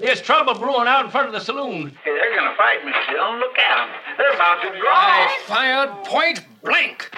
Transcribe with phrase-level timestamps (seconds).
[0.00, 1.94] There's trouble brewing out in front of the saloon.
[2.02, 3.36] Hey, they're gonna fight me, Bill.
[3.38, 3.94] Look at them.
[4.16, 4.94] They're about to draw.
[4.94, 7.10] I fired point blank.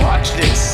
[0.00, 0.73] Watch this.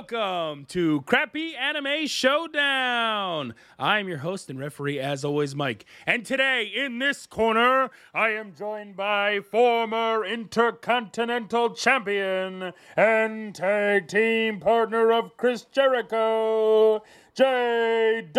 [0.00, 3.52] Welcome to Crappy Anime Showdown.
[3.78, 5.84] I'm your host and referee, as always, Mike.
[6.06, 14.58] And today, in this corner, I am joined by former Intercontinental Champion and tag team
[14.58, 17.02] partner of Chris Jericho,
[17.36, 18.36] JW.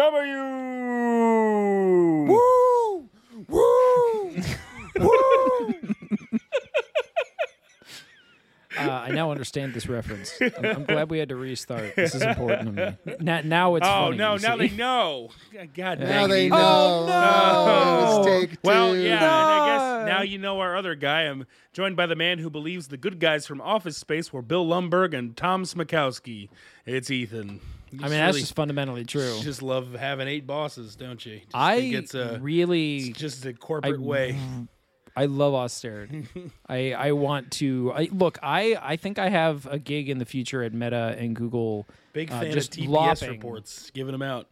[2.27, 3.07] Woo!
[3.47, 4.35] Woo!
[4.99, 5.40] Woo!
[8.77, 10.33] Uh, I now understand this reference.
[10.41, 11.95] I'm, I'm glad we had to restart.
[11.95, 13.15] This is important to me.
[13.19, 14.33] Now, now it's Oh funny, no!
[14.35, 14.67] you Now see?
[14.67, 15.29] they know.
[15.75, 16.49] God Now dang they it.
[16.49, 16.57] know.
[16.57, 17.99] Oh, no.
[17.99, 19.01] It was take Well, two.
[19.01, 21.23] yeah, and I guess now you know our other guy.
[21.23, 24.65] I'm joined by the man who believes the good guys from Office Space were Bill
[24.65, 26.49] Lumbergh and Tom Smykowski.
[26.85, 27.59] It's Ethan.
[27.91, 29.37] You I mean, that's really just fundamentally true.
[29.41, 31.39] just love having eight bosses, don't you?
[31.39, 34.37] Just I think it's a really, just a corporate way.
[35.15, 36.25] I love austerity.
[36.69, 38.39] I, I want to I, look.
[38.41, 41.87] I, I think I have a gig in the future at Meta and Google.
[42.13, 43.29] Big uh, fan just of TPS lopping.
[43.31, 44.47] reports, giving them out.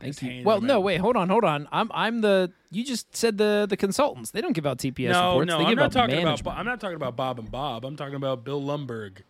[0.00, 0.44] Thank Just you.
[0.44, 0.82] Well, no, out.
[0.84, 1.66] wait, hold on, hold on.
[1.72, 2.52] I'm I'm the.
[2.70, 4.30] You just said the the consultants.
[4.30, 5.48] They don't give out TPS No, reports.
[5.48, 6.24] no, they I'm not talking about.
[6.24, 6.44] management.
[6.44, 7.84] Bo- I'm not talking about Bob and Bob.
[7.84, 9.22] I'm talking about Bill Lumbergh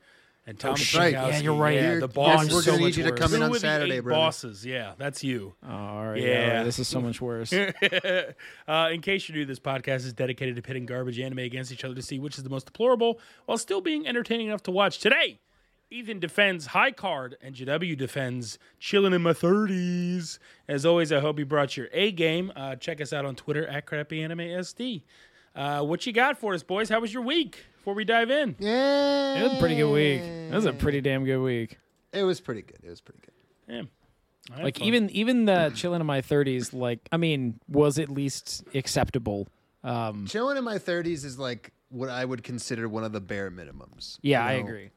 [0.49, 1.13] and Tom That's right.
[1.13, 1.75] Yeah, you're right.
[1.75, 2.51] Yeah, the you're- boss.
[2.51, 3.19] we're is so gonna need much you to worse.
[3.21, 4.19] come in on the Saturday, eight brother.
[4.21, 5.55] Bosses, yeah, that's you.
[5.63, 6.49] Oh, all right, Yeah.
[6.51, 7.53] all right, this is so much worse.
[7.53, 11.85] uh, in case you're new, this podcast is dedicated to pitting garbage anime against each
[11.85, 14.99] other to see which is the most deplorable while still being entertaining enough to watch.
[14.99, 15.39] Today,
[15.91, 20.39] Ethan defends High Card and JW defends Chilling in My 30s.
[20.69, 22.53] As always, I hope you brought your A game.
[22.55, 25.03] Uh, check us out on Twitter at CrappyAnimeSD.
[25.59, 26.89] Uh, what you got for us, boys?
[26.89, 28.55] How was your week before we dive in?
[28.61, 29.41] Yeah.
[29.41, 30.21] It was a pretty good week.
[30.23, 31.79] It was a pretty damn good week.
[32.13, 32.79] It was pretty good.
[32.85, 33.75] It was pretty good.
[33.75, 34.57] Yeah.
[34.57, 34.87] I Like fun.
[34.87, 39.49] even even the chilling in my thirties, like I mean, was at least acceptable.
[39.85, 43.51] Um, Chilling in my 30s is like what I would consider one of the bare
[43.51, 44.19] minimums.
[44.23, 44.91] yeah, you I agree.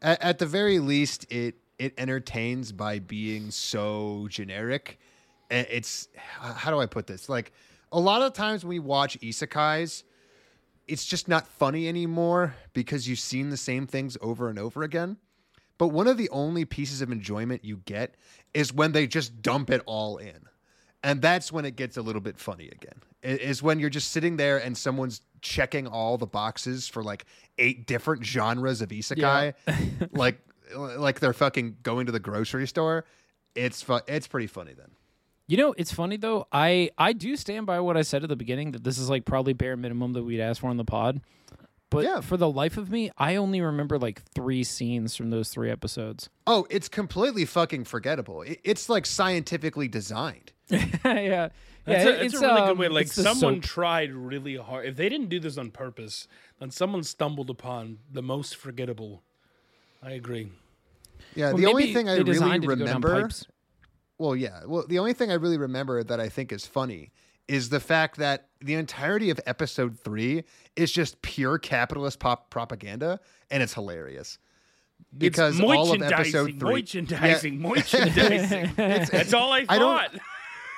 [0.00, 4.98] At, at the very least, it it entertains by being so generic.
[5.50, 7.28] It's how do I put this?
[7.28, 7.52] Like
[7.92, 10.02] a lot of times when we watch isekais,
[10.88, 15.16] it's just not funny anymore because you've seen the same things over and over again.
[15.78, 18.14] But one of the only pieces of enjoyment you get
[18.54, 20.46] is when they just dump it all in.
[21.04, 23.02] And that's when it gets a little bit funny again.
[23.24, 27.24] i- Is when you're just sitting there and someone's checking all the boxes for like
[27.58, 29.54] eight different genres of isekai,
[30.12, 30.40] like
[30.76, 33.04] like they're fucking going to the grocery store.
[33.56, 34.90] It's fu- it's pretty funny then.
[35.52, 36.46] You know, it's funny though.
[36.50, 39.26] I I do stand by what I said at the beginning that this is like
[39.26, 41.20] probably bare minimum that we'd ask for on the pod.
[41.90, 42.22] But Yeah.
[42.22, 46.30] for the life of me, I only remember like three scenes from those three episodes.
[46.46, 48.42] Oh, it's completely fucking forgettable.
[48.64, 50.52] It's like scientifically designed.
[50.70, 51.48] yeah, yeah.
[51.84, 52.88] That's, a, it's it's a really um, good way.
[52.88, 53.62] Like someone soap.
[53.62, 54.86] tried really hard.
[54.86, 56.28] If they didn't do this on purpose,
[56.60, 59.22] then someone stumbled upon the most forgettable.
[60.02, 60.48] I agree.
[61.34, 63.46] Yeah, Well, the only thing I really designed it to go down remember pipes.
[64.22, 64.60] Well, yeah.
[64.66, 67.10] Well, the only thing I really remember that I think is funny
[67.48, 70.44] is the fact that the entirety of episode three
[70.76, 73.18] is just pure capitalist pop propaganda,
[73.50, 74.38] and it's hilarious.
[75.18, 77.68] Because it's all of episode three, merchandising, Yeah.
[77.68, 78.70] merchandising.
[78.76, 80.14] That's all I I thought.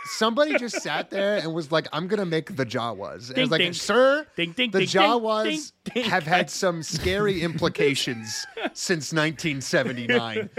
[0.05, 3.51] Somebody just sat there and was like, "I'm gonna make the Jawas." And I was
[3.51, 3.73] like, ding.
[3.73, 5.45] "Sir, Ding, ding, the ding, ding, Jawas
[5.85, 6.05] ding, ding.
[6.11, 10.51] have had some scary implications since 1979.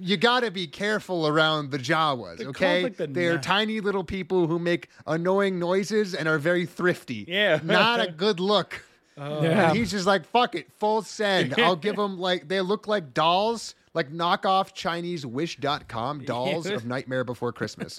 [0.00, 2.82] You got to be careful around the Jawas, called, okay?
[2.84, 7.24] like, the They're tiny little people who make annoying noises and are very thrifty.
[7.28, 7.60] Yeah.
[7.62, 8.84] not a good look."
[9.20, 9.42] Oh.
[9.42, 9.70] Yeah.
[9.70, 13.14] And he's just like, "Fuck it, full send." I'll give them like they look like
[13.14, 13.74] dolls.
[13.94, 17.98] Like knockoff Chinese Wish.com dolls of Nightmare Before Christmas.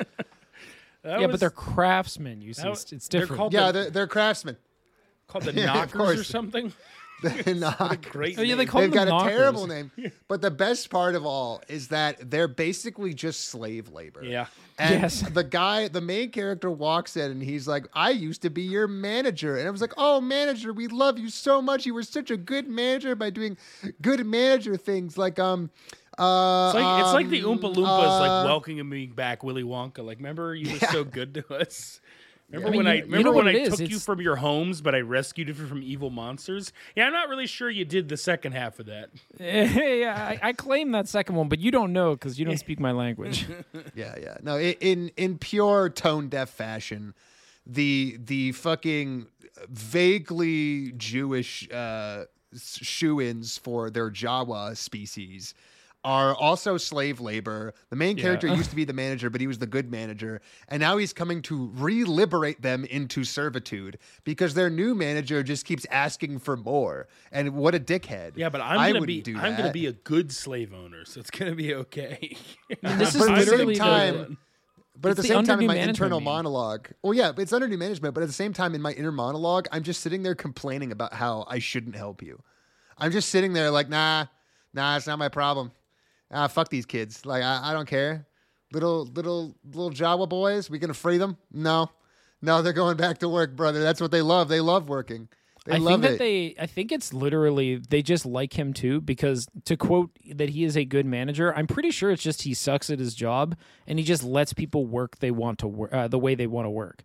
[1.03, 2.41] That yeah, was- but they're craftsmen.
[2.41, 3.37] You see, that it's, was- it's they're different.
[3.39, 4.57] called Yeah, the, they're, they're craftsmen.
[5.27, 6.73] called the Yeah, knockers or something.
[7.21, 8.01] They're not.
[8.11, 8.39] Great.
[8.39, 9.91] Oh, yeah, they call They've them got a terrible name.
[10.29, 14.23] But the best part of all is that they're basically just slave labor.
[14.23, 14.45] Yeah.
[14.77, 15.21] And Yes.
[15.29, 18.87] the guy, the main character walks in and he's like, I used to be your
[18.87, 19.57] manager.
[19.57, 21.85] And I was like, Oh, manager, we love you so much.
[21.85, 23.57] You were such a good manager by doing
[24.01, 25.71] good manager things like um
[26.19, 29.63] uh It's like it's like the um, Oompa Loompas uh, like welcoming me back, Willy
[29.63, 30.05] Wonka.
[30.05, 32.01] Like, remember you were so good to us.
[32.51, 33.77] Remember I mean, when you- I you remember know when I it is?
[33.77, 36.73] took you from your homes, but I rescued you from evil monsters?
[36.95, 39.11] Yeah, I'm not really sure you did the second half of that.
[39.39, 42.79] yeah, I, I claim that second one, but you don't know because you don't speak
[42.79, 43.45] my language.
[43.95, 44.37] Yeah, yeah.
[44.41, 47.13] No, in in pure tone deaf fashion,
[47.67, 49.27] the the fucking
[49.69, 52.25] vaguely Jewish uh,
[52.57, 55.53] shoe-ins for their Jawa species
[56.03, 57.73] are also slave labor.
[57.89, 60.79] The main character used to be the manager, but he was the good manager, and
[60.79, 66.39] now he's coming to re-liberate them into servitude because their new manager just keeps asking
[66.39, 67.07] for more.
[67.31, 68.33] And what a dickhead!
[68.35, 71.55] Yeah, but I'm gonna be I'm gonna be a good slave owner, so it's gonna
[71.55, 72.37] be okay.
[72.81, 74.37] this is But at the same literally the- time-
[75.01, 76.25] But at the the same time, in my internal meme.
[76.25, 78.13] monologue, well, yeah, it's under new management.
[78.13, 81.13] But at the same time, in my inner monologue, I'm just sitting there complaining about
[81.13, 82.41] how I shouldn't help you.
[82.97, 84.25] I'm just sitting there like, nah,
[84.73, 85.71] nah, it's not my problem.
[86.31, 87.25] Ah, fuck these kids.
[87.25, 88.25] Like, I, I don't care.
[88.71, 91.37] Little, little, little Jawa boys, we gonna free them?
[91.51, 91.89] No,
[92.41, 93.81] no, they're going back to work, brother.
[93.81, 94.47] That's what they love.
[94.47, 95.27] They love working.
[95.65, 96.17] They I love think that it.
[96.19, 100.63] they I think it's literally they just like him too because to quote that he
[100.63, 103.99] is a good manager, I'm pretty sure it's just he sucks at his job and
[103.99, 106.69] he just lets people work they want to work uh, the way they want to
[106.69, 107.03] work.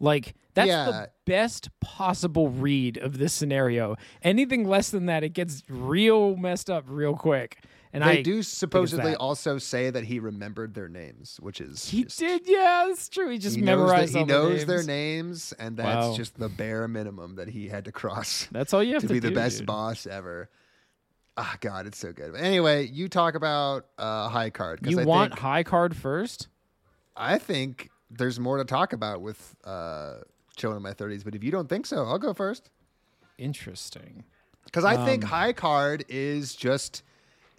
[0.00, 0.86] Like that's Yeah.
[0.86, 3.96] the best possible read of this scenario.
[4.22, 7.62] Anything less than that, it gets real messed up real quick.
[7.94, 12.04] And they I do supposedly also say that he remembered their names, which is he
[12.04, 13.28] just- did, yeah, that's true.
[13.28, 14.86] He just he knows, memorized that, he knows their names.
[14.88, 16.16] names, and that's Wow.
[16.16, 19.12] just the bare minimum that he had to cross That's all you have to to,
[19.14, 19.66] be the best dude.
[19.66, 20.48] boss ever.
[21.36, 22.32] Ah, God, it's so good.
[22.32, 24.80] But anyway, you talk about uh, high card.
[24.86, 26.48] You I want Think, high card first?
[27.16, 30.16] I think there's more to talk about with uh,
[30.56, 31.24] chilling in my 30s.
[31.24, 32.70] But if you don't think so, I'll go first.
[33.38, 34.24] Interesting.
[34.64, 37.02] Because I think Um, high card is just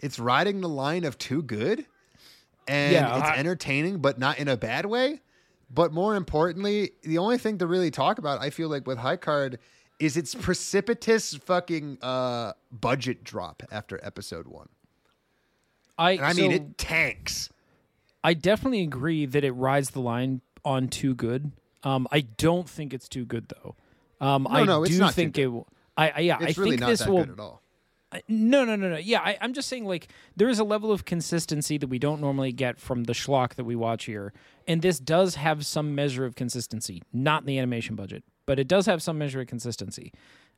[0.00, 1.86] it's riding the line of too good,
[2.68, 5.20] and Yeah, it's I- entertaining, but not in a bad way.
[5.70, 9.16] But more importantly, the only thing to really talk about, I feel like with high
[9.16, 9.58] card,
[9.98, 14.68] is its precipitous fucking uh, budget drop after episode one.
[15.98, 17.50] I And I mean, it tanks.
[18.22, 21.52] I definitely agree that it rides the line on too good.
[21.82, 23.76] Um, I don't think it's too good though.
[24.20, 25.48] Um, I no, do think it.
[25.48, 27.24] will- I, I yeah, It's I really think not this that will.
[27.24, 27.62] good at all.
[28.28, 28.96] No, no, no, no.
[28.96, 32.20] Yeah, I, I'm just saying like there is a level of consistency that we don't
[32.20, 34.32] normally get from the schlock that we watch here,
[34.68, 37.02] and this does have some measure of consistency.
[37.12, 40.12] Not in the animation budget, but it does have some measure of consistency.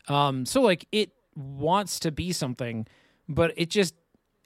[0.09, 2.87] Um, so like it wants to be something,
[3.29, 3.95] but it just.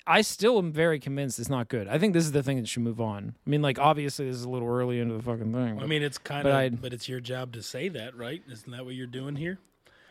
[0.07, 1.87] I still am very convinced it's not good.
[1.87, 3.35] I think this is the thing that should move on.
[3.47, 5.79] I mean, like obviously this is a little early into the fucking thing.
[5.79, 8.43] I mean, it's kind of, I'd- but it's your job to say that, right?
[8.51, 9.59] Isn't that what you're doing here?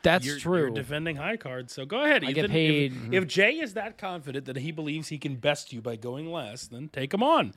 [0.03, 0.57] That's you're, true.
[0.59, 2.23] You're defending high cards, so go ahead.
[2.23, 2.33] I Ethan.
[2.35, 5.81] get If- paid- If, Jay is that confident that he believes he can best you
[5.81, 7.53] by going last, then take him on.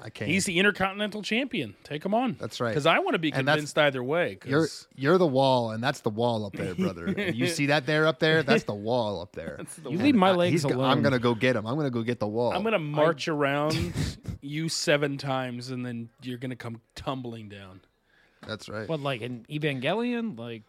[0.00, 0.30] I can't.
[0.30, 1.74] He's the intercontinental champion.
[1.82, 2.36] Take him on.
[2.38, 2.68] That's right.
[2.70, 4.38] Because I want to be convinced either way.
[4.46, 7.12] You're you're the wall, and that's the wall up there, brother.
[7.34, 8.44] You see that there up there?
[8.44, 9.58] That's the wall up there.
[9.88, 10.88] you leave my legs he's go- alone.
[10.90, 11.66] I'm gonna go get him.
[11.66, 12.52] I'm gonna go get the wall.
[12.52, 13.92] I'm gonna march around
[14.40, 17.80] you seven times, and then you're gonna come tumbling down.
[18.46, 18.88] That's right.
[18.88, 20.62] What like an Evangelion, like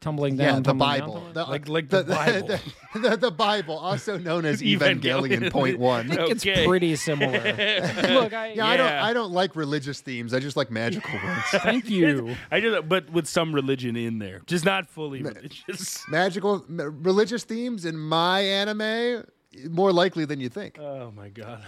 [0.00, 2.48] tumbling yeah, down, the tumbling down, Bible, tumbling- the, Like- uh, like the Bible.
[2.94, 5.00] the, the, the Bible, also known as Evangelion.
[5.00, 6.10] Evangelion Point One.
[6.10, 7.32] I think it's pretty similar.
[7.32, 8.92] Look, I Yeah, I don't.
[8.92, 10.32] I don't like religious themes.
[10.34, 11.42] I just like magical ones.
[11.50, 12.36] thank you.
[12.50, 16.02] I just, but with some religion in there, just not fully religious.
[16.08, 19.24] magical, religious themes in my anime
[19.70, 20.78] more likely than you think.
[20.78, 21.62] Oh my god.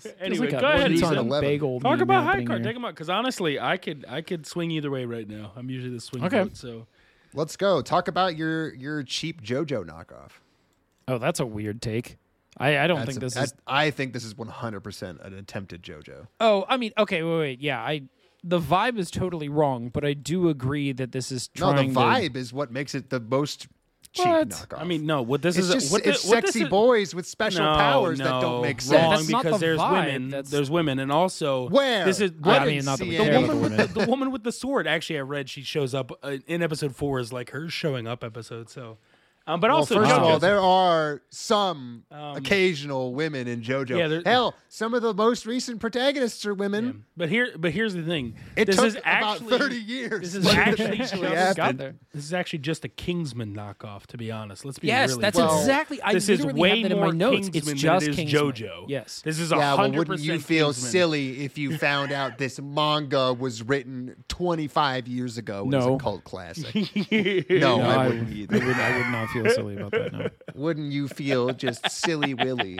[0.00, 0.92] Feels anyway, like go ahead.
[0.92, 1.18] It's on Ethan.
[1.18, 1.80] some 11.
[1.80, 2.58] Talk about high card.
[2.60, 2.64] here.
[2.64, 5.52] Take them out because honestly, I could I could swing either way right now.
[5.56, 6.42] I'm usually the swing Okay.
[6.42, 6.86] vote, so
[7.34, 7.82] Let's go.
[7.82, 10.30] Talk about your your cheap JoJo knockoff.
[11.08, 12.16] Oh, that's a weird take.
[12.56, 13.54] I, I don't That's think this that- is.
[13.66, 16.28] I think this is 100% an attempted JoJo.
[16.40, 17.80] Oh, I mean, okay, wait, wait, yeah.
[17.80, 18.02] I
[18.44, 21.92] the vibe is totally wrong, but I do agree that this is trying.
[21.92, 23.66] No, the vibe is what makes it the most
[24.14, 24.48] cheap What?
[24.48, 24.80] knockoff.
[24.80, 25.20] I mean, no.
[25.22, 27.64] What this it's is just what it's thi- what this sexy is- boys with special
[27.64, 28.92] no, powers no, that don't make sense.
[29.02, 30.28] Wrong That's not because the there's vibe, women.
[30.30, 32.04] that's- There's women, and also Where?
[32.06, 33.82] this is What I did mean, not that we CN care the about woman the
[33.82, 34.86] with the, the woman with the sword.
[34.86, 38.24] Actually, I read she shows up uh, in episode four is like her showing up
[38.24, 38.70] episode.
[38.70, 38.98] So,
[39.46, 43.98] um, but Well, also first of all, there are some Um, occasional women in JoJo.
[44.24, 47.04] yeah, Hell, some of the most recent protagonists are women.
[47.16, 48.34] But here, but here's the thing.
[48.56, 50.20] It this took is about actually, 30 years.
[50.32, 51.94] This is to actually actually just- got there.
[52.12, 54.64] This is actually just a Kingsman knockoff, to be honest.
[54.64, 55.36] Let's be Yes, really that's.
[55.38, 56.02] Well, exactly.
[56.02, 57.48] I this is literally way have that in more my notes.
[57.50, 58.42] Kingsman It's than just it is Kingsman.
[58.52, 58.84] JoJo.
[58.88, 59.22] Yes.
[59.24, 60.90] this is Yeah, well, 100% wouldn't you feel Kingsman.
[60.90, 65.94] silly if you found out this manga was written 25 years ago and is No.
[65.94, 66.74] a cult classic?
[66.74, 68.56] No, no, I I wouldn't would- either.
[68.56, 70.12] I would, I would not feel silly about that.
[70.12, 70.28] No.
[70.56, 72.78] Wouldn't you feel just silly willy?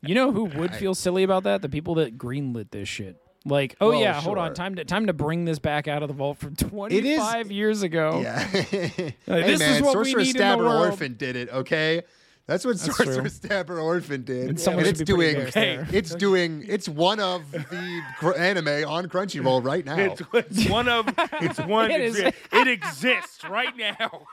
[0.00, 1.62] You know who would feel silly about that?
[1.62, 3.16] The people that greenlit this shit.
[3.44, 6.08] Like, oh Well, yeah, hold on, time to time to bring this back out of
[6.08, 8.20] the vault from 25 years ago.
[8.22, 8.38] Yeah.
[8.44, 10.86] hey this is man, what we Sorcerer need in the Stabber world.
[10.90, 12.02] Orphen did it, okay?
[12.46, 12.92] That's what true.
[12.92, 14.48] Sorcerer Stabber Orphen did.
[14.48, 15.88] And someone it's should be pretty doing embarrassed there.
[15.98, 19.96] it's doing it's one of the gr- anime on Crunchyroll right now.
[19.98, 21.08] It's, it's one of
[21.40, 21.90] it's one.
[21.90, 22.18] It It, is.
[22.18, 24.26] it exists right now.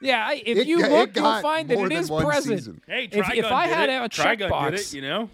[0.00, 2.58] Yeah, if It you look, you'll find that more it than is one present.
[2.58, 2.80] season.
[2.86, 3.92] Hey, If- Trigun if I did had it.
[4.02, 4.94] a Trigun did checkbox- it.
[4.94, 5.30] You know,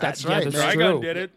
[0.00, 0.44] Uh, that's yeah, right.
[0.44, 0.72] that's man.
[0.74, 0.82] true.
[0.84, 1.30] Trigun did it.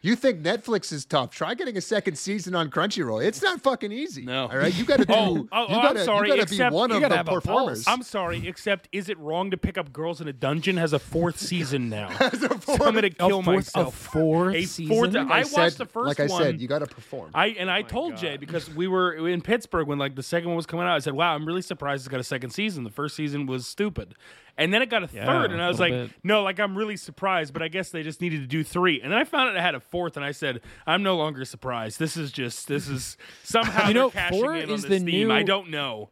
[0.00, 1.32] You think Netflix is tough?
[1.32, 3.22] Try getting a second season on Crunchyroll.
[3.24, 4.24] It's not fucking easy.
[4.24, 4.42] No.
[4.46, 5.48] All right, you got to oh, do.
[5.50, 7.26] Oh, oh, you oh, I'm sorry, You got to be one of gotta the have
[7.26, 7.42] a pulse.
[7.44, 7.88] performers.
[7.88, 10.76] I'm sorry, except is it wrong to pick up girls in a dungeon?
[10.76, 12.10] Has a fourth season now.
[12.38, 13.88] so I'm gonna A kill fourth- myself.
[14.06, 14.94] A fourth A season.
[14.94, 16.42] fourth- I I watched said, the first like I one.
[16.44, 17.32] said, you got to perform.
[17.34, 20.48] I and I oh told Jay because we were in Pittsburgh when like the second
[20.50, 20.94] one was coming out.
[20.94, 22.84] I said, "Wow, I'm really surprised it's got a second season.
[22.84, 24.14] The first season was stupid."
[24.58, 26.10] And then it got a Yeah, third, and I was like, bit.
[26.24, 29.00] "No, like I'm really surprised." But I guess they just needed to do three.
[29.00, 31.44] And then I found out it had a fourth, and I said, "I'm no longer
[31.44, 31.98] surprised.
[32.00, 35.06] This is just this is somehow You know, cashing four in is on this the
[35.12, 35.28] theme.
[35.28, 36.10] new- I don't know."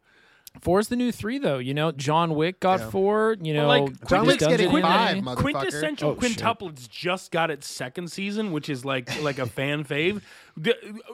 [0.61, 1.57] Four's the new three, though.
[1.59, 3.35] You know, John Wick got four.
[3.41, 5.37] You know, like, Quintus John Wick's getting Dungeon five, motherfucker.
[5.37, 6.37] Quintessential Oh, shit.
[6.37, 10.21] Quintuplets just got its second season, which is like like a fan fave.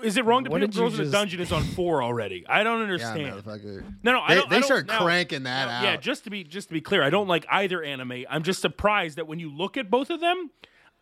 [0.03, 1.41] Is it wrong to What pick up did in a Dungeon?
[1.41, 2.45] It's on four already.
[2.47, 3.43] I don't understand.
[3.43, 3.83] motherfucker.
[4.03, 4.49] No, no, I They, don't.
[4.49, 5.83] they I don't, start now- cranking that now, out.
[5.83, 8.25] Yeah, just to be just to be clear, I don't like either anime.
[8.29, 10.51] I'm just surprised that when you look at both of them,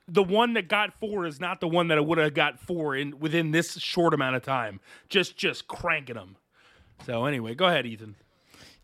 [0.08, 2.96] the one that got four is not the one that I would have got four
[2.96, 4.80] in within this short amount of time.
[5.10, 6.38] Just just cranking them.
[7.06, 8.16] So anyway, go ahead, Ethan.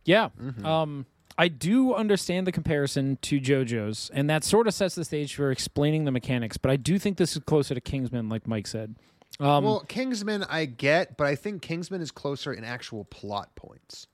[0.07, 0.29] Yeah.
[0.41, 0.65] Mm-hmm.
[0.65, 1.05] Um,
[1.37, 5.51] I do understand the comparison to JoJo's, and that sort of sets the stage for
[5.51, 6.57] explaining the mechanics.
[6.57, 8.95] But I do think this is closer to Kingsman, like Mike said.
[9.39, 14.07] Um, well, Kingsman, I get, but I think Kingsman is closer in actual plot points.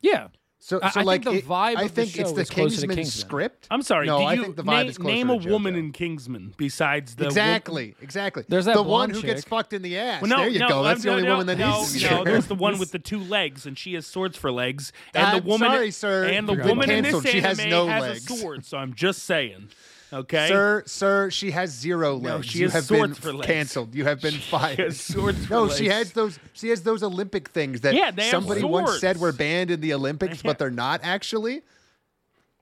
[0.00, 0.28] yeah.
[0.66, 2.40] So, I- so I like think the it- vibe I of the think it's the
[2.40, 3.04] is to Kingsman Kingsman.
[3.06, 3.68] script.
[3.70, 4.08] I'm sorry.
[4.08, 5.52] No, did I you think the vibe name, is closer to King's name to a
[5.52, 8.44] woman in Kingsman besides the wo- Exactly, exactly.
[8.48, 10.22] There's that the one blonde who gets fucked in the ass.
[10.22, 10.82] Well, no, there you no, go.
[10.82, 12.90] That's um, the only no, woman that no, needs to no, there's the one with
[12.96, 14.92] the two legs, and she has swords for legs.
[15.14, 16.24] And I'm the woman, sorry, sir.
[16.24, 17.22] and the You're woman in canceled.
[17.22, 18.28] this She anime has no has legs.
[18.28, 18.64] a sword.
[18.66, 19.68] So I'm just saying,
[20.12, 20.48] okay?
[20.48, 22.46] Sir, sir, she has zero No, legs.
[22.46, 23.46] she you has have swords been for legs.
[23.46, 23.94] canceled.
[23.94, 24.78] You have been fired.
[24.78, 26.38] has swords for no, she has those.
[26.52, 30.42] She has those Olympic things that Yeah, somebody once said were banned in the Olympics,
[30.42, 31.62] but they're not actually.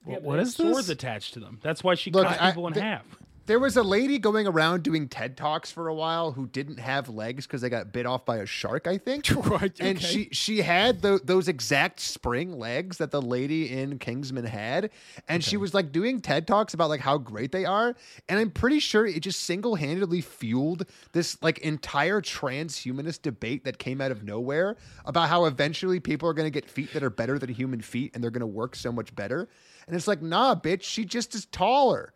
[0.06, 0.70] Yeah, what they is this?
[0.70, 1.58] Swords attached to them.
[1.62, 3.04] That's why she Look, cut I- people in the- half.
[3.46, 7.10] There was a lady going around doing TED Talks for a while who didn't have
[7.10, 9.28] legs because they got bit off by a shark, I think.
[9.44, 14.46] Right, And she she had tho- those exact spring legs that the lady in Kingsman
[14.46, 14.90] had,
[15.28, 17.94] and she was like doing TED Talks about like how great they are.
[18.28, 23.78] And I'm pretty sure it just single handedly fueled this like entire transhumanist debate that
[23.78, 27.10] came out of nowhere about how eventually people are going to get feet that are
[27.10, 29.48] better than human feet and they're going to work so much better.
[29.86, 32.14] And it's like, nah, bitch, she just is taller.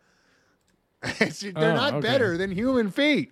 [1.19, 2.07] They're Oh, not okay.
[2.07, 3.31] better than human feet.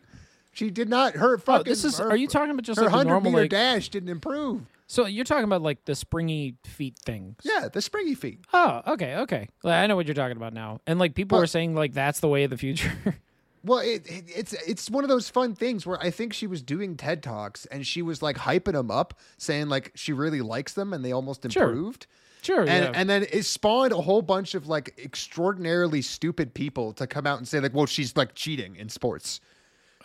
[0.54, 1.14] She did not.
[1.16, 1.60] Her fucking.
[1.62, 1.98] Oh, this is.
[2.00, 3.50] her- Are you talking about just her like a hundred meter like?
[3.52, 4.62] dash didn't improve.
[4.88, 7.36] So you're talking about like the springy feet things.
[7.44, 8.40] Yeah, the springy feet.
[8.54, 9.50] Oh, okay, okay.
[9.64, 10.80] Like, I know what you're talking about now.
[10.88, 12.92] And like people Well- are saying like that's the way of the future.
[13.64, 16.62] Well, it, it, it's it's one of those fun things where I think she was
[16.62, 20.72] doing TED talks and she was like hyping them up, saying like she really likes
[20.74, 22.04] them and they almost improved.
[22.10, 22.18] sure.
[22.56, 22.92] And yeah.
[22.94, 27.38] and then it spawned a whole bunch of like extraordinarily stupid people to come out
[27.38, 29.40] and say like, well, she's like cheating in sports.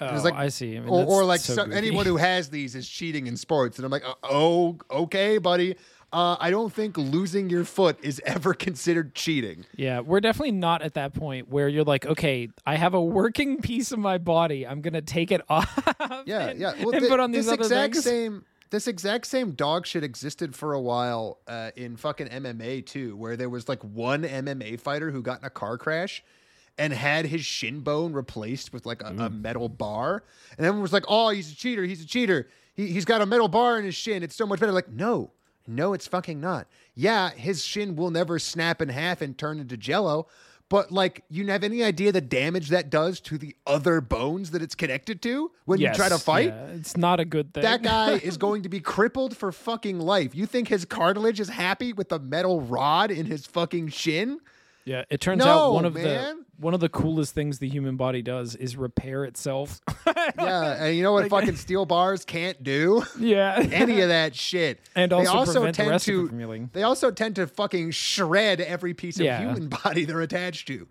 [0.01, 0.77] oh, like- I see.
[0.77, 1.77] I mean, or, or like so so- goofy.
[1.77, 3.79] anyone who has these is cheating in sports.
[3.79, 5.77] And I'm like, oh, okay, buddy.
[6.15, 9.65] Uh, I don't think losing your foot is ever considered cheating.
[9.77, 13.63] Yeah, we're definitely not at that point where you're like, okay, I have a working
[13.63, 14.67] piece of my body.
[14.67, 15.73] I'm gonna take it off.
[16.27, 16.75] Yeah, and, yeah.
[16.83, 18.05] Well, and thi- put on these this other exact things.
[18.05, 23.15] same this exact same dog shit existed for a while uh, in fucking MMA too,
[23.17, 26.25] where there was like one MMA fighter who got in a car crash
[26.79, 29.43] and had his shin bone replaced with like a, a Mm.
[29.43, 30.25] metal bar,
[30.57, 31.85] and everyone was like, "Oh, he's a cheater!
[31.85, 32.49] He's a cheater!
[32.75, 34.23] He, he's got a metal bar in his shin.
[34.23, 35.31] It's so much better." Like, no.
[35.69, 36.67] No, it's fucking not.
[36.97, 40.27] Yeah, his shin will never snap in half and turn into jello,
[40.73, 44.63] but like, you have any idea the damage that does to the other bones that
[44.63, 46.47] it's connected to when you try to fight?
[46.49, 47.63] yeah, it's not a good thing.
[47.63, 50.35] That guy is going to be crippled for fucking life.
[50.35, 54.41] You think his cartilage is happy with the metal rod in his fucking shin?
[54.85, 56.05] Yeah, it turns No, out one of man.
[56.39, 59.81] the one of the coolest things the human body does is repair itself.
[60.39, 63.03] Yeah, and you know what fucking steel bars can't do?
[63.19, 64.79] yeah, Any of that shit.
[64.95, 66.71] And They also prevent the tend rest of to it from healing.
[66.73, 69.41] they also tend to fucking shred every piece of Yeah.
[69.41, 70.87] human body they're attached to.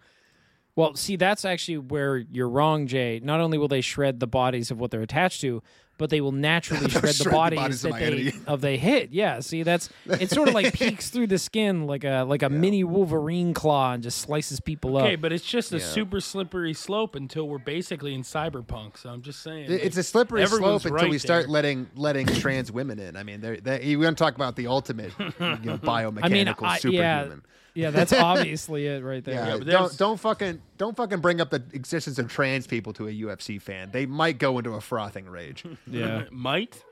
[0.75, 3.19] Well, see, that's actually where you're wrong, Jay.
[3.24, 5.62] Not only will they shred the bodies of what they're attached to,
[6.01, 8.34] but they will naturally shred the Shred the bodies, bodies of that my they enemy.
[8.48, 9.12] of they hit.
[9.13, 10.31] Yeah, see, that's it.
[10.31, 14.01] Sort of like peeks through the skin like a like a mini Wolverine claw and
[14.01, 15.05] just slices people Okay, up.
[15.05, 15.86] Okay, but it's just a Yeah.
[15.86, 18.98] super slippery slope until we're basically in cyberpunk.
[18.98, 19.65] So I'm just saying.
[19.65, 21.51] It- It's like, a slippery everyone's slope until we right start there.
[21.53, 23.15] letting letting trans women in.
[23.15, 26.29] I mean, they're, they we're going to talk about the ultimate, you know, biomechanical I
[26.29, 26.93] mean, I, superhuman.
[26.98, 27.36] yeah,
[27.75, 29.35] that's obviously it right there.
[29.35, 33.07] Yeah, but don't don't fucking don't fucking bring up the existence of trans people to
[33.07, 33.91] a UFC fan.
[33.91, 35.65] They might go into a frothing rage.
[35.87, 36.25] yeah.
[36.31, 36.83] might.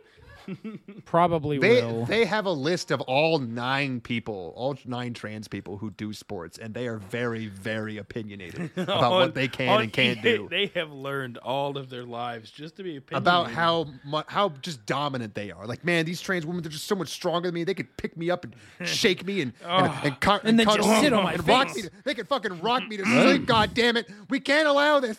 [1.06, 2.06] Probably They will.
[2.06, 6.58] they have a list of all nine people, all nine trans people who do sports,
[6.58, 10.48] and they are very very opinionated about what they can and can't EA, do.
[10.50, 13.88] They have learned all of their lives just to be opinionated about how
[14.28, 15.66] how just dominant they are.
[15.66, 17.64] Like, man, these trans women, they're just so much stronger than me.
[17.64, 18.56] They could pick me up and
[18.88, 21.48] shake me and and, ah, and, cut- And then cuddle just sit on my and
[21.48, 21.76] rock face.
[21.76, 21.82] me.
[21.84, 23.46] To, they could fucking rock me to sleep.
[23.46, 25.18] God damn it, we can't allow this.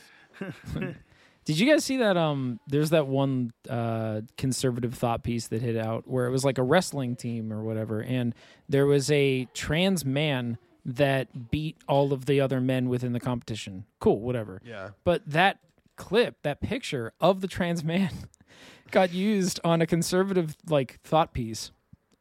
[1.45, 2.17] Did you guys see that?
[2.17, 6.59] Um, there's that one uh, conservative thought piece that hit out where it was like
[6.59, 8.35] a wrestling team or whatever, and
[8.69, 13.85] there was a trans man that beat all of the other men within the competition.
[14.01, 14.61] Cool, whatever.
[14.65, 14.91] Yeah.
[15.05, 15.59] But that
[15.97, 18.11] clip, that picture of the trans man,
[18.91, 21.71] got used on a conservative like thought piece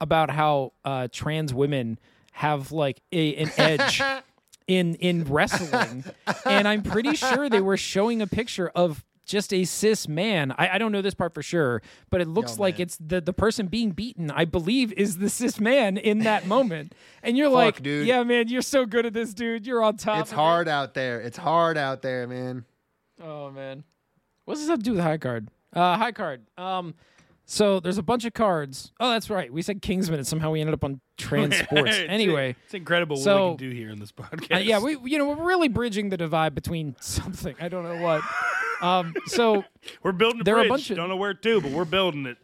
[0.02, 2.00] about how uh, trans women
[2.34, 4.02] have like a, an edge
[4.68, 6.04] in in wrestling,
[6.46, 10.54] and I'm pretty sure they were showing a picture of just a cis man.
[10.58, 12.82] I, I don't know this part for sure, but it looks Yo, like man.
[12.82, 14.32] it's the the person being beaten.
[14.32, 16.94] I believe is the cis man in that moment,
[17.24, 18.08] and you're like, dude.
[18.08, 19.66] yeah, man, you're so good at this, dude.
[19.68, 20.22] You're on top.
[20.22, 21.22] It's of it." hard out there.
[21.22, 22.66] It's hard out there, man.
[23.24, 23.84] Oh man,
[24.46, 25.50] what's this have to do with high card?
[25.74, 26.42] Uh, high card.
[26.58, 26.96] Um,
[27.51, 28.91] so there's a bunch of cards.
[29.00, 29.51] Oh, that's right.
[29.51, 31.89] We said Kingsman, and somehow we ended up on trans sports.
[31.96, 34.56] It's- anyway, it's incredible what we can do here in this podcast.
[34.56, 38.01] uh, yeah, we you know we're really bridging the divide between something I don't know
[38.03, 38.22] what.
[38.82, 39.63] Um, so
[40.03, 42.27] we're building a there are a bunch of- Don't know where to, but we're building
[42.27, 42.38] it.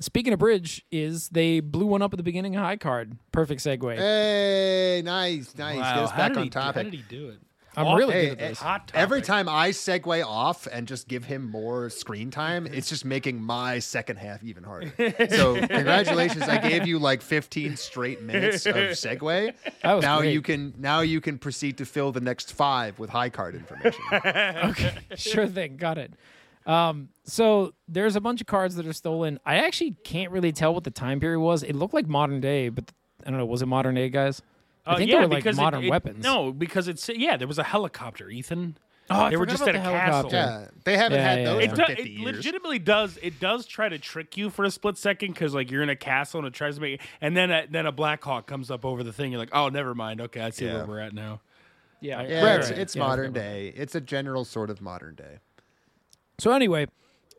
[0.00, 3.16] speaking of bridge, is they blew one up at the beginning of high card.
[3.30, 3.96] Perfect segue.
[3.96, 5.76] Hey, nice, nice.
[5.78, 6.74] Wow, Get us back on he, topic.
[6.76, 7.38] How did he do it?
[7.76, 8.58] I'm Off- really Hey, good at this.
[8.58, 13.04] Hot Every time I segue off and just give him more screen time, it's just
[13.04, 14.92] making my second half even harder.
[15.30, 19.54] So congratulations, I gave you like 15 straight minutes of segue.
[19.82, 20.32] That was now great.
[20.32, 24.02] you can now you can proceed to fill the next five with high card information.
[24.70, 25.76] Okay, sure thing.
[25.76, 26.14] Got it.
[26.66, 29.38] Um, so there's a bunch of cards that are stolen.
[29.46, 31.62] I actually can't really tell what the time period was.
[31.62, 32.92] It looked like modern day, but
[33.24, 33.46] I don't know.
[33.46, 34.42] Was it modern day, guys?
[34.86, 36.22] I Uh, think yeah, they were like because it- modern it- weapons.
[36.24, 38.76] No, because it's yeah, there was a helicopter, Ethan.
[39.12, 40.30] Oh, I they were forgot just about at a the castle.
[40.30, 40.36] helicopter.
[40.36, 41.64] yeah, they haven't Yeah, had yeah, those yeah.
[41.64, 42.36] It, for do, 50 it years.
[42.36, 43.18] legitimately does.
[43.22, 45.96] It does try to trick you for a split second because like you're in a
[45.96, 48.84] castle and it tries to make, and then a, then a Black Hawk comes up
[48.84, 49.32] over the thing.
[49.32, 50.20] You're like, oh, never mind.
[50.20, 50.74] Okay, I see Yeah.
[50.76, 51.40] where we're at now.
[52.00, 52.78] Yeah, Yeah, right, it's, right.
[52.78, 53.72] it's Yeah, modern day.
[53.76, 55.38] It's a general sort of modern day.
[56.38, 56.86] So anyway,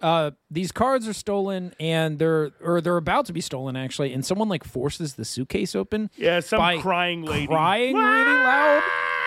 [0.02, 4.26] uh, these cards are stolen, and they're or they're about to be stolen actually, and
[4.26, 6.10] someone like forces the suitcase open.
[6.16, 7.48] Yeah, some by crying lady.
[7.48, 8.84] crying really loud,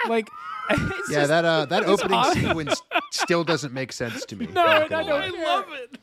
[0.08, 0.28] like.
[0.70, 2.32] It's Yeah, just- that uh, that opening odd.
[2.32, 4.46] sequence still doesn't make sense to me.
[4.52, 5.98] No, I'm I don't- I love it.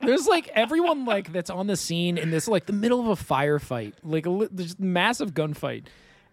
[0.00, 3.22] There's like everyone like that's on the scene in this like the middle of a
[3.22, 5.88] firefight, like a li- there's massive gunfight,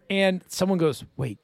[0.09, 1.37] and someone goes, "Wait,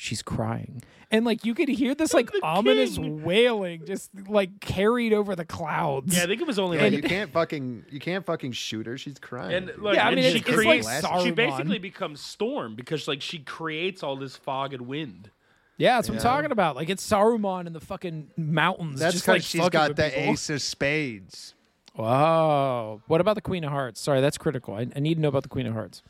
[0.00, 5.36] she's crying," and like you could hear this like ominous wailing just like carried over
[5.36, 6.16] the clouds.
[6.16, 8.86] Yeah, I think it was only Yeah, like you can't fucking you can't fucking shoot
[8.86, 8.96] her.
[8.98, 9.54] She's crying.
[9.54, 9.78] And dude.
[9.78, 13.06] like, Yeah, I and mean, she it's- it's creates, like she basically becomes Storm because
[13.06, 15.30] like she creates all this fog and wind.
[15.76, 16.76] yeah, that's what I'm talking about.
[16.76, 19.00] Like it's Saruman in the fucking mountains.
[19.00, 20.32] That's just because like she's fucking got the people.
[20.32, 21.54] ace of spades.
[21.96, 23.02] Wow.
[23.08, 24.00] What about the Queen of Hearts?
[24.00, 24.74] Sorry, that's critical.
[24.74, 26.02] I, I need to know about the Queen of Hearts.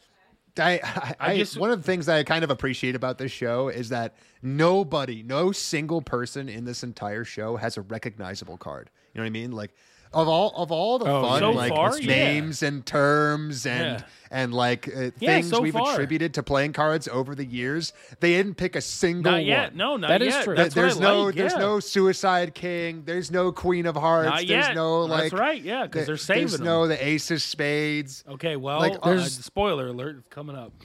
[0.66, 3.32] I, I, I just- one of the things that I kind of appreciate about this
[3.32, 8.90] show is that nobody, no single person in this entire show has a recognizable card.
[9.14, 9.52] You know what I mean?
[9.52, 9.74] Like
[10.12, 11.38] of all of all the Oh, fun.
[11.40, 12.06] So like far, yeah.
[12.06, 14.06] names and terms and Yeah.
[14.30, 15.92] and like uh, Yeah, things so we've far.
[15.92, 19.70] attributed to playing cards over the years, they didn't pick a single Not yet.
[19.70, 19.76] one.
[19.78, 20.44] No, not That is yet.
[20.44, 20.56] true.
[20.56, 21.58] That's there's what I no like, there's yeah.
[21.58, 23.02] no Suicide King.
[23.06, 24.28] There's no Queen of Hearts.
[24.30, 24.74] Not there's yet.
[24.74, 25.62] no like That's right.
[25.62, 26.64] Yeah, because they're th- saving There's them.
[26.66, 28.24] no the Ace of Spades.
[28.28, 30.72] Okay, well, Like, uh, there's- spoiler alert coming up.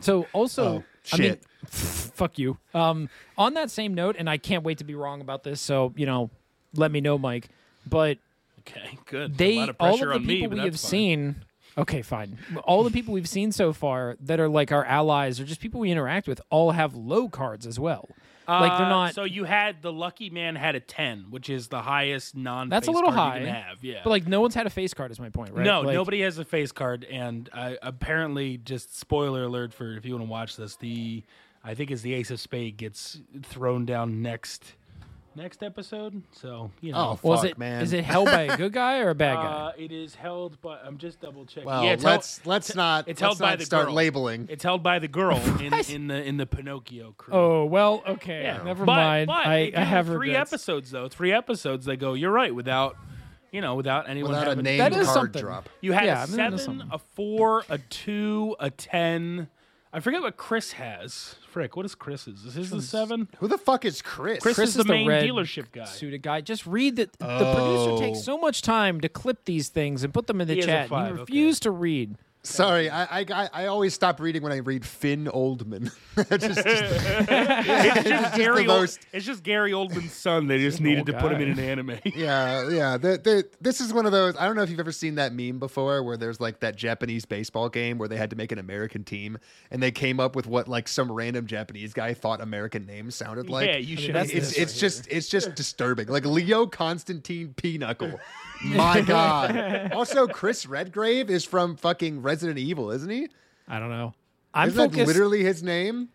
[0.00, 1.44] So also, Oh, I mean, shit.
[1.70, 2.58] fuck you.
[2.74, 5.58] Um, on that same note, and I can't wait to be wrong about this.
[5.60, 6.28] So you know,
[6.74, 7.48] let me know, Mike.
[7.86, 8.18] But
[8.60, 9.30] Okay, good.
[9.32, 10.90] a they, lot of all pressure of the on me, people but we have fine.
[10.90, 11.36] seen.
[11.78, 12.36] Okay, fine.
[12.64, 15.80] All the people we've seen so far that are like our allies or just people
[15.80, 18.08] we interact with all have low cards as well.
[18.48, 19.14] like they're Uh, not.
[19.14, 22.68] So you had the lucky man had a ten, which is the highest non.
[22.68, 23.38] That's a little high.
[23.40, 23.82] Have.
[23.84, 24.00] Yeah.
[24.02, 25.12] but like no one's had a face card.
[25.12, 25.64] Is my point, right?
[25.64, 30.04] no, Like, nobody has a face card, and uh, apparently, just spoiler alert for if
[30.04, 31.22] you want to watch this, the
[31.62, 34.74] I think it's the Ace of Spade gets thrown down next
[35.40, 36.22] next episode.
[36.32, 37.58] So you know, Oh, fuck, Was it?
[37.58, 37.82] man.
[37.82, 39.42] Is it held by a good guy or a bad guy?
[39.42, 40.78] uh, it is held by.
[40.84, 41.64] I'm just double checking.
[41.64, 43.08] Well, yeah, it's held- let's let's not.
[43.08, 43.94] it's let's held by not the start girl.
[43.94, 44.46] labeling.
[44.50, 47.34] It's held by the girl in, in the in the Pinochle crew.
[47.34, 48.42] oh well, okay.
[48.42, 48.62] yeah.
[48.62, 49.26] Never but, mind.
[49.28, 50.52] But I, I have three regrets.
[50.52, 51.08] episodes though.
[51.08, 51.86] Three episodes.
[51.86, 52.14] They go.
[52.14, 52.54] You're right.
[52.54, 52.96] Without,
[53.50, 55.42] you know, without anyone Without a having, name That is card something.
[55.42, 55.68] drop.
[55.80, 59.48] You had Yeah, a I mean, that is seven, a four, a two, a ten.
[59.92, 61.34] I forget what Chris has.
[61.50, 62.44] Frick, what is Chris's?
[62.44, 63.28] Is his the seven?
[63.38, 64.38] Who the fuck is Chris?
[64.40, 65.84] Chris, Chris is the is the main red dealership guy.
[65.84, 66.40] Suited guy.
[66.42, 67.12] Just read that.
[67.14, 68.22] The producer takes Oh.
[68.22, 70.82] so much time to clip these things and put them in the He chat.
[70.82, 71.32] and five, he okay.
[71.60, 72.14] to read.
[72.42, 75.92] Sorry, I, I I I always stop reading when I read Finn Oldman.
[76.16, 78.62] It's just- It's just Gary.
[78.62, 80.46] the most- it's just Gary Oldman's son.
[80.48, 81.90] They just needed to old put him in an anime.
[82.04, 82.96] yeah, yeah.
[82.98, 84.36] The, the, this is one of those.
[84.36, 87.24] I don't know if you've ever seen that meme before, where there's like that Japanese
[87.24, 89.38] baseball game where they had to make an American team,
[89.70, 93.48] and they came up with what like some random Japanese guy thought American names sounded
[93.48, 93.66] like.
[93.68, 94.14] yeah, you should.
[94.14, 96.08] that's it's this it's just it's just disturbing.
[96.08, 98.18] Like Leo Constantine Pinochle.
[98.64, 99.92] My God.
[99.92, 103.28] also, Chris Redgrave is from fucking Resident Evil, isn't he?
[103.68, 104.14] I don't know.
[104.52, 106.08] I'm Isn't that literally his name?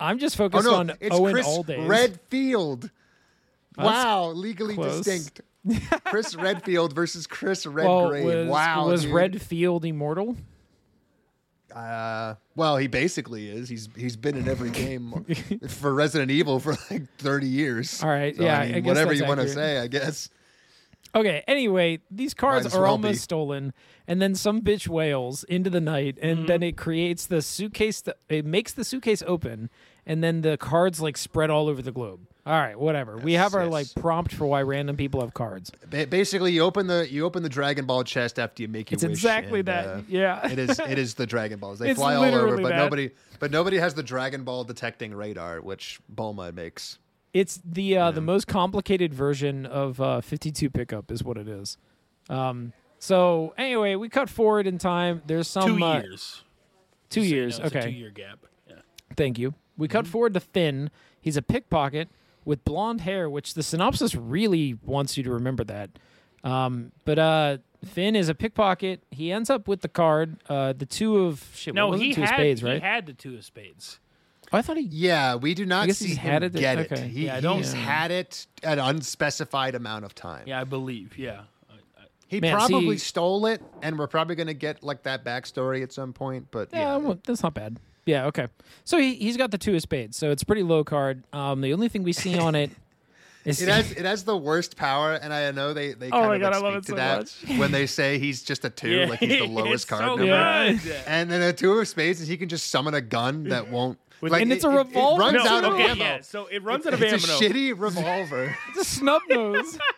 [0.00, 1.86] I'm just focused Oh no, on it's Owen Chris Aldays.
[1.86, 2.90] Redfield.
[3.76, 5.02] That's Wow, legally close.
[5.04, 5.40] distinct.
[6.04, 8.24] Chris Redfield versus Chris well, Redgrave.
[8.24, 9.12] was, wow, was dude.
[9.14, 10.36] Redfield immortal?
[11.74, 13.68] Uh, well, he basically is.
[13.68, 15.24] He's he's been in every game
[15.68, 18.02] for Resident Evil for like thirty years.
[18.02, 19.86] All right, So, yeah, I mean, I guess whatever that's you want to say, I
[19.86, 20.28] guess.
[21.14, 21.42] Okay.
[21.46, 23.18] Anyway, these cards Might are well almost be.
[23.18, 23.72] stolen,
[24.06, 26.46] and then some bitch wails into the night, and Mm-hmm.
[26.46, 28.00] then it creates the suitcase.
[28.00, 29.68] That, it makes the suitcase open,
[30.06, 32.20] and then the cards like spread all over the globe.
[32.44, 33.18] All right, whatever.
[33.18, 33.70] we have our yes.
[33.72, 35.70] like prompt for why random people have cards.
[35.88, 38.96] Ba- basically, you open the you open the Dragon Ball chest after you make your
[38.96, 39.12] It's wish.
[39.12, 39.86] exactly and, that.
[39.86, 40.48] uh, yeah.
[40.50, 41.78] it is it is the Dragon Balls.
[41.78, 42.76] They It's fly all over, but that.
[42.78, 46.98] nobody but nobody has the Dragon Ball detecting radar, which Bulma makes.
[47.32, 51.78] It's the uh, the most complicated version of uh, 52 pickup is what it is.
[52.28, 55.22] Um, so anyway, we cut forward in time.
[55.26, 56.42] There's some two uh, years.
[57.08, 57.58] Two So you years.
[57.58, 57.86] know it's okay.
[57.90, 58.40] two-year gap.
[58.68, 58.76] Yeah.
[59.16, 59.54] Thank you.
[59.76, 60.90] We cut forward to Finn.
[61.20, 62.08] He's a pickpocket
[62.44, 65.90] with blonde hair, which the synopsis really wants you to remember that.
[66.44, 69.02] Um, but uh, Finn is a pickpocket.
[69.10, 71.74] He ends up with the card, uh, the two of shit.
[71.74, 74.00] No, he two had of spades, he had the two of spades.
[74.52, 74.84] Oh, I thought he.
[74.90, 76.92] Yeah, we do not guess see he's him had it- get it.
[76.92, 77.08] okay.
[77.08, 80.44] He, Yeah, I don't- he's had it an unspecified amount of time.
[80.46, 81.16] Yeah, I believe.
[81.16, 81.42] Yeah.
[81.70, 85.04] I- I- He Man, probably see- stole it, and we're probably going to get like
[85.04, 86.48] that backstory at some point.
[86.50, 87.78] But Yeah, yeah, well, that's not bad.
[88.04, 88.48] Yeah, okay.
[88.84, 90.16] So he he's got the two of spades.
[90.16, 91.22] So it's a pretty low card.
[91.32, 92.70] Um, the only thing we see on it
[93.44, 96.26] is it has it has the worst power, and I know they they Oh kind
[96.26, 98.42] my of God, like, I love speak it to so that when they say he's
[98.42, 99.06] just a two, Yeah.
[99.06, 100.24] like he's the lowest It's card so number.
[100.82, 100.94] Good.
[101.06, 103.98] And then a two of spades is he can just summon a gun that won't.
[104.30, 106.04] Like, and it's it- a it- revolver, It, runs No, out of okay, ammo.
[106.04, 106.20] yeah.
[106.20, 107.14] So it runs out of ammo.
[107.14, 108.56] It's a shitty revolver.
[108.70, 109.78] it's a snub nose.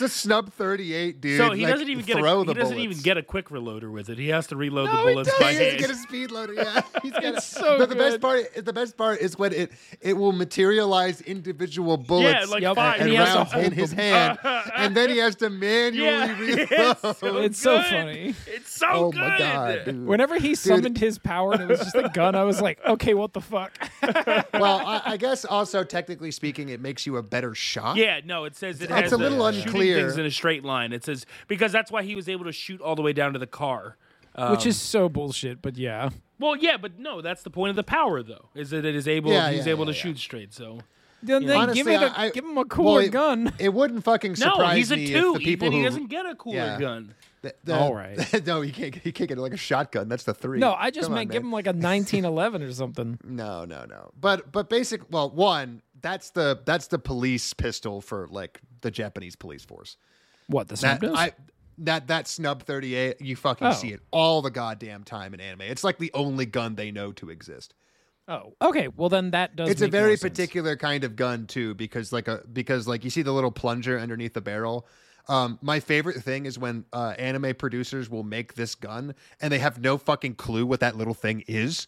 [0.00, 1.38] it's a snub thirty-eight, dude.
[1.38, 2.92] so he Like, doesn't even get throw a, the he doesn't bullets.
[2.98, 4.18] even get a quick reloader with it.
[4.18, 5.44] He has to reload No, the bullets doesn't.
[5.44, 5.80] by He doesn't hand.
[5.80, 6.54] get a speed loader.
[6.54, 9.72] Yeah, he's got It's so but the best part, the best part is when it
[10.00, 12.76] it will materialize individual bullets like Yep.
[12.76, 13.00] five.
[13.00, 13.98] and he rounds in his them.
[13.98, 16.64] hand, and then he has to manually Yeah, reload.
[16.70, 17.84] it's so, It's so good.
[17.90, 18.34] funny.
[18.46, 19.20] It's so oh good.
[19.20, 20.06] my god, dude.
[20.06, 23.14] Whenever he summoned his power and it was just a gun, I was like, okay,
[23.14, 23.72] what the fuck?
[24.54, 27.96] well, I, I guess also technically speaking, it makes you a better shot.
[27.96, 30.06] Yeah, no, it says it It's has a the little shooting unclear.
[30.08, 30.92] things in a straight line.
[30.92, 33.38] It says because that's why he was able to shoot all the way down to
[33.38, 33.96] the car.
[34.34, 36.10] Um, Which is so bullshit, but yeah.
[36.38, 39.08] well, yeah, but no, that's the point of the power, though, is that it is
[39.08, 39.32] able.
[39.32, 40.02] Yeah, he's yeah, able yeah, to yeah.
[40.02, 40.54] shoot straight.
[40.54, 40.78] So
[41.24, 43.52] Then, then Honestly, give, it a, I- I- give him a well, cooler it- gun.
[43.58, 44.64] It wouldn't fucking surprise me.
[44.64, 45.32] no, he's a me two.
[45.34, 46.78] if the people Ethan, he who doesn't get a cooler Yeah.
[46.78, 47.14] gun.
[47.42, 48.16] the- the- All right.
[48.46, 48.94] no, he can't.
[48.94, 50.08] He can't get like a shotgun.
[50.08, 50.60] That's the three.
[50.60, 51.48] No, I just Come on, meant give man.
[51.48, 53.18] him like a 1911 or something.
[53.24, 54.10] No, no, no.
[54.20, 55.10] But but basic.
[55.10, 59.96] Well, one that's the that's the police pistol for like the Japanese police force.
[60.46, 61.14] What, the That snub nose?
[61.16, 61.32] I
[61.78, 63.20] that that snub thirty eight.
[63.20, 63.72] You fucking Oh.
[63.72, 65.62] see it all the goddamn time in anime.
[65.62, 67.74] It's like the only gun they know to exist.
[68.26, 68.88] Oh, okay.
[68.88, 69.70] Well, then that does.
[69.70, 73.22] it's a very particular kind of gun too because like a because like you see
[73.22, 74.86] the little plunger underneath the barrel
[75.28, 79.58] um, my favorite thing is when uh, anime producers will make this gun and they
[79.58, 81.86] have no fucking clue what that little thing is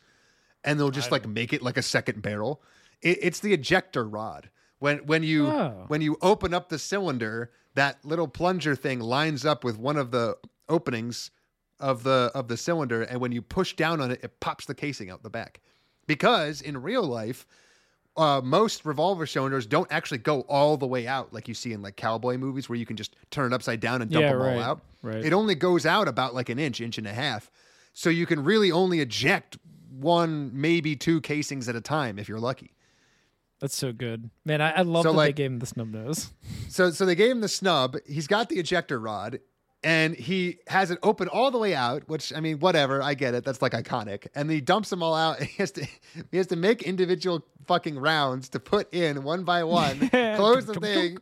[0.65, 2.63] and they'll just like make it like a second barrel
[3.03, 5.85] it, it's the ejector rod when when you Oh.
[5.89, 10.11] when you open up the cylinder that little plunger thing lines up with one of
[10.11, 10.37] the
[10.69, 11.31] openings
[11.79, 14.75] of the of the cylinder and when you push down on it it pops the
[14.75, 15.61] casing out the back
[16.07, 17.47] because in real life
[18.17, 21.81] uh, most revolver cylinders don't actually go all the way out like you see in
[21.81, 24.43] like cowboy movies where you can just turn it upside down and dump Yeah, them
[24.43, 24.81] right, all out.
[25.03, 25.25] right.
[25.25, 27.51] It only goes out about like an inch, inch and a half.
[27.93, 29.59] So you can really only eject
[29.91, 32.75] one, maybe two casings at a time if you're lucky.
[33.61, 34.61] That's so good, man.
[34.61, 36.31] I, I love So, that like- they gave him the snub nose.
[36.71, 37.97] So so they gave him the snub.
[38.07, 39.41] He's got the ejector rod,
[39.83, 42.09] and he has it open all the way out.
[42.09, 43.03] Which I mean, whatever.
[43.03, 43.45] I get it.
[43.45, 44.29] That's like iconic.
[44.37, 45.41] And he dumps them all out.
[45.41, 45.85] And he has to
[46.31, 50.09] he has to make individual fucking rounds to put in one by one.
[50.11, 51.19] close the thing.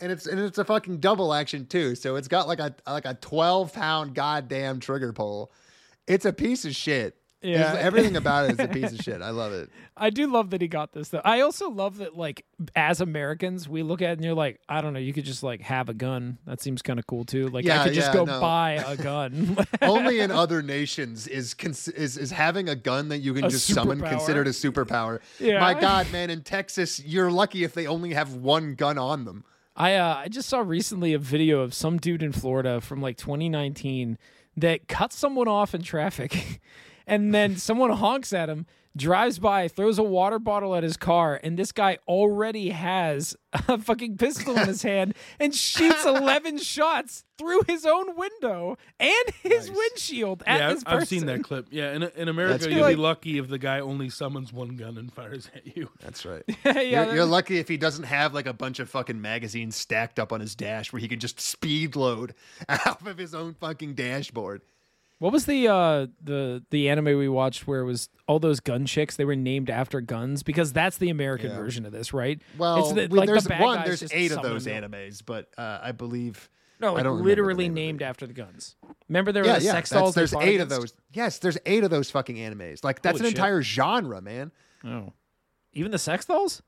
[0.00, 1.94] And it's and it's a fucking double action too.
[1.94, 5.52] So it's got like a like a twelve pound goddamn trigger pull.
[6.06, 7.17] It's a piece of shit.
[7.42, 7.76] Yeah.
[7.78, 9.22] Everything about it is a piece of shit.
[9.22, 9.70] I love it.
[9.96, 11.20] I do love that he got this though.
[11.24, 14.80] I also love that like as Americans we look at it and you're like, I
[14.80, 16.38] don't know, you could just like have a gun.
[16.46, 17.48] That seems kind of cool too.
[17.48, 18.40] Like I could just yeah, go no.
[18.40, 19.56] buy a gun.
[19.82, 23.50] only in other nations is cons- is is having a gun that you can A
[23.50, 25.20] just summon considered a superpower.
[25.38, 25.60] Yeah.
[25.60, 26.30] My God, man!
[26.30, 29.44] In Texas, you're lucky if they only have one gun on them.
[29.76, 33.16] I uh, I just saw recently a video of some dude in Florida from like
[33.16, 34.18] 2019
[34.56, 36.60] that cut someone off in traffic,
[37.08, 38.66] and then someone honks at him,
[38.96, 43.36] drives by, throws a water bottle at his car, and this guy already has
[43.68, 49.28] a fucking pistol in his hand and shoots 11 shots through his own window and
[49.42, 50.98] his windshield at yeah, this person.
[50.98, 51.68] I've seen that clip.
[51.70, 52.96] Yeah, in, in America, That's you'll good.
[52.96, 55.88] be lucky if the guy only summons one gun and fires at you.
[56.00, 56.42] That's right.
[56.64, 60.18] yeah, you're, you're lucky if he doesn't have like a bunch of fucking magazines stacked
[60.18, 62.34] up on his dash where he can just speed load
[62.68, 64.62] off of his own fucking dashboard.
[65.18, 68.86] What was the uh the the anime we watched where it was all those gun
[68.86, 69.16] chicks?
[69.16, 71.56] They were named after guns because that's the American Yeah.
[71.56, 72.40] version of this, right?
[72.56, 73.78] Well, it's the, we- like there's the bad one.
[73.78, 74.84] guys There's eight of summon those them.
[74.90, 76.48] animes, but uh, I believe
[76.80, 78.76] No, I like don't literally name named after the guns.
[79.08, 79.72] Remember there were the yeah.
[79.72, 80.14] sex dolls.
[80.14, 80.94] there's fought eight of those.
[81.12, 82.84] Yes, there's eight of those fucking animes.
[82.84, 83.38] Like that's Holy an shit.
[83.38, 84.52] entire genre, man.
[84.84, 85.12] Oh,
[85.72, 86.62] even the sex dolls?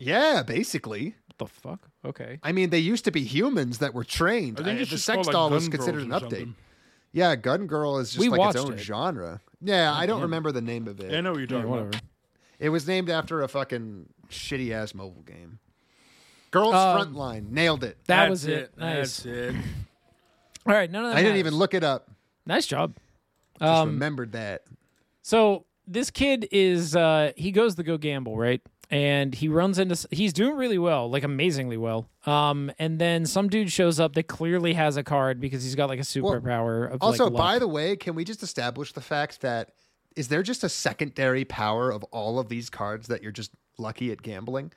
[0.00, 1.14] Yeah, basically.
[1.26, 1.88] What the fuck?
[2.04, 2.40] Okay.
[2.42, 4.58] I mean, they used to be humans that were trained.
[4.60, 6.20] I think I- it's the sex called, like, doll was considered an update.
[6.20, 6.54] something.
[7.12, 8.78] Yeah, Gun Girl is just We like its own it.
[8.80, 9.40] genre.
[9.60, 11.10] Yeah, I don't remember the name of it.
[11.12, 11.88] Yeah, I know what you're Yeah, talking whatever.
[11.90, 12.02] about.
[12.58, 15.58] It was named after a fucking shitty ass mobile game.
[16.50, 17.98] Girls Um, Frontline nailed it.
[18.06, 18.76] That That's was it.
[18.78, 19.16] Nice.
[19.22, 19.54] That's it.
[20.66, 21.16] All right, none of that.
[21.18, 22.08] I didn't even look it up.
[22.46, 22.94] Nice job.
[23.60, 24.62] Just Um, remembered that.
[25.22, 28.60] So this kid is uh he goes to go gamble, right?
[28.92, 32.08] And he runs into he's doing really well, like amazingly well.
[32.26, 35.88] Um and then some dude shows up that clearly has a card because he's got
[35.88, 39.40] like a superpower of Also, like, by the way, can we just establish the fact
[39.40, 39.70] that
[40.14, 44.12] is there just a secondary power of all of these cards that you're just lucky
[44.12, 44.70] at gambling?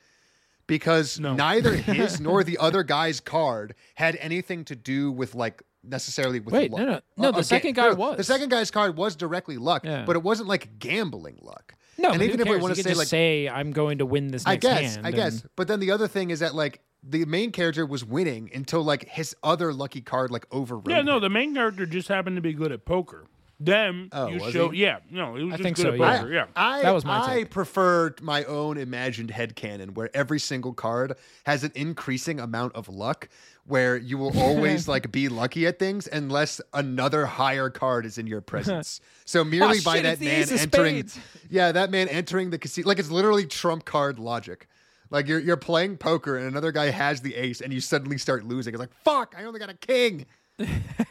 [0.66, 1.34] Because No.
[1.34, 6.52] neither his nor the other guy's card had anything to do with like necessarily with
[6.54, 6.80] Wait, luck.
[6.80, 7.00] no, no.
[7.18, 8.16] No, the ga- second guy no, was.
[8.16, 10.04] The second guy's card was directly luck, Yeah.
[10.04, 11.74] but it wasn't like gambling luck.
[11.98, 14.06] No, and even who if we want to say just like say I'm going to
[14.06, 15.06] win this I guess, hand.
[15.06, 15.40] I guess.
[15.42, 18.82] and- But then the other thing is that like the main character was winning until
[18.82, 20.88] like his other lucky card like overrode.
[20.88, 21.22] Yeah, no, him.
[21.22, 23.24] the main character just happened to be good at poker.
[23.58, 24.82] Them, Oh, you show, he?
[24.82, 26.18] yeah, no, he was I just think good so, at yeah.
[26.18, 26.32] poker.
[26.32, 27.50] Yeah, I, That was my I take.
[27.50, 31.14] prefer my own imagined headcanon where every single card
[31.46, 33.30] has an increasing amount of luck
[33.64, 38.26] where you will always like be lucky at things unless another higher card is in
[38.26, 39.00] your presence.
[39.28, 41.18] So merely oh, by Oh, shit, that man entering spades.
[41.50, 44.68] Yeah, that man entering the casino like it's literally trump card logic.
[45.10, 48.44] Like you're you're playing poker and another guy has the ace and you suddenly start
[48.44, 48.72] losing.
[48.74, 50.26] It's like, fuck, I only got a king.
[50.58, 50.66] You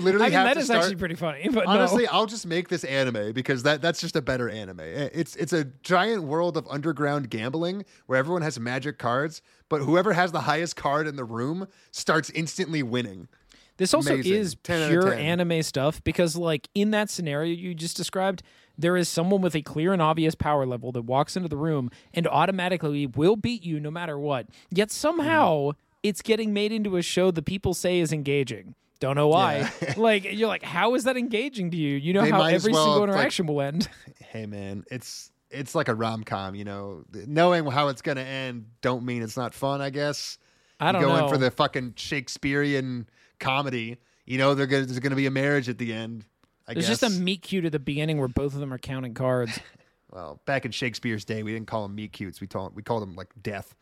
[0.00, 1.48] literally I mean have that to is start actually pretty funny.
[1.50, 1.72] But no.
[1.72, 4.80] Honestly, I'll just make this anime because that that's just a better anime.
[4.80, 9.82] Eh, it's it's a giant world of underground gambling where everyone has magic cards, but
[9.82, 13.28] whoever has the highest card in the room starts instantly winning.
[13.76, 14.34] This also Amazing.
[14.34, 15.18] is 10 pure 10.
[15.18, 18.42] anime stuff because, like, in that scenario you just described,
[18.76, 21.90] there is someone with a clear and obvious power level that walks into the room
[22.12, 24.48] and automatically will beat you no matter what.
[24.70, 28.74] Yet somehow it's getting made into a show that people say is engaging.
[29.00, 29.70] Don't know why.
[29.96, 31.96] like, you're like, how is that engaging to you?
[31.96, 33.88] You know They how every well single have, like- interaction will end.
[34.30, 36.54] Hey man, it's it's like a rom com.
[36.54, 39.80] You know, knowing how it's gonna end don't mean it's not fun.
[39.80, 40.38] I guess.
[40.78, 41.24] I don't you go know.
[41.24, 43.08] in for the fucking Shakespearean
[43.40, 43.96] comedy.
[44.24, 46.24] You know, they're gonna, there's gonna be a marriage at the end.
[46.68, 47.00] I There's guess.
[47.00, 49.58] just a meet cute at the beginning where both of them are counting cards.
[50.12, 52.40] Well, back in Shakespeare's day, we didn't call them meet cutes.
[52.40, 53.76] We called we called them like death.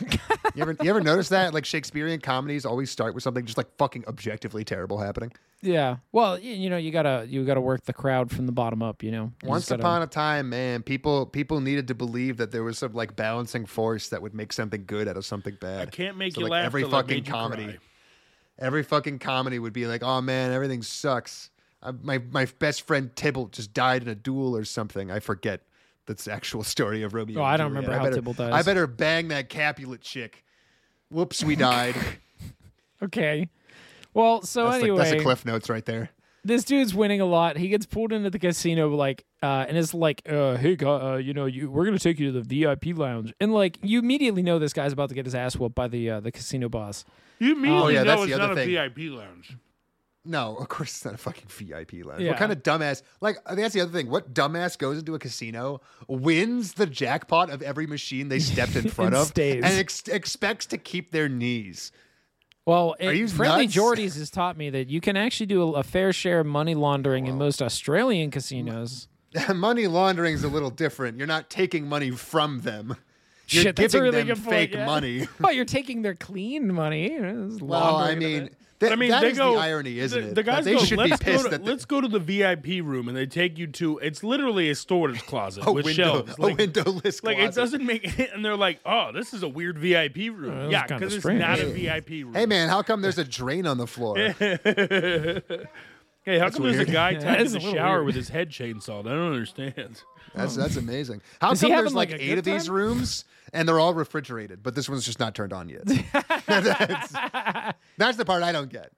[0.54, 3.68] you ever you ever notice that like Shakespearean comedies always start with something just like
[3.78, 5.32] fucking objectively terrible happening?
[5.62, 5.96] yeah.
[6.12, 9.02] Well, y- you know, you gotta you gotta work the crowd from the bottom up.
[9.02, 12.50] You know, You Once gotta- upon a time, man, people people needed to believe that
[12.50, 15.88] there was some like balancing force that would make something good out of something bad.
[15.88, 16.66] I can't make So, you like, laugh.
[16.66, 17.64] every fucking comedy.
[17.64, 17.78] cry.
[18.58, 21.50] Every fucking comedy would be like, "Oh man, everything sucks."
[21.82, 25.10] I, my my best friend Tybalt just died in a duel or something.
[25.10, 25.62] I forget
[26.10, 27.40] that's the actual story of Romeo.
[27.40, 27.84] Oh, and I don't Juliet.
[27.88, 28.52] remember how better, Tybalt dies.
[28.52, 30.44] I better bang that Capulet chick.
[31.10, 31.94] Whoops, we died.
[33.02, 33.48] Okay.
[34.12, 36.10] Well, so that's, anyway, like, that's the cliff notes right there.
[36.44, 37.56] this dude's winning a lot.
[37.56, 41.16] He gets pulled into the casino, like, uh, and it's like, uh, hey, guy, uh,
[41.16, 44.42] you know, you, we're gonna take you to the VIP lounge, and like, you immediately
[44.42, 47.06] know this guy's about to get his ass whooped by the uh, the casino boss.
[47.38, 48.66] You immediately Oh, yeah, know that's it's the not other a.
[48.66, 49.56] VIP lounge.
[50.24, 52.20] No, of course it's not a fucking VIP lounge.
[52.20, 52.30] Yeah.
[52.30, 53.02] What kind of dumbass?
[53.22, 54.10] Like that's the other thing.
[54.10, 58.88] What dumbass goes into a casino, wins the jackpot of every machine they stepped in
[58.90, 59.64] front of, stays.
[59.64, 61.90] and ex- expects to keep their knees?
[62.66, 63.74] Well, it, Friendly nuts?
[63.76, 66.74] Jordies has taught me that you can actually do a, a fair share of money
[66.74, 69.08] laundering in most Australian casinos.
[69.54, 71.16] money laundering is a little different.
[71.16, 72.96] You're not taking money from them.
[73.48, 74.86] You're Shit, that's a giving really them good point, fake yeah.
[74.86, 75.28] money.
[75.44, 77.10] Oh, you're taking their clean money.
[77.10, 78.86] you know, it's Well, I mean, bit.
[78.88, 79.52] th- I mean, that they is go.
[79.54, 80.34] the irony, isn't the, it?
[80.34, 82.08] The That guys they go, should let's be pissed go to, that let's go to
[82.08, 83.98] the VIP room, and they take you to.
[83.98, 86.38] It's literally a storage closet a with window, shelves.
[86.38, 88.18] a Like, windowless like it doesn't make.
[88.34, 90.70] And they're like, oh, this is a weird VIP room.
[90.70, 91.40] that's yeah, because it's strange.
[91.40, 92.34] not a VIP room.
[92.34, 94.16] Hey man, how come there's a drain on the floor?
[96.22, 96.88] Hey, how come there's weird.
[96.88, 98.06] a guy that tied to is a the shower weird.
[98.06, 99.06] with his head chainsawed?
[99.06, 100.02] I don't understand.
[100.34, 101.22] That's that's amazing.
[101.40, 104.62] How Is he come there's like, like, eight of these rooms and they're all refrigerated,
[104.62, 105.82] but this one's just not turned on yet?
[106.46, 107.12] that's,
[107.98, 108.92] that's the part I don't get.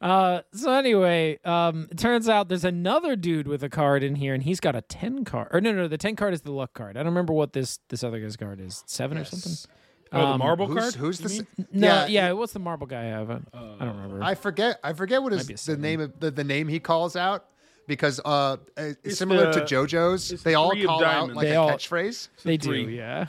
[0.00, 4.32] Uh, so anyway, um, it turns out there's another dude with a card in here,
[4.32, 5.48] and he's got a ten card.
[5.52, 6.96] Or no, no, the ten card is the luck card.
[6.96, 8.84] I don't remember what this this other guy's card is.
[8.86, 9.52] Seven or something.
[10.12, 10.94] Oh, the Um, marble Who's, card?
[10.94, 11.34] who's you the?
[11.58, 11.66] mean?
[11.72, 13.28] No, yeah, What's the marble guy have?
[13.28, 14.22] I, I don't remember.
[14.22, 14.78] I forget.
[14.84, 17.46] I forget what be a is the name of the, the name he calls out
[17.88, 20.42] because uh, it's It's similar the- to JoJo's.
[20.44, 22.86] They all three call out like They a all- catchphrase, they three.
[22.86, 23.26] do, yeah.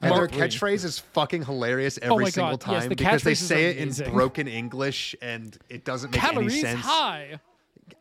[0.00, 0.42] And their Mark three.
[0.42, 3.70] catchphrase is fucking hilarious oh every Oh single God, yes, time the because they say
[3.70, 6.80] it in broken English and it doesn't make any Calories sense.
[6.80, 7.40] high.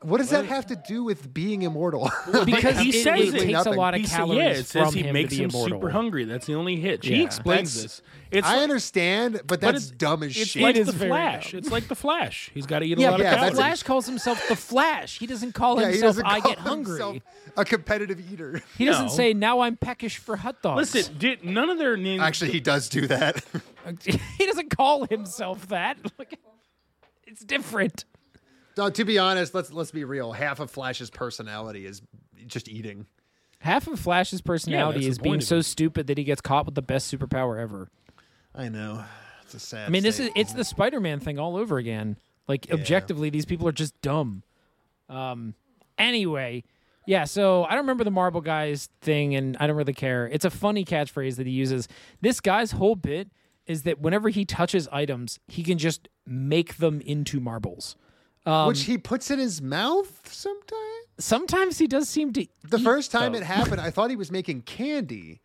[0.02, 2.10] What does that have to do with being immortal?
[2.46, 3.40] Because he says it it.
[3.46, 5.38] takes a lot of He sa- calories yeah, it says from he him makes to
[5.38, 5.78] be him immortal.
[5.80, 6.26] super hungry.
[6.26, 7.08] That's the only hitch.
[7.08, 7.26] He Yeah.
[7.26, 8.02] explains That's- this.
[8.30, 10.62] It's I like- understand, but but that's it's- dumb as It's shit.
[10.62, 11.54] like It is the very Flash.
[11.54, 12.52] It's like the Flash.
[12.54, 13.56] He's got to eat a Yeah, lot yeah, of the calories.
[13.56, 15.18] Flash calls himself the Flash.
[15.20, 16.92] He doesn't call yeah, he himself doesn't I call get hungry.
[16.94, 17.18] himself
[17.58, 18.62] a competitive eater.
[18.78, 19.12] He doesn't No.
[19.12, 20.94] say now I'm peckish for hot dogs.
[20.94, 23.44] Listen, did none of their names Actually, he does do that.
[24.38, 25.98] he doesn't call himself that.
[26.20, 26.38] Like,
[27.26, 28.06] it's different.
[28.78, 30.32] No, to be honest, let's let's be real.
[30.32, 32.02] Half of Flash's personality is
[32.46, 33.06] just eating.
[33.60, 35.64] Half of Flash's personality that's is the being point of so it.
[35.64, 37.90] stupid that he gets caught with the best superpower ever.
[38.54, 39.04] I know.
[39.44, 39.88] It's a sad.
[39.88, 42.18] I mean, this state, is it's the Spider-Man thing all over again.
[42.48, 44.44] Like objectively, these people are just dumb.
[45.10, 45.56] Um.
[45.98, 46.64] Anyway,
[47.08, 47.24] yeah.
[47.24, 50.28] So I don't remember the Marble Guys thing, and I don't really care.
[50.28, 51.88] It's a funny catchphrase that he uses.
[52.22, 53.30] This guy's whole bit
[53.66, 57.96] is that whenever he touches items, he can just make them into marbles.
[58.48, 58.52] It?
[58.52, 60.82] Um, which he puts in his mouth sometimes.
[61.20, 62.46] Sometimes he does seem to.
[62.64, 65.42] The first time it happened, I thought he was making candy,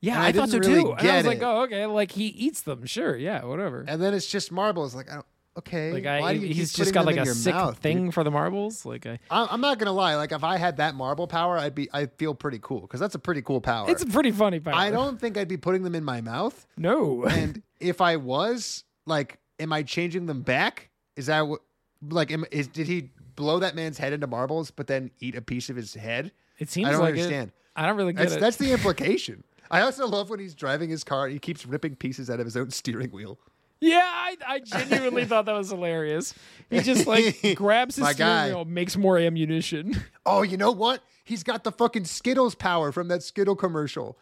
[0.00, 0.92] Yeah, I, I thought so really too.
[0.92, 1.86] And I was like, oh, okay.
[1.86, 2.84] Like he eats them.
[2.86, 3.16] Sure.
[3.16, 3.44] Yeah.
[3.44, 3.84] Whatever.
[3.86, 4.94] and then it's just marbles.
[4.94, 5.26] Like, I don't,
[5.58, 7.82] okay, Like why I, he's just got like a sick mouth, dude?
[7.82, 8.84] thing for the marbles.
[8.84, 10.16] Like I, I'm not gonna lie.
[10.16, 13.14] Like, if I had that marble power, I'd be, I feel pretty cool because that's
[13.14, 13.88] a pretty cool power.
[13.90, 14.74] it's a pretty funny power.
[14.74, 16.66] I don't think I'd be putting them in my mouth.
[16.76, 17.24] No.
[17.24, 20.90] And if I was, like, am I changing them back?
[21.16, 21.60] Is that what?
[22.08, 25.68] Like, is did he blow that man's head into marbles, but then eat a piece
[25.70, 26.32] of his head?
[26.58, 27.48] It seems I don't like understand.
[27.48, 27.54] It.
[27.76, 28.40] I don't really get That's it.
[28.40, 29.44] that's the implication.
[29.70, 31.28] I also love when he's driving his car.
[31.28, 33.38] He keeps ripping pieces out of his own steering wheel.
[33.80, 36.34] yeah, I, I genuinely thought that was hilarious.
[36.70, 38.46] He just like grabs his My steering guy.
[38.48, 39.94] wheel, makes more ammunition.
[40.26, 41.02] Oh, you know what?
[41.24, 44.16] He's got the fucking Skittles power from that Skittle commercial.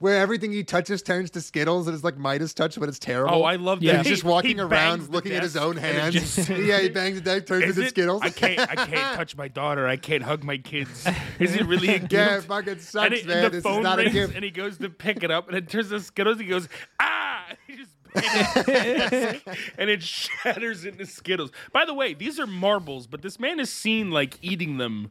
[0.00, 3.34] Where everything he touches turns to Skittles and it's like Midas touch, but it's terrible.
[3.34, 3.84] Oh, I love that.
[3.86, 3.96] Yeah.
[3.98, 6.14] He's just walking he around looking at his own hands.
[6.14, 7.90] just- yeah, he bangs the deck, turns Is into it?
[7.90, 8.22] Skittles.
[8.22, 8.58] I can't.
[8.60, 9.86] I can't touch my daughter.
[9.86, 11.06] I can't hug my kids.
[11.38, 12.12] Is it really a gift?
[12.14, 13.42] Yeah, it fucking sucks, and it, man.
[13.44, 14.34] The This is phone not a rings, gift.
[14.34, 16.38] and he goes to pick it up, and it turns to Skittles.
[16.40, 16.66] He goes,
[16.98, 17.44] ah!
[17.66, 19.42] He just bangs it,
[19.76, 21.50] and it shatters into Skittles.
[21.74, 25.10] By the way, these are marbles, but this man is seen like eating them.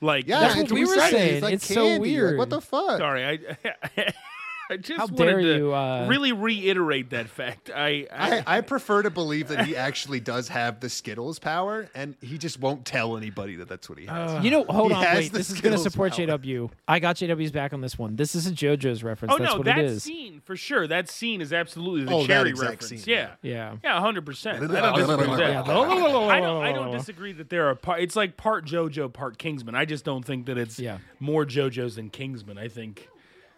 [0.00, 1.10] Like Yeah, That's what we were weird.
[1.10, 1.34] saying.
[1.34, 1.92] It's, like It's so candy.
[1.92, 2.38] Like, weird.
[2.38, 2.98] what the fuck?
[2.98, 4.12] Sorry, I.
[4.70, 7.70] I just How wanted dare to you, uh, really reiterate that fact.
[7.74, 11.88] I, I, I, I prefer to believe that he actually does have the Skittles power,
[11.94, 14.44] and he just won't tell anybody that that's what he has.
[14.44, 15.32] You know, hold He on, wait.
[15.32, 16.26] the This is going to support power.
[16.26, 16.70] JW.
[16.86, 18.14] I got JW's back on this one.
[18.16, 19.34] This is a JoJo's reference.
[19.34, 20.04] oh That's no, what that it is.
[20.04, 20.86] scene for sure.
[20.86, 23.02] That scene is absolutely the Oh, cherry exact reference.
[23.04, 23.30] scene, yeah.
[23.42, 23.76] Yeah.
[23.82, 24.62] Yeah, hundred percent.
[24.62, 25.66] I don't disagree with that.
[25.68, 26.62] I don't.
[26.64, 27.74] I don't disagree that there are.
[27.74, 29.74] Part, it's like part JoJo, part Kingsman.
[29.74, 30.98] I just don't think that it's Yeah.
[31.18, 32.56] more JoJo's than Kingsman.
[32.58, 33.08] I think.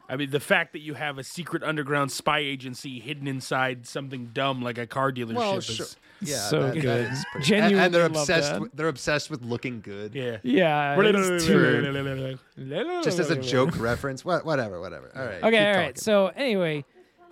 [0.09, 4.31] I mean, the fact that you have a secret underground spy agency hidden inside something
[4.35, 5.97] dumb like a car dealership Well, is.
[6.21, 7.13] Yeah, So that- that good.
[7.13, 8.61] is pretty- Genuinely and, and they're obsessed.
[8.61, 10.15] With, they're obsessed with looking good.
[10.15, 10.37] Yeah.
[10.43, 10.97] Yeah.
[11.01, 11.83] it's true.
[13.03, 14.25] Just as a joke reference.
[14.25, 15.11] What, whatever, whatever.
[15.17, 15.43] All right.
[15.43, 15.83] Okay, all right.
[15.89, 15.97] talking.
[15.97, 16.85] So anyway,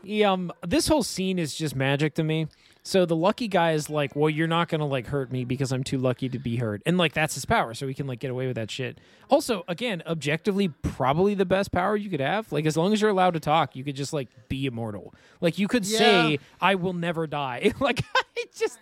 [0.03, 2.47] he, um, this whole scene is just magic to me.
[2.83, 5.85] So the lucky guy is like, well, you're not gonna like hurt me because I'm
[5.85, 8.31] too lucky to be hurt, and like that's his power, so he can like get
[8.31, 8.99] away with that shit.
[9.29, 12.51] Also, again, objectively, probably the best power you could have.
[12.53, 15.15] Like as long as you're allowed to talk, you could just like be immortal.
[15.41, 17.73] Like you could say, I will never die.
[17.81, 18.01] like
[18.37, 18.79] it just.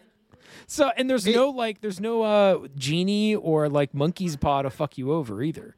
[0.66, 4.96] So and there's no like there's no uh genie or like monkey's paw to fuck
[4.98, 5.74] you over either.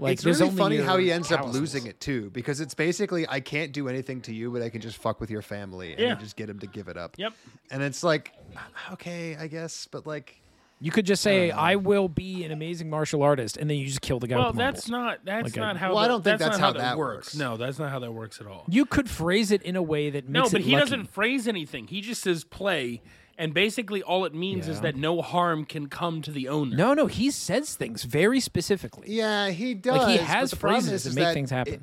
[0.00, 3.26] Like it's there's really funny how he ends up losing it too, because it's basically
[3.28, 6.00] I can't do anything to you, but I can just fuck with your family and
[6.00, 6.08] Yeah.
[6.14, 7.14] then just get him to give it up.
[7.18, 7.32] Yep.
[7.72, 10.40] And it's like, uh, okay, I guess, but like,
[10.80, 14.00] You could just say, "I will be an amazing martial artist," and then you just
[14.00, 14.36] kill the guy.
[14.36, 15.88] Well, with that's not that's Like a- not how.
[15.88, 17.16] Well, I that- don't think that's, that's not how that, that works.
[17.16, 17.36] works.
[17.36, 18.64] No, that's not how that works at all.
[18.68, 20.84] You could phrase it in a way that No, but it he lucky.
[20.84, 21.88] doesn't phrase anything.
[21.88, 23.02] He just says play,
[23.38, 26.76] and basically all it means is that no harm can come to the owner.
[26.76, 29.06] No, no, he says things very specifically.
[29.10, 29.98] yeah, he does.
[30.02, 31.74] Like, he has the phrases is, that is make things happen.
[31.74, 31.80] it-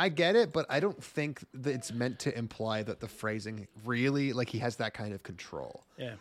[0.00, 3.66] I get it, but I don't think that it's meant to imply that the phrasing
[3.84, 5.82] really like he has that kind of control.
[5.98, 6.12] Yeah.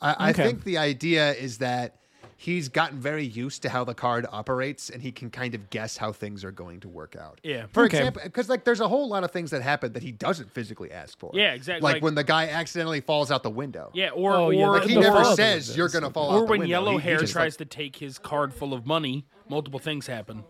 [0.00, 0.42] I, I Okay.
[0.44, 1.96] think the idea is that
[2.42, 5.98] he's gotten very used to how the card operates and he can kind of guess
[5.98, 7.38] how things are going to work out.
[7.42, 7.66] Yeah.
[7.70, 7.98] For Okay.
[7.98, 10.90] example, because like there's a whole lot of things that happen that he doesn't physically
[10.90, 11.32] ask for.
[11.34, 11.82] Yeah, exactly.
[11.82, 13.90] Like, Like- when the guy accidentally falls out the window.
[13.92, 16.50] Yeah, or Oh, or, yeah, Like he never says you're gonna fall or out the
[16.52, 16.70] when window.
[16.70, 19.78] yellow He- he hair just, tries like, to take his card full of money, multiple
[19.78, 20.44] things happen.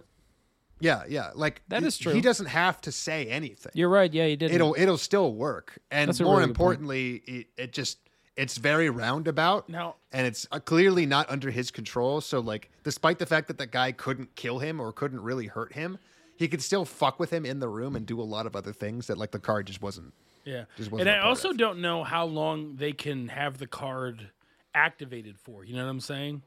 [0.78, 1.30] Yeah, yeah.
[1.34, 2.12] Like that is true.
[2.14, 3.72] He doesn't have to say anything.
[3.74, 4.12] You're right.
[4.14, 4.52] Yeah, you did.
[4.52, 5.78] it'll it'll still work.
[5.90, 7.98] And more really importantly, it, it just
[8.40, 9.68] it's very roundabout.
[9.68, 12.20] Now- and it's uh, clearly not under his control.
[12.20, 15.74] So like, despite the fact that the guy couldn't kill him or couldn't really hurt
[15.74, 15.98] him,
[16.36, 18.72] he could still fuck with him in the room and do a lot of other
[18.72, 20.12] things that like the card just wasn't.
[20.44, 20.64] Yeah.
[20.76, 21.58] Just wasn't And I also of.
[21.58, 24.30] don't know how long they can have the card
[24.74, 25.64] activated for.
[25.64, 26.42] You know what I'm saying?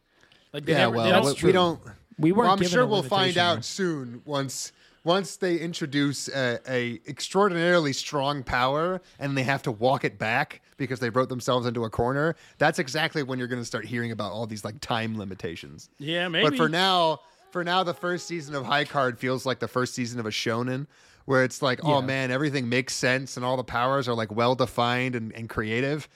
[0.51, 1.47] Like they Yeah, never, well, they That's we, don't, true.
[1.47, 1.79] we don't.
[2.19, 4.71] We weren't Well, I'm sure we'll find limitation out soon once
[5.03, 10.61] once they introduce a, a extraordinarily strong power and they have to walk it back
[10.77, 12.35] because they wrote themselves into a corner.
[12.57, 15.89] That's exactly when you're going to start hearing about all these like time limitations.
[15.99, 16.49] Yeah, maybe.
[16.49, 17.19] But for now,
[17.51, 20.31] for now, the first season of High Card feels like the first season of a
[20.31, 20.87] shonen,
[21.25, 24.55] where it's like, oh man, everything makes sense and all the powers are like well
[24.55, 26.09] defined and, and creative.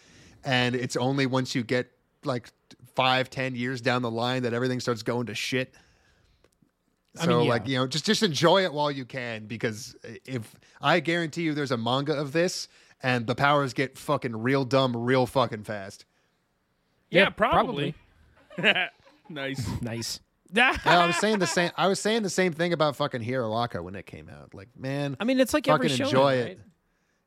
[0.43, 1.91] And it's only once you get
[2.23, 2.49] like
[2.95, 5.73] five, ten years down the line that everything starts going to shit.
[7.17, 7.49] So I mean, yeah.
[7.49, 9.95] like you know, just just enjoy it while you can because
[10.25, 12.67] if I guarantee you, there's a manga of this
[13.01, 16.05] and the powers get fucking real dumb real fucking fast.
[17.09, 17.95] yeah, Yeah, probably.
[19.29, 19.67] nice.
[19.81, 20.19] Nice.
[20.53, 21.71] Yeah, I was saying the same.
[21.75, 24.53] I was saying the same thing about fucking Hiroaka when it came out.
[24.53, 26.05] Like, man, I mean, it's like every fucking show.
[26.05, 26.51] enjoy right?
[26.51, 26.59] it.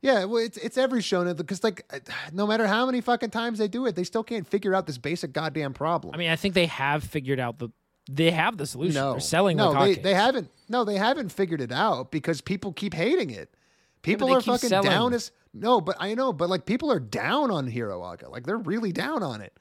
[0.03, 1.85] Yeah, well, it's it's every shonen because like,
[2.33, 4.97] no matter how many fucking times they do it, they still can't figure out this
[4.97, 6.15] basic goddamn problem.
[6.15, 7.69] I mean, I think they have figured out the.
[8.13, 8.95] They have the solution.
[8.95, 10.51] no, They're selling no, like they, they haven't.
[10.69, 13.55] No, they haven't figured it out because people keep hating it.
[14.03, 14.89] People they are fucking selling.
[14.91, 18.31] down as no, but I know, but like people are down on Hiroaka.
[18.31, 19.53] Like they're really down on it.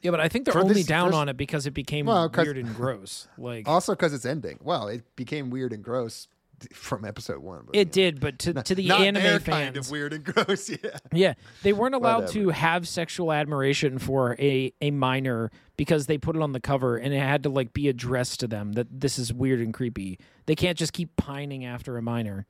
[0.00, 2.30] Yeah, but I think they're For only this- down on it because it became Well,
[2.34, 3.26] weird and gross.
[3.36, 4.58] Like Also, because it's ending.
[4.62, 6.28] Well, it became weird and gross
[6.72, 7.62] from episode one.
[7.66, 10.68] But, it did, but to to the not anime fans, kind of weird and gross.
[10.70, 10.76] Yeah.
[11.12, 16.36] Yeah, they weren't allowed to have sexual admiration for a a minor because they put
[16.36, 19.18] it on the cover and it had to like be addressed to them that this
[19.18, 20.18] is weird and creepy.
[20.46, 22.46] They can't just keep pining after a minor.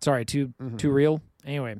[0.00, 0.76] Sorry, too Mm-hmm.
[0.76, 1.20] too real.
[1.44, 1.76] Anyway,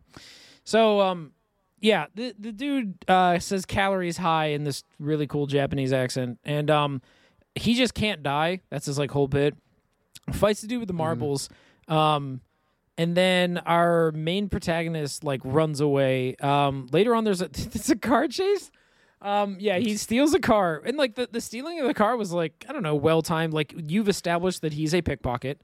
[0.64, 1.32] so um,
[1.80, 6.70] yeah, the the dude uh says calories high in this really cool Japanese accent, and
[6.70, 7.02] um,
[7.54, 8.60] he just can't die.
[8.70, 9.56] That's his like whole bit.
[10.32, 11.48] Fights to do with the marbles.
[11.88, 12.40] Um,
[12.98, 16.34] and then our main protagonist like runs away.
[16.36, 18.70] Um, later on, there's a it's a car chase.
[19.20, 22.32] Um, yeah, he steals a car, and like the the stealing of the car was
[22.32, 23.52] like I don't know, well timed.
[23.52, 25.60] Like you've established that he's a pickpocket,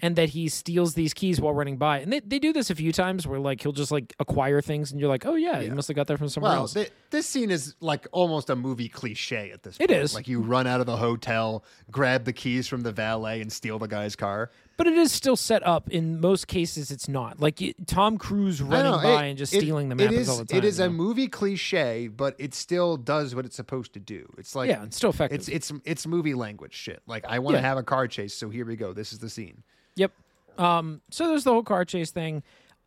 [0.00, 1.98] and that he steals these keys while running by.
[2.00, 4.92] And they they do this a few times where like he'll just like acquire things,
[4.92, 6.74] and you're like, oh yeah, he must have got that from somewhere Well, else.
[6.74, 10.00] thi- this scene is like almost a movie cliche at this It point.
[10.02, 10.14] is.
[10.14, 13.78] Like you run out of the hotel, grab the keys from the valet, and steal
[13.78, 14.50] the guy's car.
[14.76, 15.88] but it is still set up.
[15.90, 19.52] In most cases, it's not like y- Tom Cruise running know, by it- and just
[19.52, 20.58] it- stealing the it map is, all the time.
[20.58, 24.28] It is you a movie cliche, but it still does what it's supposed to do.
[24.38, 25.38] It's like yeah, it's still effective.
[25.40, 27.02] it's it's it's movie language shit.
[27.08, 27.68] Like I want to Yeah.
[27.68, 28.92] have a car chase, so here we go.
[28.92, 29.64] This is the scene.
[29.98, 30.12] Yep.
[30.58, 32.42] Um, so there's the whole car chase thing.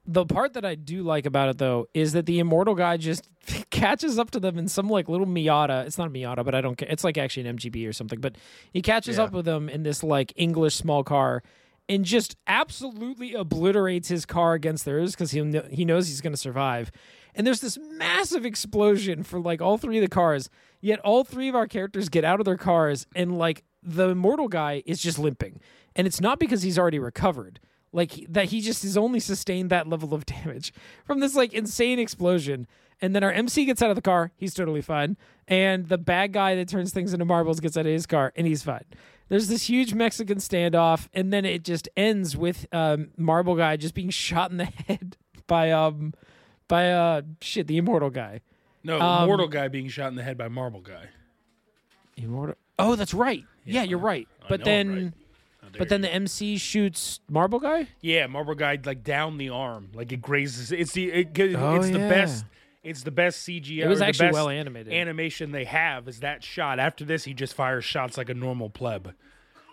[0.06, 3.30] The part that I do like about it though is that the immortal guy just
[3.70, 5.86] catches up to them in some like little Miata.
[5.86, 6.88] It's not a Miata, but I don't care.
[6.90, 8.20] It's like actually an MGB or something.
[8.20, 8.36] But
[8.74, 9.26] he catches Yeah.
[9.26, 11.44] up with them in this like English small car
[11.88, 16.34] and just absolutely obliterates his car against theirs because he kn- he knows he's going
[16.34, 16.92] to survive.
[17.36, 20.50] And there's this massive explosion for like all three of the cars.
[20.82, 24.48] Yet all three of our characters get out of their cars and like the immortal
[24.48, 25.60] guy is just limping.
[25.96, 27.60] And it's not because he's already recovered.
[27.94, 30.74] Like that he just has only sustained that level of damage
[31.06, 32.68] from this like insane explosion.
[33.02, 34.32] And then our MC gets out of the car.
[34.38, 35.18] He's totally fine.
[35.48, 38.46] And the bad guy that turns things into marbles gets out of his car, and
[38.46, 38.86] he's fine.
[39.28, 43.96] There's this huge Mexican standoff, and then it just ends with um, Marble Guy just
[43.96, 45.18] being shot in the head
[45.48, 46.14] by um
[46.68, 48.42] by uh shit the immortal guy.
[48.84, 51.08] No, Um, mortal guy being shot in the head by marble guy.
[52.18, 52.56] Immortal.
[52.80, 53.44] Oh, that's right.
[53.66, 54.28] Yeah, you're right.
[54.50, 55.14] But know I'm then, right.
[55.62, 56.08] How dare but then you.
[56.10, 57.88] the MC shoots Marble Guy.
[58.02, 60.72] yeah, marble guy like down the arm, like it grazes.
[60.72, 62.10] It's the it, Oh, it's the yeah.
[62.10, 62.46] best.
[62.84, 63.84] It's the best CGI.
[63.84, 64.92] It was or the actually best well animated.
[64.92, 66.80] Animation they have is that shot.
[66.80, 69.14] After this, he just fires shots like a normal pleb.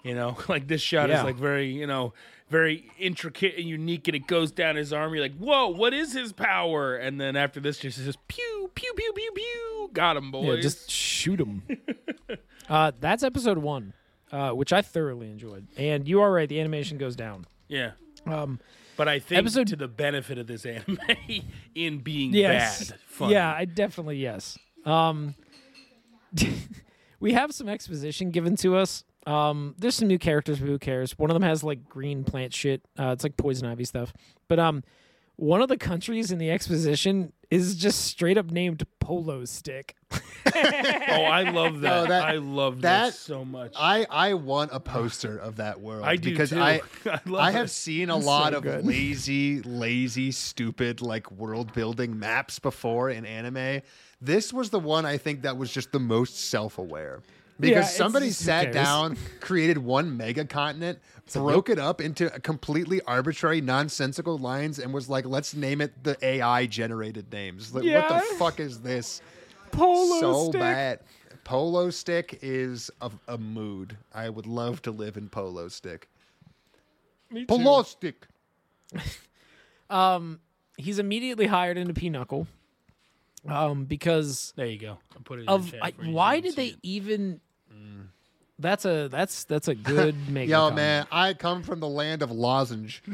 [0.04, 1.18] You know, like this shot Yeah.
[1.20, 2.12] is like very, you know,
[2.50, 5.12] very intricate and unique, and it goes down his arm.
[5.14, 6.96] You're like, whoa, what is his power?
[6.96, 9.90] And then after this, just just pew pew pew pew pew.
[9.94, 10.56] Got him, boys.
[10.56, 11.62] Yeah, just shoot him.
[12.68, 13.92] uh, that's episode one,
[14.32, 15.66] uh, which I thoroughly enjoyed.
[15.76, 16.48] And you are right.
[16.48, 17.46] The animation goes down.
[17.68, 17.92] yeah.
[18.26, 18.58] Um,
[18.96, 20.98] But I think Episode- to the benefit of this anime
[21.74, 22.90] in being yes.
[22.90, 23.30] bad, fun.
[23.30, 24.58] Yeah, I definitely yes.
[24.84, 25.34] Um,
[27.20, 29.04] we have some exposition given to us.
[29.26, 31.18] Um, there's some new characters, who cares?
[31.18, 32.82] One of them has like green plant shit.
[32.98, 34.12] Uh, it's like poison ivy stuff.
[34.48, 34.82] But um,
[35.38, 39.94] one of the countries in the exposition is just straight up named Polo Stick.
[40.50, 41.88] Oh, I love that.
[41.90, 43.74] No, that- I love that, that- so much.
[43.76, 46.04] I, I want a poster of that world.
[46.04, 46.60] I do because too.
[46.60, 48.86] I I love I have seen a lot of good.
[48.86, 53.82] lazy, lazy, stupid like world building maps before in anime.
[54.22, 57.20] This was the one I think that was just the most self aware.
[57.60, 61.00] Because it's somebody sat down, created one mega continent,
[61.32, 66.16] broke it up into completely arbitrary, nonsensical lines, and was like, "Let's name it the
[66.24, 68.00] AI generated names." Like, Yeah.
[68.10, 69.20] What the fuck is this?
[69.72, 70.60] Polo so Stick.
[70.60, 71.00] bad.
[71.44, 73.96] Polo stick is a, a mood.
[74.14, 76.08] I would love to live in polo stick.
[77.46, 78.26] Polo stick.
[79.90, 80.40] Um,
[80.76, 82.46] he's immediately hired into Pinochle.
[83.46, 84.98] Um, because there you go.
[85.16, 86.76] I'll put it in of the chat I, for you so why did they it.
[86.82, 87.40] even?
[88.60, 90.48] That's a that's that's a good make.
[90.48, 93.02] Yo, man, I come from the land of lozenge.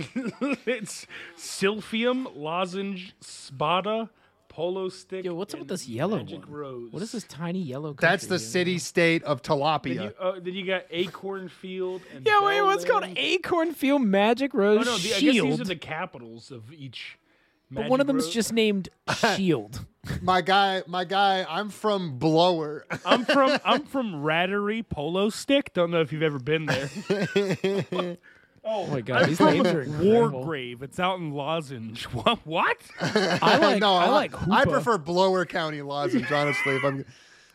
[0.64, 4.08] it's Silphium, lozenge, spada,
[4.48, 5.22] polo stick.
[5.26, 6.50] Yo, what's up with this yellow magic one?
[6.50, 6.92] Rose.
[6.92, 7.92] What is this tiny yellow?
[7.92, 8.46] That's the country?
[8.46, 9.94] city state of Then tilapia.
[10.04, 13.04] you, uh, then you got Acorn Field and Yeah, wait, what's called.
[13.14, 15.46] Acorn Field Magic Oh Rose no, the, I guess Shield?
[15.50, 17.18] these are the capitals of each.
[17.70, 18.34] But one of them's Rose.
[18.34, 18.88] just named
[19.36, 19.84] Shield.
[20.22, 22.84] my guy, my guy, I'm from Blower.
[23.06, 25.72] I'm from I'm from Rattery Polo Stick.
[25.72, 28.16] Don't know if you've ever been there.
[28.66, 30.42] Oh my god, these names are incredible.
[30.46, 30.82] Wargrave.
[30.82, 32.04] It's out in Lozenge.
[32.04, 32.38] What?
[32.46, 32.78] What?
[32.98, 36.76] I like no, I like I prefer Blower County lozenge, honestly.
[36.76, 37.04] If I'm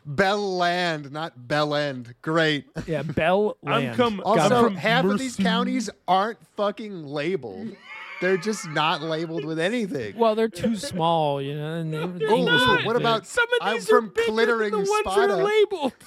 [0.06, 2.14] Bell Land, not Bell End.
[2.22, 2.66] Great.
[2.86, 3.98] yeah Bell I'm Land.
[3.98, 7.76] come- God, Also, from half of these counties aren't fucking labeled.
[8.22, 10.18] They're just not labeled with anything.
[10.18, 11.76] well, they're too small, you know.
[11.76, 14.32] And the Oh, English ooh, would what about Some of I'm these are from bigger
[14.32, 15.94] Clittering than the ones that are labeled.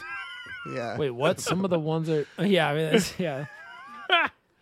[0.72, 0.96] Yeah.
[0.96, 1.40] Wait, what?
[1.40, 2.24] Some of the ones are.
[2.44, 3.46] Yeah, I mean, that's, yeah.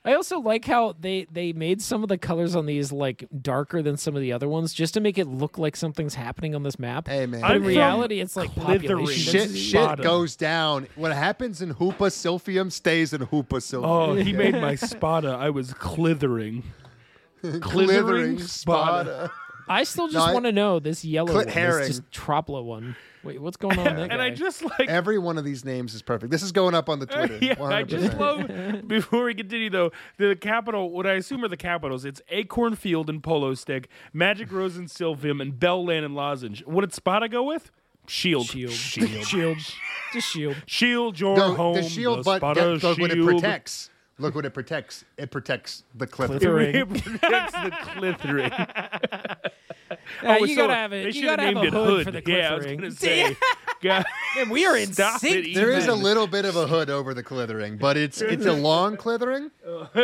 [0.03, 3.82] I also like how they they made some of the colors on these like darker
[3.82, 6.62] than some of the other ones, just to make it look like something's happening on
[6.62, 7.07] this map.
[7.07, 7.42] Hey man.
[7.42, 8.80] but in reality, it's like Clithering.
[8.80, 10.03] population shit shit Spada.
[10.03, 10.86] goes down.
[10.96, 13.84] What happens in Hoopa Silphium stays in Hoopa Silphium.
[13.84, 15.32] Oh, he made my spada.
[15.38, 16.62] I was clithering.
[17.61, 19.28] Clithering Spada.
[19.28, 19.30] Spada.
[19.68, 21.86] I still just I- want to know this yellow Clit one, herring.
[21.86, 22.97] this just Tropla one.
[23.22, 25.95] Wait, what's going on with that And I just like Every one of these names
[25.95, 26.30] is perfect.
[26.32, 27.38] This is going up on the Twitter.
[27.41, 27.86] yeah, I 100%.
[27.86, 28.88] just love.
[28.88, 33.09] Before we continue, though, the capital, what I assume are the capitals, it's Acorn Field
[33.11, 36.64] and Polo Stick, Magic Rose and Silphium, and Bell Land and Lozenge.
[36.66, 37.70] What did Spada go with?
[38.09, 38.47] Shield.
[38.47, 38.72] Shield.
[38.72, 39.24] Shield.
[39.26, 39.59] shield,
[40.12, 40.57] just shield.
[40.66, 41.74] Shield your No, home.
[41.76, 43.28] the shield, but Spada get- look what it shield.
[43.28, 43.91] protects.
[44.21, 45.05] Look what it protects.
[45.16, 46.29] It protects the cliff.
[46.31, 46.75] Clithering.
[46.77, 48.53] It protects the clithering.
[48.53, 49.35] Uh,
[50.23, 51.14] Oh, you so gotta have it.
[51.14, 52.79] You gotta have a named hood, for the Yeah, I was clithering.
[52.81, 53.37] gonna say.
[53.83, 54.05] God,
[54.37, 55.49] Man, we are in Stop sync.
[55.49, 56.03] it, There is a even.
[56.03, 59.51] little bit of a hood over the clithering, but it's it's a long clithering.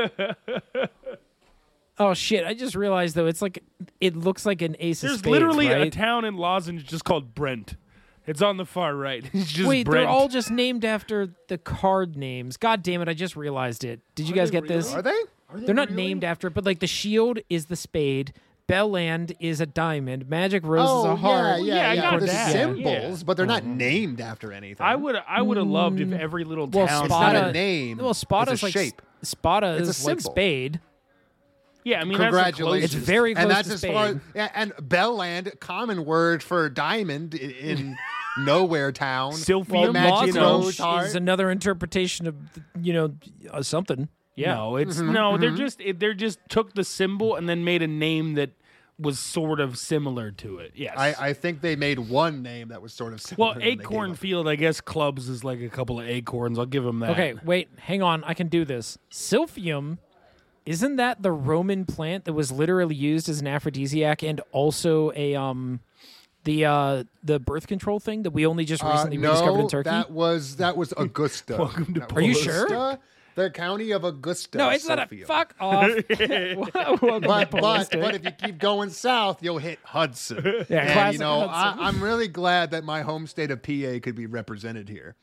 [1.98, 2.44] Oh shit!
[2.44, 3.62] I just realized though, it's like
[4.02, 5.86] it looks like an ace of There's spades, literally right?
[5.86, 7.76] a town in Lozenge just called Brent.
[8.26, 9.24] It's on the far right.
[9.32, 10.02] It's just Wait, Brent.
[10.04, 12.56] they're all just named after the card names.
[12.56, 13.08] God damn it!
[13.08, 14.00] I just realized it.
[14.14, 14.92] Did you guys they get this?
[14.94, 15.16] Are they?
[15.54, 18.32] They're not named after, it, but like the shield is the spade,
[18.66, 21.60] Bell Land is a diamond, Magic Rose is Oh a heart.
[21.62, 22.10] yeah, Yeah, yeah, I yeah.
[22.10, 22.52] got The that.
[22.52, 22.84] symbols,
[23.20, 23.24] Yeah.
[23.24, 23.74] but they're not uh-huh.
[23.74, 24.84] named after anything.
[24.84, 26.14] I would I would have loved if hmm.
[26.14, 26.66] every little.
[26.66, 27.04] Well, town.
[27.04, 27.98] It's not Spada- a name.
[27.98, 29.02] Well, Spada's it's a like shape.
[29.22, 30.32] Spada It's a is like symbol.
[30.32, 30.80] spade.
[31.86, 32.90] Yeah, I mean Congratulations.
[32.90, 32.94] closest.
[32.96, 34.20] It's very close and that's to as far spade.
[34.34, 37.96] yeah, and Bellland, common word for diamond i- in
[38.38, 39.32] nowhere town.
[39.34, 41.06] Silphium, Well, Magic you know, Rose Lozenge heart.
[41.06, 42.34] is another interpretation of
[42.80, 43.14] you know
[43.52, 44.08] uh, something.
[44.34, 44.54] Yeah.
[44.54, 45.38] No, it's Mm-hmm, no.
[45.38, 48.50] They're just it, they're just took the symbol and then made a name that
[48.98, 50.72] was sort of similar to it.
[50.74, 50.94] Yes.
[50.98, 53.50] I, I think they made one name that was sort of similar.
[53.50, 54.14] well, and Acorn.
[54.14, 56.58] Field, I guess clubs is like a couple of acorns.
[56.58, 57.10] I'll give them that.
[57.10, 58.24] Okay, wait, hang on.
[58.24, 58.96] I can do this.
[59.10, 59.98] Silphium,
[60.66, 65.34] isn't that the Roman plant that was literally used as an aphrodisiac and also a
[65.34, 65.80] um
[66.44, 69.68] the uh the birth control thing that we only just Uh, recently no, rediscovered in
[69.68, 69.90] Turkey?
[69.90, 71.56] that was that was Augusta.
[71.56, 72.98] Welcome to That Are you sure?
[73.36, 74.56] The county of Augusta.
[74.56, 75.26] no, it's not a Sophia.
[75.26, 75.90] fuck off.
[76.08, 76.10] Welcome
[76.70, 80.42] to But, but, but if you keep going south, you'll hit Hudson.
[80.70, 81.84] Yeah, and, classic you know, Hudson.
[81.84, 85.16] I, I'm really glad that my home state of PA could be represented here.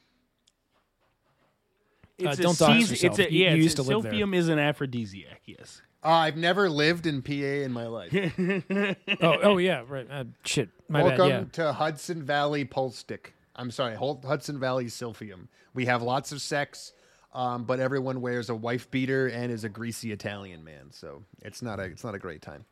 [2.18, 3.20] It's Uh, a don't dox season- yourself.
[3.20, 4.14] It's a, yeah, you it's used a, to live there.
[4.14, 5.42] Silphium is an aphrodisiac.
[5.46, 5.82] Yes.
[6.04, 7.32] Uh, I've never lived in PA
[7.64, 8.14] in my life.
[9.22, 10.06] oh, oh yeah, right.
[10.10, 11.50] Uh, shit, my Welcome bad.
[11.58, 11.66] Yeah.
[11.66, 13.34] to Hudson Valley Polstick.
[13.56, 15.48] I'm sorry, Hol- Hudson Valley Silphium.
[15.74, 16.92] We have lots of sex,
[17.34, 20.92] um, but everyone wears a wife beater and is a greasy Italian man.
[20.92, 22.66] So it's not a it's not a great time.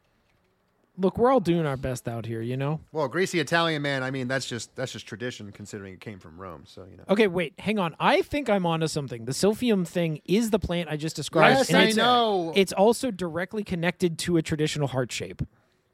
[1.02, 2.80] Look, we're all doing our best out here, you know.
[2.92, 4.04] Well, greasy Italian man.
[4.04, 6.64] I mean, that's just that's just tradition, considering it came from Rome.
[6.68, 7.04] So you know.
[7.10, 7.96] Okay, wait, hang on.
[8.00, 9.26] I think I'm onto something.
[9.26, 11.58] The Silphium thing is the plant I just described.
[11.58, 12.54] Yes, and I it's- know.
[12.56, 15.42] It's also directly connected to a traditional heart shape.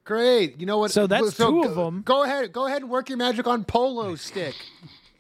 [0.03, 0.60] Great.
[0.60, 0.91] You know what?
[0.91, 2.01] So that's so two of them.
[2.05, 2.51] Go ahead.
[2.51, 4.55] Go ahead and work your magic on polo stick.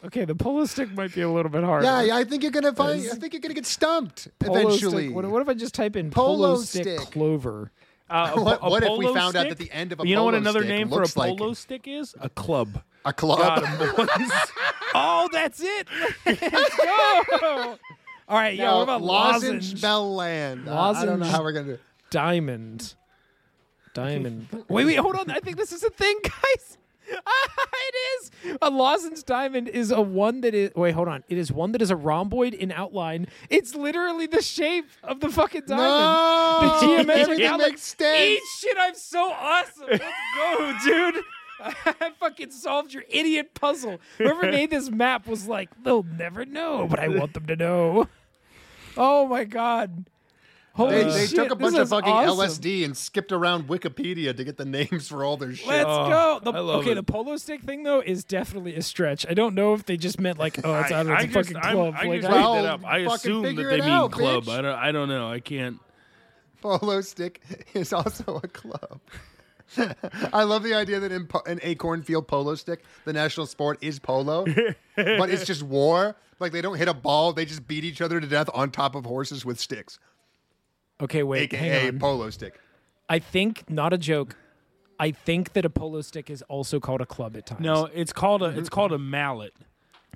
[0.05, 1.83] Okay, the polo stick might be a little bit harder.
[1.85, 3.01] yeah, yeah, I think you're gonna find.
[3.01, 5.05] I think you're gonna get stumped Polo eventually.
[5.05, 5.15] Stick.
[5.15, 6.99] What, what if I just type in Polo polo, stick, stick.
[7.11, 7.71] clover?
[8.09, 9.99] Uh, a What- po- a what if we polo found out that the end of
[9.99, 12.15] a You know what another name for a looks like polo stick is?
[12.21, 12.81] A club.
[13.05, 13.39] a club.
[13.39, 14.31] Got 'em, boys.
[14.95, 15.87] Oh, that's it.
[16.25, 17.77] Let's go.
[18.29, 18.65] All right, yeah.
[18.65, 19.81] No, What about lozenge, lozenge?
[19.81, 20.67] bell land.
[20.67, 21.71] Uh, I don't know how we're gonna do.
[21.73, 21.81] it.
[22.09, 22.95] Diamond.
[23.93, 24.47] Diamond.
[24.69, 25.29] wait, wait, hold on.
[25.29, 26.77] I think this is a thing, guys.
[27.11, 28.31] it is.
[28.61, 30.71] A lozenge diamond is a one that is.
[30.75, 31.23] Wait, hold on.
[31.29, 33.27] It is one that is a rhomboid in outline.
[33.49, 35.87] It's literally the shape of the fucking diamond.
[35.87, 37.71] No, the geometric outline.
[37.71, 38.19] makes sense.
[38.19, 38.77] Eat shit.
[38.79, 39.87] I'm so awesome.
[39.89, 40.03] Let's
[40.35, 41.23] go, dude.
[41.59, 43.99] I fucking solved your idiot puzzle.
[44.17, 48.07] Whoever made this map was like, they'll never know, but I want them to know.
[48.95, 50.05] Oh my god.
[50.77, 52.37] Holy They, they took a this bunch of fucking awesome.
[52.37, 55.67] LSD and skipped around Wikipedia to get the names for all their shit.
[55.67, 56.51] Let's Oh, go.
[56.51, 56.95] The, okay, it.
[56.95, 59.25] the polo stick thing though is definitely a stretch.
[59.27, 61.27] I don't know if they just meant like, oh, it's out of I it's a
[61.33, 61.95] just, fucking I'm- club.
[61.97, 62.85] I like, just made Well, that up.
[62.85, 64.45] I assume that they mean out, club.
[64.45, 64.53] bitch.
[64.57, 64.75] I don't.
[64.79, 65.29] I don't know.
[65.31, 65.79] I can't.
[66.61, 67.41] Polo stick
[67.73, 68.99] is also a club.
[70.33, 73.77] I love the idea that in, po- in Acorn Field polo stick, the national sport
[73.81, 74.45] is polo,
[74.95, 76.15] but it's just war.
[76.39, 78.95] Like they don't hit a ball; they just beat each other to death on top
[78.95, 79.99] of horses with sticks,
[81.01, 81.99] okay, wait, hang aka on.
[81.99, 82.59] polo stick.
[83.09, 84.35] I think not a joke.
[84.99, 87.61] I think that a polo stick is also called a club at times.
[87.61, 88.57] No, it's called a.
[88.57, 89.11] It's called a mm-hmm.
[89.11, 89.53] mallet.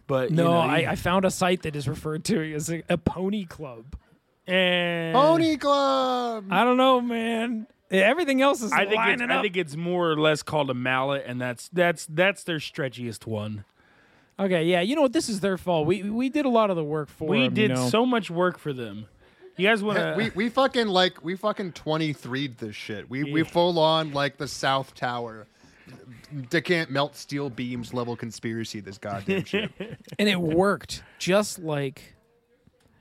[0.08, 2.70] But you no, know, I, you- I found a site that is referred to as
[2.70, 3.96] a, a pony club.
[4.48, 6.48] and Pony club.
[6.50, 7.68] I don't know, man.
[7.92, 10.74] Everything else is I think it's, lining I think it's more or less called a
[10.74, 13.66] mallet, and that's that's that's their stretchiest one.
[14.40, 14.82] okay, yeah.
[14.82, 15.14] You know what?
[15.14, 15.86] This is their fault.
[15.86, 17.42] We we did a lot of the work for them.
[17.42, 17.90] We did you know?
[17.90, 19.08] so much work for them.
[19.58, 20.14] You guys want to?
[20.18, 23.10] we we fucking like we fucking twenty three this shit.
[23.10, 25.48] We we full on like the South Tower.
[26.50, 28.80] They can't melt steel beams level conspiracy.
[28.80, 29.72] This goddamn shit.
[30.20, 32.16] and it worked just like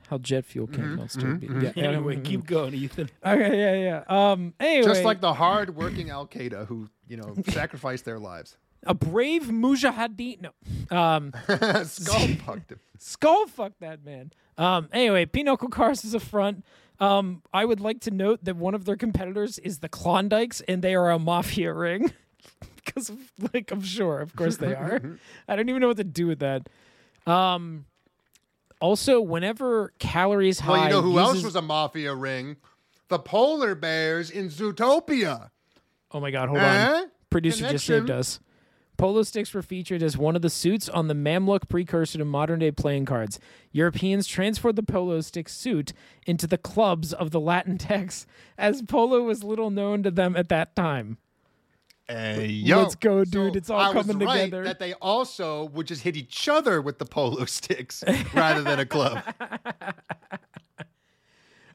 [0.09, 1.63] how jet fuel Mm-hmm, can't melt steel beams.
[1.75, 3.09] Yeah, anyway, keep going, Ethan.
[3.25, 4.31] Okay, yeah, yeah.
[4.31, 8.57] Um, anyway, Just like the hard working Al Qaeda who you know sacrificed their lives.
[8.85, 10.41] A brave mujahideen.
[10.41, 11.31] No, um,
[11.85, 12.79] Skull fucked him.
[12.97, 14.31] skull fuck that man.
[14.57, 16.65] Um, anyway, Pinochle Cars is a front.
[16.99, 20.81] Um, I would like to note that one of their competitors is the Klondikes, and
[20.83, 22.11] they are a mafia ring.
[22.83, 23.11] Because,
[23.53, 25.17] like, I'm sure, of course they are.
[25.47, 26.67] I don't even know what to do with that.
[27.27, 27.85] Um,
[28.79, 32.57] also, whenever calories high, Well, you know who else uses- was a mafia ring?
[33.09, 35.49] The polar bears in Zootopia.
[36.11, 36.93] Oh my god, hold Eh?
[36.93, 37.11] on.
[37.29, 38.07] Producer just Connection.
[38.07, 38.39] saved us.
[39.01, 42.59] Polo sticks were featured as one of the suits on the Mamluk precursor to modern
[42.59, 43.39] day playing cards.
[43.71, 45.91] Europeans transferred the polo stick suit
[46.27, 48.27] into the clubs of the Latin text,
[48.59, 51.17] as polo was little known to them at that time.
[52.07, 52.83] Hey, yo.
[52.83, 53.55] Let's go, dude.
[53.55, 54.65] It's all I was coming right together.
[54.65, 58.03] That they also would just hit each other with the polo sticks
[58.35, 59.23] rather than a club.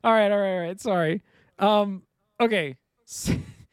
[0.05, 0.81] All right, all right, all right.
[0.81, 1.23] Sorry.
[1.59, 2.03] Um,
[2.41, 2.77] okay.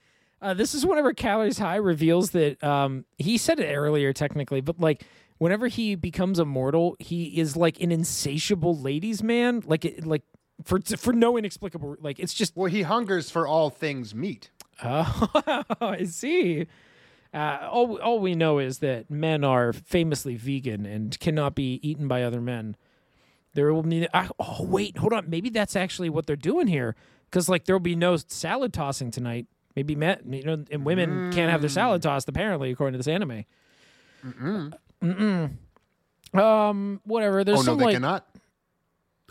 [0.43, 4.77] Uh, this is whenever Calories High reveals that um, he said it earlier, technically, but
[4.79, 5.03] like
[5.37, 10.23] whenever he becomes immortal, he is like an insatiable ladies' man, like it, like
[10.63, 14.51] for for no inexplicable like it's just Well, he hungers for all things meat.
[14.83, 16.67] oh, I see.
[17.33, 22.07] Uh, all all we know is that men are famously vegan and cannot be eaten
[22.07, 22.75] by other men.
[23.53, 24.07] There will be.
[24.13, 25.29] ah, oh wait, hold on.
[25.29, 26.95] Maybe that's actually what they're doing here,
[27.29, 29.47] because like there will be no salad tossing tonight.
[29.75, 32.03] Maybe men, you know, and women can't have their salad Mm.
[32.03, 32.29] tossed.
[32.29, 33.45] Apparently, according to this anime.
[34.23, 35.51] Mm-mm.
[36.33, 37.43] Um, whatever.
[37.43, 38.25] There's oh no, some they like, cannot.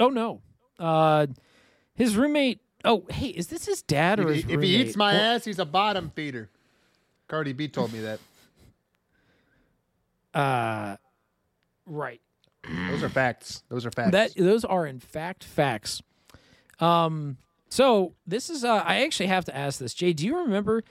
[0.00, 0.40] oh no,
[0.78, 1.26] uh,
[1.94, 2.60] his roommate.
[2.84, 5.18] Oh, hey, is this his dad or If his he, if he eats my Or-
[5.18, 6.50] ass, he's a bottom feeder.
[7.28, 8.18] Cardi B told me that.
[10.34, 10.96] Uh,
[11.86, 12.20] right.
[12.90, 13.62] Those are facts.
[13.68, 14.12] Those are facts.
[14.12, 16.02] That those are in fact facts.
[16.80, 17.36] Um,
[17.72, 20.12] so this is uh, I actually have to ask this, Jay.
[20.12, 20.84] Do you remember?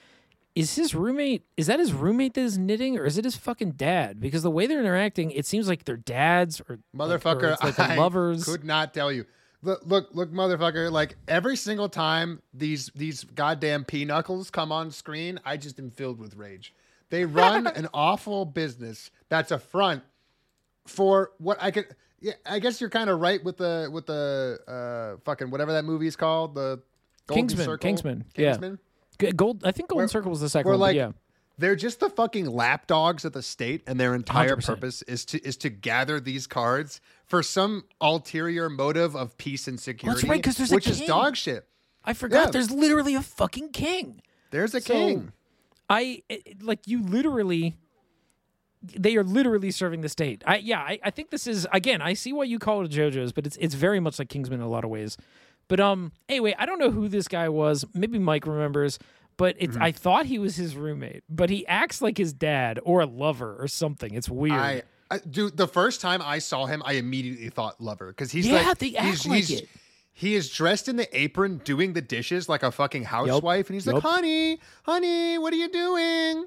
[0.56, 1.44] Is his roommate?
[1.56, 4.20] Is that his roommate that is knitting, or is it his fucking dad?
[4.20, 7.80] Because the way they're interacting, it seems like they're dads or like- or motherfucker, like
[7.80, 8.46] I lovers.
[8.46, 9.26] could not tell you.
[9.62, 10.92] Look, look, look, motherfucker!
[10.92, 16.18] Like every single time these these goddamn knuckles come on screen, I just am filled
[16.18, 16.74] with rage.
[17.12, 20.02] They run an awful business that's a front
[20.88, 21.96] for what I could.
[22.22, 25.86] Yeah, I guess you're kind of right with the with the uh fucking whatever that
[25.86, 26.82] movie is called, the
[27.28, 27.78] Golden Kingsman, Circle?
[27.90, 28.52] Kingsman, yeah.
[28.52, 28.80] Kingsman.
[29.20, 29.64] G- Gold.
[29.66, 30.80] I think Golden We're- Circle was the second one.
[30.80, 31.12] like, yeah.
[31.58, 34.66] they're just the fucking lapdogs of the state, and their entire 100%.
[34.66, 39.80] purpose is to is to gather these cards for some ulterior motive of peace and
[39.80, 40.28] security.
[40.28, 41.68] right, 'cause there's a which is dog shit.
[42.04, 42.46] I forgot.
[42.48, 42.52] yeah.
[42.52, 44.22] There's literally a fucking king.
[44.52, 45.32] There's a So, king.
[45.90, 47.78] I it- like you literally
[48.84, 50.44] they are literally serving the state.
[50.46, 52.98] I yeah, I, I think this is again, I see why you call it a
[52.98, 55.18] JoJo's, but it's it's very much like Kingsman in a lot of ways.
[55.68, 57.86] But um anyway, I don't know who this guy was.
[57.94, 58.98] Maybe Mike remembers,
[59.38, 59.84] but it's Mm-hmm.
[59.84, 63.56] I thought he was his roommate, but he acts like his dad or a lover
[63.60, 64.14] or something.
[64.14, 64.60] It's weird.
[64.60, 68.48] I, I dude, the first time I saw him, I immediately thought lover because he's
[68.48, 69.70] Yeah, like they act he's, like he's, it.
[70.14, 73.86] He is dressed in the apron, doing the dishes like a fucking housewife, and he's
[73.86, 73.96] Yup.
[73.96, 76.46] like, "Honey, honey, what are you doing?"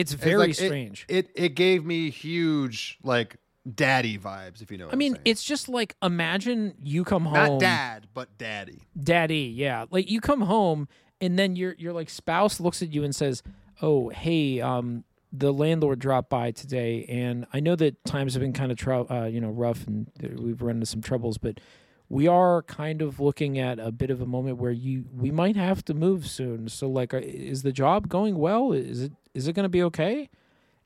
[0.00, 1.04] It's It's very like, strange.
[1.08, 3.36] It, it gave me huge like
[3.74, 4.86] daddy vibes, if you know.
[4.86, 8.82] What I mean, it's just like imagine you come home not dad, but daddy.
[9.00, 10.88] daddy yeah like you come home
[11.20, 13.42] and then your your like spouse looks at you and says
[13.82, 18.52] oh hey um the landlord dropped by today and i know that times have been
[18.52, 21.60] kind of trou- uh, you know rough and we've run into some troubles but
[22.08, 25.56] we are kind of looking at a bit of a moment where you we might
[25.56, 29.54] have to move soon so like is the job going well is it is it
[29.54, 30.28] going to be okay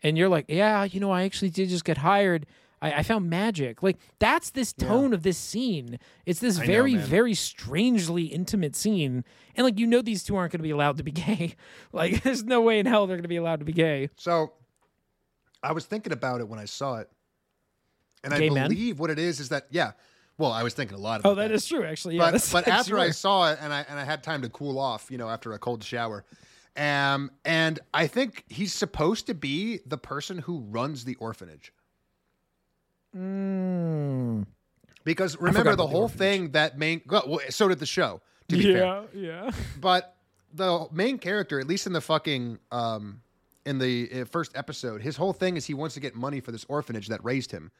[0.02, 2.46] and you're like yeah you know i actually did just get hired
[2.82, 3.80] I, I found magic.
[3.82, 6.00] Like that's this tone of this scene.
[6.26, 7.06] It's this know, very, man.
[7.06, 9.24] very strangely intimate scene,
[9.54, 11.54] and like you know, these two aren't going to be allowed to be gay.
[11.92, 14.10] like there's no way in hell they're going to be allowed to be gay.
[14.16, 14.52] So
[15.62, 17.08] I was thinking about it when I saw it.
[18.24, 18.68] And Gay I men?
[18.68, 19.92] believe what it is is that yeah.
[20.38, 21.84] Well, I was thinking a lot about Oh, that is true.
[21.84, 22.30] Actually, yeah.
[22.32, 25.10] but but after I saw it and I and I had time to cool off,
[25.10, 26.24] you know, after a cold shower.
[26.76, 31.72] Um and I think he's supposed to be the person who runs the orphanage.
[33.16, 34.46] Mm.
[35.04, 38.20] Because remember the about the whole thing that main well, so did the show.
[38.48, 38.76] To be fair.
[38.76, 39.50] yeah, yeah.
[39.80, 40.16] but
[40.54, 43.22] the main character, at least in the fucking um,
[43.64, 46.52] in the uh, first episode, his whole thing is he wants to get money for
[46.52, 47.70] this orphanage that raised him.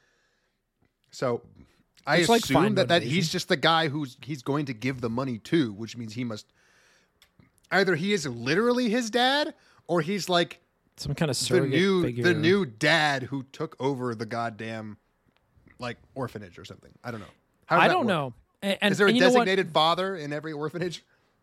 [1.10, 1.42] So
[2.06, 4.74] I It's like assume fine that, that he's just the guy who's he's going to
[4.74, 6.46] give the money to, which means he must
[7.72, 9.54] either he is literally his dad
[9.88, 10.60] or he's like
[10.96, 12.22] Some kind of the new figure.
[12.24, 14.98] the new dad who took over the goddamn
[15.78, 16.92] like orphanage or something.
[17.02, 17.26] I don't know.
[17.68, 18.06] I don't work?
[18.06, 18.34] know.
[18.62, 21.02] And, and Is there a designated father in every orphanage?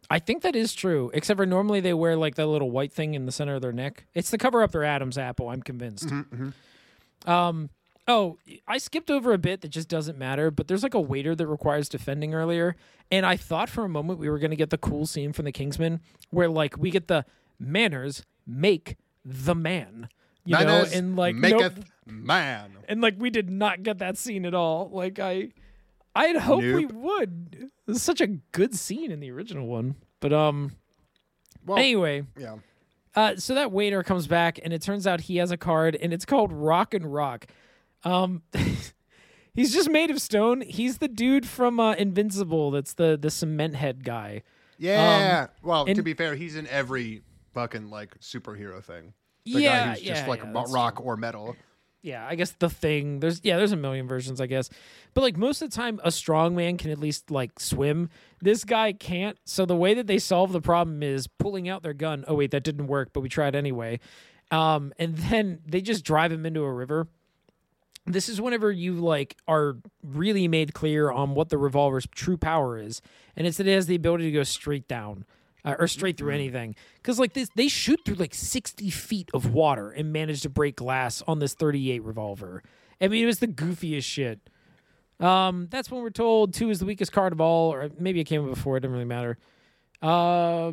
[0.09, 1.11] I think that is true.
[1.13, 3.73] Except for normally they wear like that little white thing in the center of their
[3.73, 4.05] neck.
[4.13, 5.49] It's to cover up their Adam's apple.
[5.49, 6.07] I'm convinced.
[6.07, 7.69] Mm-hmm, Um.
[8.09, 10.49] Oh, I skipped over a bit that just doesn't matter.
[10.49, 12.75] But there's like a waiter that requires defending earlier,
[13.11, 15.51] and I thought for a moment we were gonna get the cool scene from the
[15.51, 16.01] Kingsman
[16.31, 17.23] where like we get the
[17.59, 20.09] manners make the man.
[20.45, 21.73] You know, and like nope,
[22.07, 22.71] man.
[22.87, 24.89] and like we did not get that scene at all.
[24.91, 25.49] Like I,
[26.15, 27.57] I had hoped we would.
[27.87, 29.95] It was such a good scene in the original one.
[30.19, 30.71] But um,
[31.65, 32.55] Well, anyway, yeah.
[33.15, 36.11] uh, so that waiter comes back, and it turns out he has a card, and
[36.11, 37.45] it's called Rock and Rock.
[38.03, 38.43] Um,
[39.53, 40.61] he's just made of stone.
[40.61, 42.71] He's the dude from uh, Invincible.
[42.71, 44.43] That's the the cement head guy.
[44.77, 45.47] Yeah.
[45.61, 47.23] well, and, to Um, be fair, he's in every
[47.53, 49.13] fucking like superhero thing.
[49.45, 51.55] The guy yeah, who's yeah, just like yeah, rock or metal.
[52.01, 53.19] yeah, I guess the thing.
[53.19, 54.69] There's yeah, there's a million versions, I guess.
[55.13, 58.09] But like most of the time, a strong man can at least like swim.
[58.41, 59.37] This guy can't.
[59.45, 62.23] So the way that they solve the problem is pulling out their gun.
[62.27, 63.99] Oh wait, that didn't work, but we tried anyway.
[64.51, 67.07] Um, and then they just drive him into a river.
[68.05, 72.77] This is whenever you like are really made clear on what the revolver's true power
[72.77, 73.01] is,
[73.35, 75.25] and it's that it has the ability to go straight down.
[75.65, 79.53] Uh, or straight through anything, because like this, they shoot through like sixty feet of
[79.53, 82.63] water and manage to break glass on this thirty-eight revolver.
[83.01, 84.39] I mean, it was the goofiest shit.
[85.19, 88.23] Um, that's when we're told two is the weakest card of all, or maybe it
[88.23, 88.77] came before.
[88.77, 89.37] It didn't really matter.
[90.01, 90.71] Uh,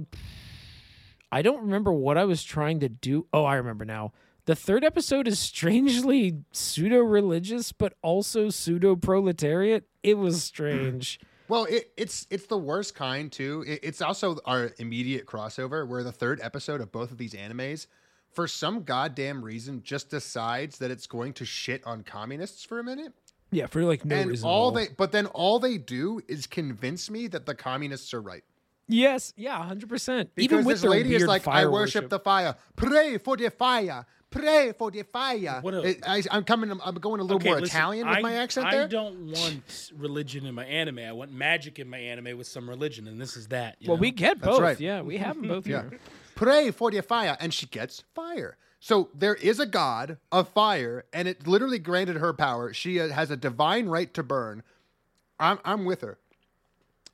[1.33, 3.27] I don't remember what I was trying to do.
[3.33, 4.13] Oh, I remember now.
[4.47, 9.85] The third episode is strangely pseudo religious, but also pseudo proletariat.
[10.05, 11.21] It was strange.
[11.49, 13.63] Well, it, it's it's the worst kind too.
[13.69, 17.87] It, it's also our immediate crossover where the third episode of both of these animes,
[18.33, 22.83] for some goddamn reason, just decides that it's going to shit on communists for a
[22.83, 23.13] minute.
[23.53, 24.45] yeah, for like no and reason.
[24.45, 24.71] at all all.
[24.73, 28.43] they, but then all they do is convince me that the communists are right.
[28.89, 30.31] Yes, yeah, hundred percent.
[30.35, 32.55] Because Even with this their lady is weird like, I fire worship, the fire.
[32.77, 34.07] Pray for the fire.
[34.29, 35.61] Pray for the fire.
[35.63, 36.71] What a- It- I, am coming.
[36.85, 38.81] I'm going a little more listen, Italian with I, my accent there.
[38.83, 38.89] I there.
[38.89, 40.99] don't want religion in my anime.
[40.99, 43.77] I want magic in my anime with some religion, and this is that.
[43.81, 44.01] you Well, know?
[44.03, 44.61] we get both.
[44.61, 44.79] right.
[44.79, 45.83] Yeah, we have them both Yeah.
[45.89, 46.01] here.
[46.35, 48.57] Pray for the fire, and she gets fire.
[48.79, 52.75] So there is a god of fire, and it literally granted her power.
[52.75, 54.63] She uh, has a divine right to burn.
[55.41, 56.19] I'm I'm with her.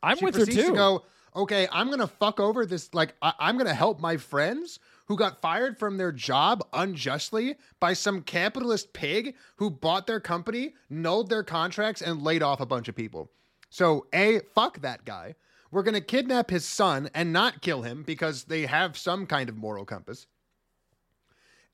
[0.03, 0.71] I'm She with her too.
[0.71, 1.05] to go.
[1.35, 2.93] Okay, I'm gonna fuck over this.
[2.93, 7.95] Like I, I'm gonna help my friends who got fired from their job unjustly by
[7.95, 12.89] some capitalist pig who bought their company, nulled their contracts, and laid off a bunch
[12.89, 13.31] of people.
[13.71, 15.35] So a fuck that guy.
[15.71, 19.57] We're gonna kidnap his son and not kill him because they have some kind of
[19.57, 20.27] moral compass.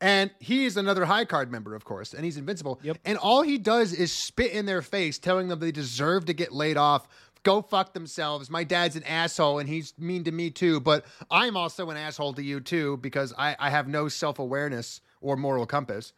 [0.00, 2.78] And he's another high card member, of course, and he's invincible.
[2.82, 2.98] Yep.
[3.04, 6.52] And all he does is spit in their face, telling them they deserve to get
[6.52, 7.08] laid off.
[7.42, 8.50] Go fuck themselves.
[8.50, 12.34] My dad's an asshole and he's mean to me too, but I'm also an asshole
[12.34, 16.12] to you too because I, I have no self awareness or moral compass.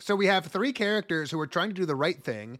[0.00, 2.58] So we have three characters who are trying to do the right thing,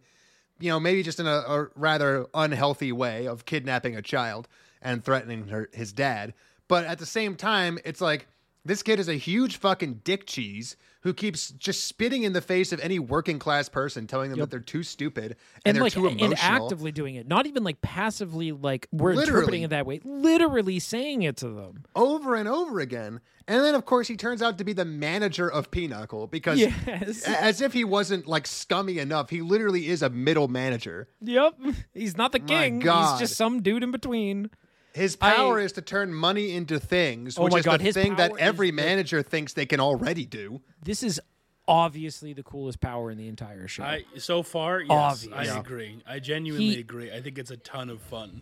[0.59, 4.47] you know, maybe just in a, a rather unhealthy way of kidnapping a child
[4.81, 6.33] and threatening her, his dad.
[6.67, 8.27] But at the same time, it's like
[8.65, 12.71] this kid is a huge fucking dick cheese who keeps just spitting in the face
[12.73, 15.93] of any working class person, telling them that they're too stupid and, and they're like
[15.93, 19.29] too and actively doing it, not even like passively, like we're Literally.
[19.37, 19.99] interpreting it that way.
[20.03, 21.83] Literally saying it to them.
[21.95, 23.21] over and over again.
[23.47, 27.21] And then, of course, he turns out to be the manager of Pinochle because, Yes.
[27.27, 31.07] as if he wasn't like scummy enough, he literally is a middle manager.
[31.21, 31.53] Yep,
[31.93, 32.79] he's not the king.
[32.79, 33.19] God.
[33.19, 34.49] He's just some dude in between.
[34.95, 37.83] His I- power is to turn money into things, Oh which my is God, the
[37.83, 40.61] his thing that every is the- manager thinks they can already do.
[40.83, 41.19] This is
[41.67, 43.83] obviously the coolest power in the entire show.
[43.83, 45.49] I so far, yes, Obvious.
[45.51, 46.01] I agree.
[46.07, 47.11] I genuinely He- agree.
[47.11, 48.41] I think it's a ton of fun.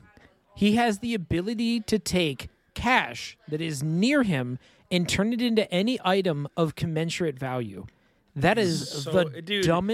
[0.55, 4.59] he has the ability to take cash that is near him
[4.91, 7.87] and turn it into any item of commensurate value.
[8.35, 9.89] That is So, the dude- dumb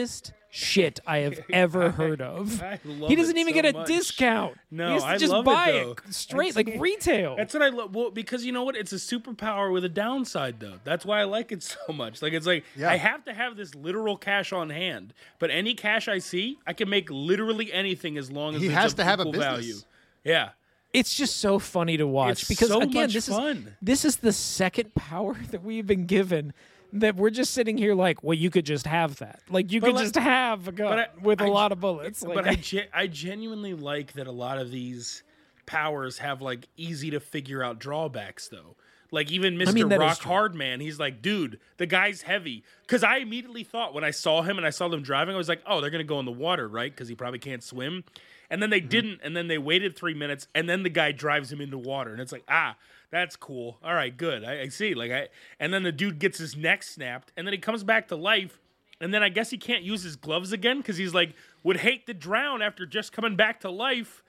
[0.51, 2.61] shit I have ever heard of.
[2.61, 3.87] I love He doesn't it even so get a much.
[3.87, 4.57] discount.
[4.71, 5.95] No, he has to I just love it, buy though.
[6.09, 7.35] straight, like retail.
[7.35, 7.93] That's what I love.
[7.95, 8.75] Well, because you know what?
[8.75, 10.79] It's a superpower with a downside, though.
[10.83, 12.21] That's why I like it so much.
[12.21, 12.89] Like, it's like, Yeah.
[12.89, 16.73] I have to have this literal cash on hand, but any cash I see, I
[16.73, 19.43] can make literally anything as long as He has of to have a business.
[19.43, 19.75] value.
[20.23, 20.49] Yeah.
[20.93, 23.57] it's just so funny to watch It's because so again, much this fun.
[23.57, 26.53] is this is the second power that we've been given.
[26.93, 29.41] That we're just sitting here like, well, you could just have that.
[29.49, 31.79] Like you But could like- just have a gun I- with a I- lot of
[31.79, 32.23] bullets.
[32.23, 35.23] Like, but I, ge- I genuinely like that a lot of these
[35.65, 38.75] powers have like easy to figure out drawbacks though.
[39.11, 39.73] Like even Mr.
[39.73, 40.19] mean, Rock.
[40.19, 42.63] Hardman, he's like, dude, the guy's heavy.
[42.83, 45.49] Because I immediately thought when I saw him and I saw them driving, I was
[45.49, 46.91] like, oh, they're gonna go in the water, right?
[46.91, 48.03] Because he probably can't swim.
[48.51, 48.89] And then they Mm-hmm.
[48.89, 52.11] didn't, and then they waited three minutes, and then the guy drives him into water,
[52.11, 52.75] and it's like, ah,
[53.12, 53.80] that's cool.
[53.84, 54.43] All right, good.
[54.43, 54.93] I, I see.
[54.93, 55.28] Like I,
[55.60, 58.60] and then the dude gets his neck snapped, and then he comes back to life,
[59.01, 61.34] and then I guess he can't use his gloves again because he's like
[61.64, 64.24] would hate to drown after just coming back to life.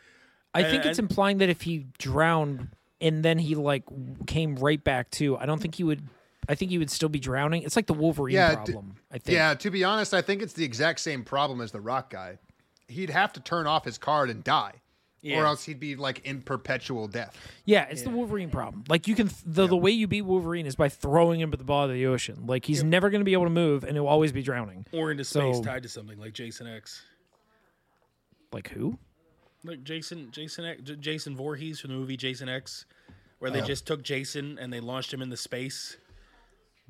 [0.52, 2.68] I think it's implying that if he drowned
[3.00, 3.84] and then he like
[4.26, 6.02] came right back to, I don't think he would.
[6.48, 7.62] I think he would still be drowning.
[7.62, 8.96] It's like the Wolverine Yeah, problem.
[9.12, 9.34] I think.
[9.34, 12.38] Yeah, to be honest, I think it's the exact same problem as the rock guy.
[12.88, 14.79] He'd have to turn off his card and die.
[15.24, 17.36] Or else he'd be like in perpetual death.
[17.66, 18.84] Yeah, it's the Wolverine problem.
[18.88, 21.58] Like you can th- the the way you beat Wolverine is by throwing him at
[21.58, 22.46] the bottom of the ocean.
[22.46, 24.86] Like he's never going to be able to move and he'll always be drowning.
[24.92, 27.02] Or into space So- tied to something like Jason X.
[28.52, 28.98] Like who?
[29.62, 32.86] Like Jason Jason X, J- Jason Voorhees from the movie Jason X,
[33.40, 33.66] where they oh.
[33.66, 35.98] just took Jason and they launched him into space.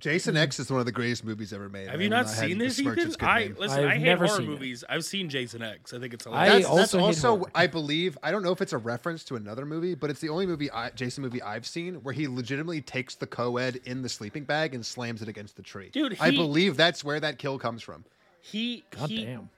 [0.00, 0.40] Jason hmm.
[0.40, 1.88] X is one of the greatest movies ever made.
[1.88, 2.76] Have you not seen this?
[2.78, 3.16] besmirch Ethan?
[3.20, 3.80] I listen.
[3.80, 4.50] I've I hate never horror seen it.
[4.50, 4.84] movies.
[4.88, 5.92] I've seen Jason X.
[5.92, 6.66] I think it's I hilarious.
[6.66, 7.50] That's, that's also hate also.
[7.54, 10.30] I believe, I don't know if it's a reference to another movie, but it's the
[10.30, 14.08] only movie, I, Jason movie I've seen where he legitimately takes the co-ed in the
[14.08, 15.90] sleeping bag and slams it against the tree.
[15.92, 18.04] Dude, I believe that's where that kill comes from.
[18.40, 19.50] he God he damn.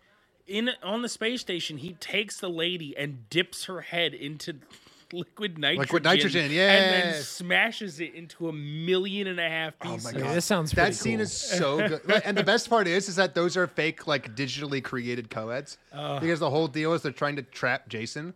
[0.48, 1.78] in on the space station.
[1.78, 4.56] He takes the lady and dips her head into
[5.18, 5.80] liquid nitrogen.
[5.82, 10.06] Liquid nitrogen, and then smashes it into a million and a half oh pieces.
[10.06, 10.12] Oh pieces.
[10.14, 11.22] my Yeah, god, this sounds that scene cool.
[11.22, 12.22] is so good.
[12.24, 16.40] And the best part is, is that those are fake, like digitally created co-eds, because
[16.40, 18.34] the whole deal is they're trying to trap Jason.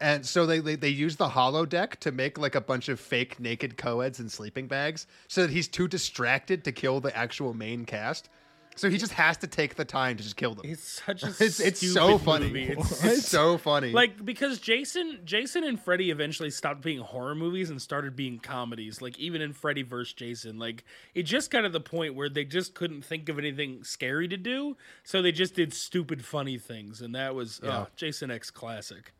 [0.00, 3.38] And so they, they they use the holodeck to make like a bunch of fake
[3.38, 7.84] naked co-eds in sleeping bags so that he's too distracted to kill the actual main
[7.84, 8.28] cast.
[8.74, 10.64] So he just has to take the time to just kill them.
[10.68, 12.46] It's such a It's it's so funny.
[12.46, 12.68] movie.
[12.68, 13.92] It's It's, so funny.
[13.92, 19.02] like because Jason, Jason and Freddy eventually stopped being horror movies and started being comedies.
[19.02, 20.14] Like even in Freddy vs.
[20.14, 23.84] Jason, like it just got to the point where they just couldn't think of anything
[23.84, 28.30] scary to do, so they just did stupid, funny things, and that was oh, Jason
[28.30, 29.12] X classic.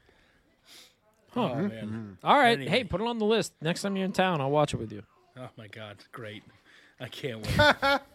[1.37, 1.69] Oh mm-hmm.
[1.69, 1.87] man!
[1.87, 2.27] Mm-hmm.
[2.27, 2.59] All right.
[2.59, 2.71] Anyway.
[2.71, 3.53] Hey, put it on the list.
[3.61, 5.03] Next time you're in town, I'll watch it with you.
[5.37, 6.43] Oh my god, great!
[7.01, 8.01] I can't wait.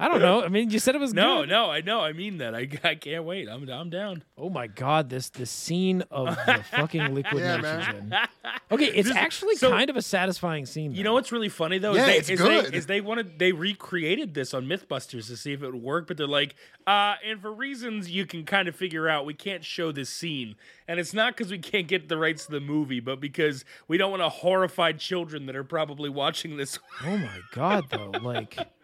[0.00, 0.42] I don't know.
[0.42, 1.50] I mean, you said it was No, good.
[1.50, 2.00] no, I know.
[2.00, 2.54] I mean that.
[2.54, 3.48] I, I can't wait.
[3.48, 4.22] I'm I'm down.
[4.38, 8.08] Oh my god, this this scene of the fucking liquid Yeah, man.
[8.08, 8.28] nitrogen.
[8.72, 10.92] Okay, it's actually so- kind of a satisfying scene.
[10.94, 11.94] You know what's really funny though?
[11.94, 12.72] Yeah, is they, it's is good.
[12.72, 16.06] They, is they wanted they recreated this on MythBusters to see if it would work,
[16.08, 16.54] but they're like,
[16.86, 20.54] uh, and for reasons you can kind of figure out, we can't show this scene,
[20.88, 23.98] and it's not because we can't get the rights to the movie, but because we
[23.98, 26.78] don't want to horrify children that are probably watching this.
[27.04, 28.56] Oh my god, though, like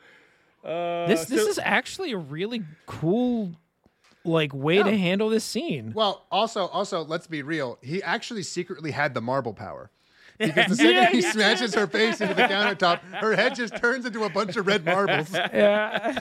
[0.67, 3.53] Uh, this this so- is actually a really cool
[4.25, 5.93] like way to handle this scene.
[5.95, 7.79] well, also also let's be real.
[7.83, 9.91] He actually secretly had the marble power.
[10.39, 14.25] Because the second he smashes her face into the countertop, her head just turns into
[14.25, 15.33] a bunch of red marbles.
[15.35, 16.19] Yeah.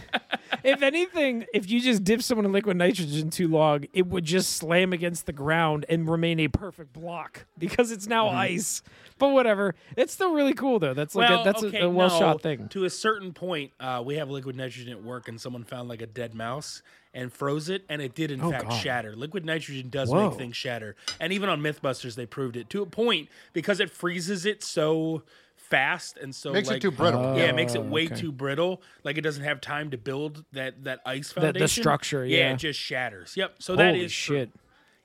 [0.63, 4.53] if anything, if you just dip someone in liquid nitrogen too long, it would just
[4.53, 8.37] slam against the ground and remain a perfect block because it's now Mm-hmm.
[8.37, 8.83] ice.
[9.19, 10.93] But whatever, it's still really cool though.
[10.93, 12.37] That's like well, a, that's okay, a, a well shot no.
[12.39, 12.67] thing.
[12.69, 16.01] To a certain point, uh, we have liquid nitrogen at work, and someone found like
[16.01, 16.81] a dead mouse
[17.13, 18.73] and froze it, and it did in Oh, fact God.
[18.81, 19.15] shatter.
[19.15, 20.29] Liquid nitrogen does Whoa.
[20.29, 23.89] make things shatter, and even on MythBusters they proved it to a point because it
[23.89, 25.23] freezes it so
[25.55, 27.37] fast and so Makes it like, too brittle.
[27.37, 28.15] yeah, it makes it Oh, way okay.
[28.15, 28.81] too brittle.
[29.05, 31.53] Like it doesn't have time to build that that ice foundation.
[31.53, 31.81] the foundation.
[31.83, 32.53] structure, yeah, yeah.
[32.53, 33.37] it just shatters.
[33.37, 33.55] Yep.
[33.63, 34.35] So that Holy is true.
[34.39, 34.51] shit!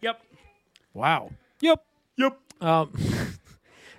[0.00, 0.20] Yep.
[0.94, 1.30] Wow.
[1.60, 1.84] Yep.
[2.16, 2.38] Yep.
[2.60, 2.90] Um.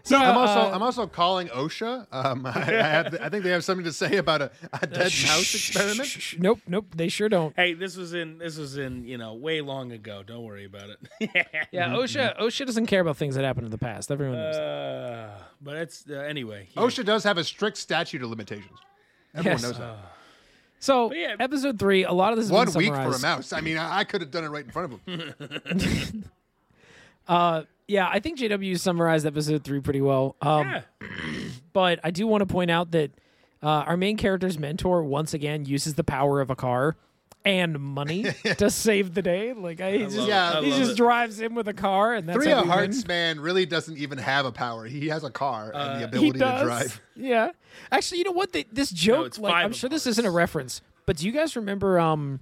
[0.03, 2.07] so I'm also uh, I'm also calling OSHA.
[2.11, 5.11] Um, I, I, have, I think they have something to say about a, a dead
[5.25, 6.05] mouse experiment.
[6.05, 6.85] Shh, nope, nope.
[6.95, 7.55] They sure don't.
[7.55, 10.23] Hey, this was in this was in you know way long ago.
[10.25, 10.99] Don't worry about it.
[11.71, 14.11] Yeah, OSHA OSHA doesn't care about things that happened in the past.
[14.11, 14.55] Everyone knows.
[14.55, 14.61] that.
[14.61, 16.67] Uh, but it's uh, anyway.
[16.71, 16.81] yeah.
[16.81, 18.77] OSHA does have a strict statute of limitations.
[19.33, 19.63] Everyone Yes.
[19.63, 19.97] knows that.
[20.79, 21.35] So yeah.
[21.39, 23.53] episode three, a lot of this has One been week for a mouse.
[23.53, 26.25] I mean, I, I could have done it right in front of him.
[27.27, 30.37] Uh, yeah, I think JW summarized episode three pretty well.
[30.41, 30.81] Um, Yeah.
[31.73, 33.11] But I do want to point out that
[33.63, 36.97] uh, our main character's mentor once again uses the power of a car
[37.45, 38.25] and money
[38.57, 39.53] to save the day.
[39.53, 40.33] Like I, he just, love it.
[40.33, 40.97] I he just it.
[40.97, 42.77] drives in with a car, and that's Three how of we win.
[42.77, 44.85] Hearts man really doesn't even have a power.
[44.85, 46.99] He has a car and the ability to drive.
[47.15, 47.51] Yeah.
[47.89, 48.51] Actually, you know what?
[48.51, 51.31] They, this joke, it's like, I'm of sure this isn't a reference, but do you
[51.31, 52.41] guys remember um,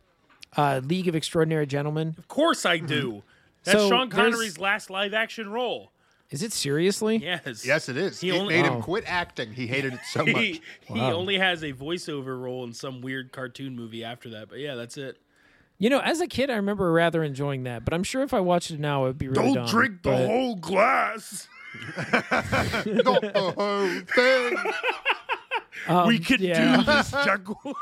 [0.57, 2.15] uh, League of Extraordinary Gentlemen?
[2.17, 3.21] Of course I do.
[3.63, 5.91] That's So Sean Connery's last live action role.
[6.29, 7.17] Is it seriously?
[7.17, 7.65] Yes.
[7.65, 8.19] Yes, it is.
[8.21, 8.75] He it only- made Wow.
[8.75, 9.51] him quit acting.
[9.53, 10.35] He hated it so much.
[10.35, 14.47] He, he only has a voiceover role in some weird cartoon movie after that.
[14.49, 15.17] But yeah, that's it.
[15.79, 18.41] You know, as a kid, I remember rather enjoying that, but I'm sure if I
[18.41, 19.67] watched it now, it would be really don't dumb.
[19.67, 21.47] Drink the but- whole glass.
[22.31, 24.73] Not the whole thing.
[25.87, 26.77] Um, we could yeah.
[26.77, 27.73] do this, Juggle.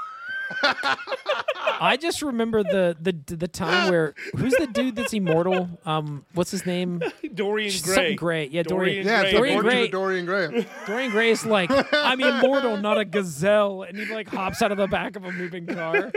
[1.80, 5.70] I just remember the the the time where who's the dude that's immortal?
[5.86, 7.02] Um, what's his name?
[7.34, 7.96] Dorian Gray.
[7.96, 8.48] Something Gray.
[8.48, 9.06] Yeah, Dorian.
[9.06, 10.68] Dorian Yeah, it's the Dorian portrait Gray- Dorian Gray.
[10.86, 14.78] Dorian Gray is like, I'm immortal, not a gazelle, and he like hops out of
[14.78, 16.12] the back of a moving car.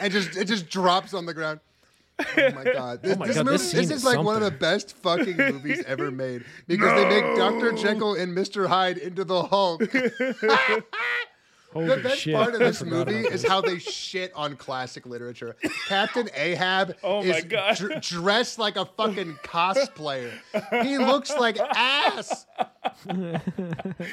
[0.00, 1.60] and just it just drops on the ground.
[2.18, 3.02] Oh my god!
[3.02, 5.36] This, my this God, movie, this this, is is like one of the best fucking
[5.36, 9.82] movies ever made because they make Doctor Jekyll and Mister Hyde into the Hulk.
[11.72, 12.34] Holy The best shit!
[12.34, 15.56] part of this movie about is how they shit on classic literature.
[15.88, 17.76] Captain Ahab Oh my is God.
[17.76, 20.32] dr- dressed like a fucking cosplayer.
[20.82, 22.46] He looks like ass.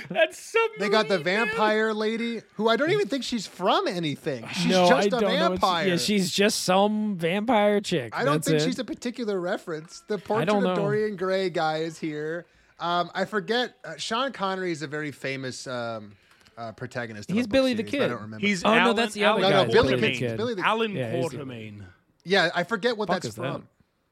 [0.09, 0.59] That's so.
[0.79, 4.47] They got the vampire lady, who I don't even think she's from anything.
[4.53, 5.27] She's no, just I a don't know.
[5.29, 5.87] It's- vampire.
[5.89, 8.15] Yeah, she's just some vampire chick.
[8.15, 8.65] I don't That's think it.
[8.65, 10.03] she's a particular reference.
[10.07, 10.75] The portrait of know.
[10.75, 12.45] Dorian Gray guy is here.
[12.79, 13.73] Um, I forget.
[13.83, 16.13] Uh, Sean Connery is a very famous um,
[16.59, 17.31] uh, protagonist.
[17.31, 18.45] He's Billy the series, but I don't remember.
[18.45, 19.65] He's Oh, no, that's the other No, guy.
[19.65, 20.19] no, Billy Billy the Kid.
[20.19, 20.37] Kid.
[20.37, 21.83] Billy the Alan Yeah, he's Quatermain.
[22.25, 23.53] Yeah, I forget what Fuck that's is that?
[23.53, 23.67] from.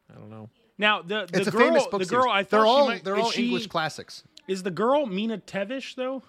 [0.10, 0.50] I don't know.
[0.78, 2.34] Now the the It's a girl, famous book the girl series.
[2.36, 4.24] I thought they're all might, they're all she- English classics.
[4.48, 6.24] Is the girl Mina Tevish though?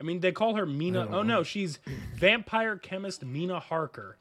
[0.00, 1.08] I mean, they call her Mina.
[1.10, 1.78] Oh no, she's
[2.16, 4.18] vampire chemist Mina Harker,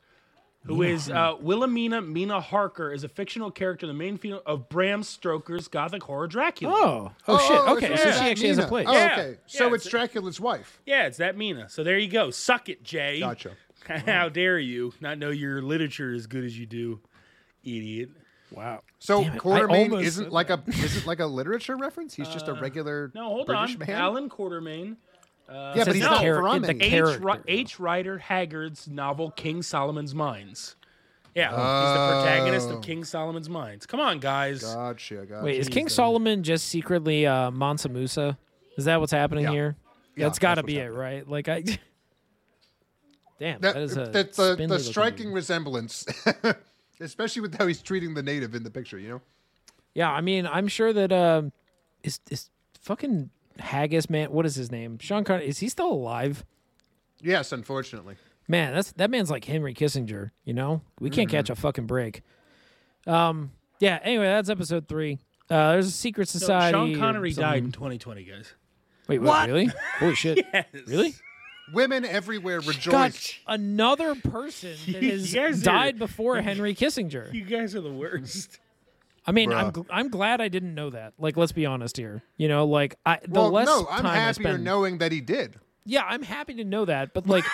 [0.65, 5.03] who is uh, Wilhelmina Mina Harker is a fictional character, the main female of Bram
[5.03, 6.73] Stoker's gothic horror Dracula.
[6.73, 7.77] Oh, oh, shit.
[7.77, 8.85] Okay, it's so that she actually has a place.
[8.89, 9.11] Oh, Yeah.
[9.13, 9.37] okay.
[9.45, 10.81] So Yeah, it's it's- Dracula's wife.
[10.85, 11.69] Yeah, it's that Mina.
[11.69, 12.29] So there you go.
[12.31, 13.19] Suck it, Jay.
[13.19, 13.51] Gotcha.
[13.87, 17.01] How dare you not know your literature as good as you do,
[17.63, 18.09] idiot.
[18.51, 18.83] Wow.
[18.99, 22.13] So Damn Quatermain isn't said like a isn't like a literature reference.
[22.13, 23.79] He's just a regular No, hold British on.
[23.79, 23.89] man.
[23.89, 24.95] Alan Quatermain.
[25.49, 26.89] Yeah, but says he's the not char- from the any- H.
[26.89, 27.79] character, H.
[27.79, 30.75] Rider Haggard's novel King Solomon's Mines.
[31.35, 32.75] Yeah, he's the protagonist Oh.
[32.77, 33.85] of King Solomon's Mines.
[33.87, 34.61] Come on, guys.
[34.63, 35.43] Gotcha, gotcha.
[35.43, 35.95] Wait, is King Jesus.
[35.95, 38.37] Solomon just secretly uh, Mansa Musa?
[38.77, 39.51] Is that what's happening Yeah.
[39.51, 39.75] here?
[40.15, 41.27] Yeah, that's got to be what's it, right?
[41.27, 41.63] Like I.
[43.39, 45.35] Damn, that, that is a that's the, spindly the striking dude.
[45.35, 46.05] resemblance,
[47.01, 48.99] especially with how he's treating the native in the picture.
[48.99, 49.21] You know,
[49.95, 51.41] Yeah, I mean, I'm sure that uh,
[52.03, 52.49] is is
[52.81, 54.31] fucking Haggis man.
[54.31, 54.97] What is his name?
[54.99, 55.47] Sean Connery.
[55.47, 56.43] Is he still alive?
[57.21, 58.15] yes, unfortunately.
[58.47, 60.31] Man, that's that man's like Henry Kissinger.
[60.43, 61.53] You know, we can't catch Mm-hmm.
[61.53, 62.21] a fucking break.
[63.07, 63.51] Um.
[63.79, 63.99] Yeah.
[64.03, 65.19] Anyway, that's episode three.
[65.49, 66.73] Uh, there's a secret So society.
[66.93, 68.53] Sean Connery died in 2020, guys.
[69.07, 69.47] Wait, what?
[69.47, 69.69] Really?
[69.99, 70.45] Holy shit!
[70.87, 71.13] Really?
[71.73, 73.35] Women everywhere God, rejoice.
[73.47, 77.33] another person that has guys are- died before Henry Kissinger.
[77.33, 78.59] You guys are the worst.
[79.25, 81.13] I mean, I'm gl- I'm glad I didn't know that.
[81.17, 82.23] Like, let's be honest here.
[82.37, 85.11] You know, like I the well, less no, I'm time I happier spend, knowing that
[85.11, 85.59] he did.
[85.85, 87.45] Yeah, I'm happy to know that, but like.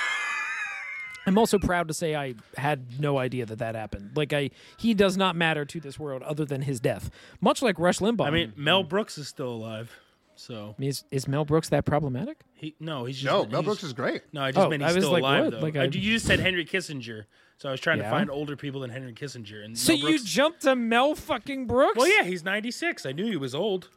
[1.26, 4.12] I'm also proud to say I had no idea that that happened.
[4.16, 7.12] Like I, he does not matter to this world other than his death.
[7.40, 8.26] Much like Rush Limbaugh.
[8.26, 9.92] I mean, Mel Brooks is still alive.
[10.36, 12.40] So is, is Mel Brooks that problematic?
[12.56, 14.22] he no, he's just No, he's- Mel Brooks is great.
[14.34, 15.52] No, I just Oh, meant I he's was still like, alive what?
[15.52, 15.60] though.
[15.60, 17.26] Like Uh, I- you just said Henry Kissinger,
[17.60, 18.06] so I was trying Yeah?
[18.06, 19.64] to find older people than Henry Kissinger.
[19.64, 21.98] And So Mel you jumped to Mel fucking Brooks?
[21.98, 23.06] well, yeah, he's 96.
[23.06, 23.90] I knew he was old.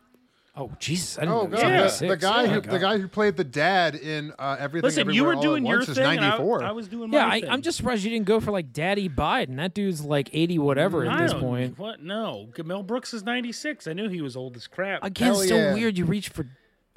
[0.55, 1.17] Oh Jesus!
[1.17, 2.71] I didn't Oh know god, he the, the guy Oh, who God.
[2.75, 4.87] the guy who played the dad in uh, everything.
[4.87, 7.41] Listen, you were doing at your thing, and I, I was doing my Yeah, I,
[7.41, 7.49] thing.
[7.49, 9.57] I'm just surprised you didn't go for like Daddy Biden.
[9.57, 11.79] That dude's like 80 whatever at this point.
[11.79, 12.03] What?
[12.03, 13.87] No, Mel Brooks is 96.
[13.87, 15.03] I knew he was old as crap.
[15.03, 15.73] Again, Hell still yeah.
[15.73, 16.47] weird you reach for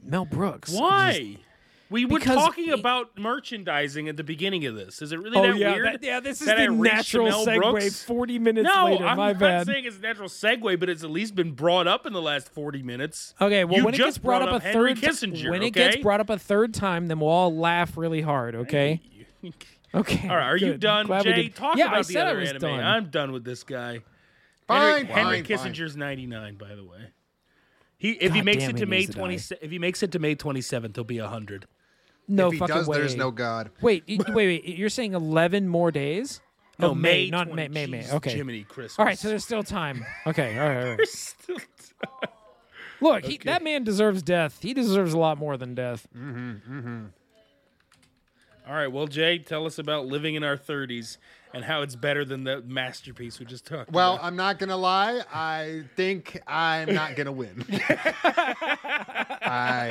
[0.03, 0.73] Mel Brooks.
[0.73, 1.37] Why?
[1.89, 5.01] We were Because talking he- about merchandising at the beginning of this.
[5.03, 5.85] Is it really Oh that yeah, weird?
[5.85, 6.19] that- yeah.
[6.19, 7.71] This is that I the reached natural segue.
[7.71, 8.03] Brooks?
[8.03, 9.05] 40 minutes No, later.
[9.05, 9.67] I'm my not bad.
[9.67, 12.49] saying it's a natural segue, but it's at least been brought up in the last
[12.49, 13.35] 40 minutes.
[13.39, 15.97] Okay, well, You when it gets brought, up a Henry third Kissinger, when it gets
[15.97, 18.55] brought up a third time, then we'll all laugh really hard.
[18.55, 19.01] Okay.
[19.93, 20.27] Okay.
[20.27, 21.47] All right, are you done, Glad we Jay?
[21.47, 22.61] Talk yeah, about I the said other I was anime.
[22.63, 22.79] done.
[22.83, 23.99] I'm done with this guy.
[24.67, 25.73] Fine, Henry, Henry fine, fine.
[25.73, 26.97] Kissinger's 99, by the way.
[27.97, 30.19] He if he makes it to May needs to 20 if he makes it to
[30.19, 31.65] May 27th, he'll be 100.
[32.27, 32.97] No if he fucking does, way.
[32.97, 33.71] there's no God.
[33.81, 34.65] Wait, y- wait, wait.
[34.77, 36.41] You're saying 11 more days?
[36.77, 38.03] No, oh, May, not 20 May, May, May.
[38.03, 38.35] Jeez, Okay.
[38.35, 38.99] Jiminy Christmas.
[38.99, 40.05] All right, so there's still time.
[40.27, 41.07] Okay, all right, all right.
[41.07, 41.57] Still-
[43.01, 44.59] Look, he, that man deserves death.
[44.61, 46.07] He deserves a lot more than death.
[46.17, 47.05] Mm-hmm, mm-hmm.
[48.67, 51.17] All right, well, Jay, tell us about living in our 30s
[51.55, 54.25] and how it's better than the masterpiece we just talked Well, about.
[54.25, 55.21] I'm not gonna lie.
[55.33, 57.65] I think I'm not gonna win.
[59.41, 59.87] I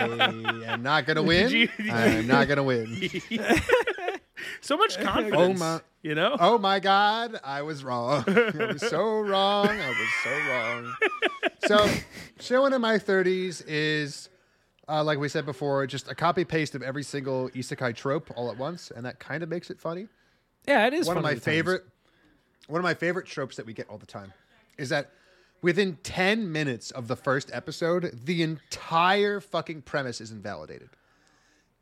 [0.69, 1.51] am not gonna win.
[1.51, 3.11] you- I'm not gonna win.
[4.61, 5.59] so much confidence.
[5.61, 6.37] my- you know?
[6.39, 8.25] Oh my God, I was wrong.
[8.29, 9.69] I was so wrong.
[9.69, 10.95] I was so wrong.
[11.67, 12.01] So,
[12.39, 14.29] Chillin' in my 30s is,
[14.87, 18.51] uh, like we said before, just a copy paste of every single isekai trope all
[18.51, 20.09] at once, and that kind of makes it funny.
[20.67, 21.45] Yeah, it is one of my at times.
[21.45, 21.85] favorite
[22.67, 24.33] one of my favorite tropes that we get all the time
[24.79, 25.11] is that
[25.61, 30.89] within 10 minutes of the first episode the entire fucking premise is invalidated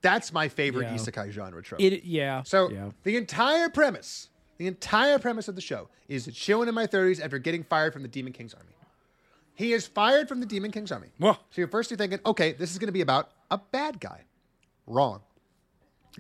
[0.01, 0.95] that's my favorite Yeah.
[0.95, 2.43] isekai genre trope It, yeah.
[2.43, 2.91] so yeah.
[3.05, 4.28] the entire premise
[4.59, 8.03] the entire premise of the show is chilling in my 30s after getting fired from
[8.03, 8.68] the demon king's army
[9.55, 12.53] he is fired from the demon king's army Well, so you're first you're thinking okay
[12.53, 14.22] this is going to be about a bad guy
[14.87, 15.20] wrong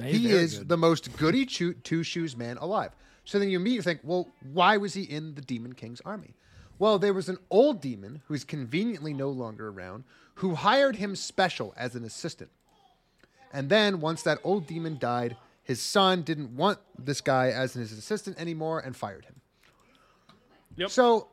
[0.00, 0.68] He is good.
[0.68, 2.92] the most goody two, two shoes man alive.
[3.24, 6.34] So then you meet, you think, well, why was he in the Demon King's army?
[6.78, 10.04] Well, there was an old demon who's conveniently no longer around
[10.36, 12.50] who hired him special as an assistant.
[13.52, 17.92] And then once that old demon died, his son didn't want this guy as his
[17.92, 19.40] assistant anymore and fired him.
[20.76, 20.90] Yep.
[20.90, 21.28] So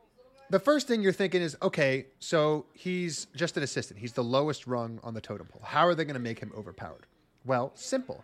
[0.50, 3.98] the first thing you're thinking is, okay, so he's just an assistant.
[3.98, 5.62] He's the lowest rung on the totem pole.
[5.64, 7.06] How are they going to make him overpowered?
[7.44, 8.22] Well, simple.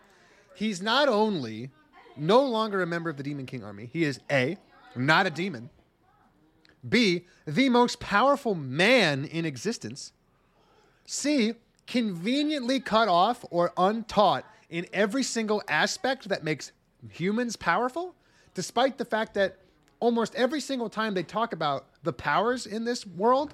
[0.57, 1.69] He's not only
[2.15, 4.57] no longer a member of the Demon King army, he is A,
[4.95, 5.69] not a demon,
[6.89, 10.13] B, the most powerful man in existence,
[11.05, 11.53] C,
[11.85, 16.71] conveniently cut off or untaught in every single aspect that makes
[17.07, 18.15] humans powerful,
[18.55, 19.57] despite the fact that
[19.99, 23.53] almost every single time they talk about the powers in this world,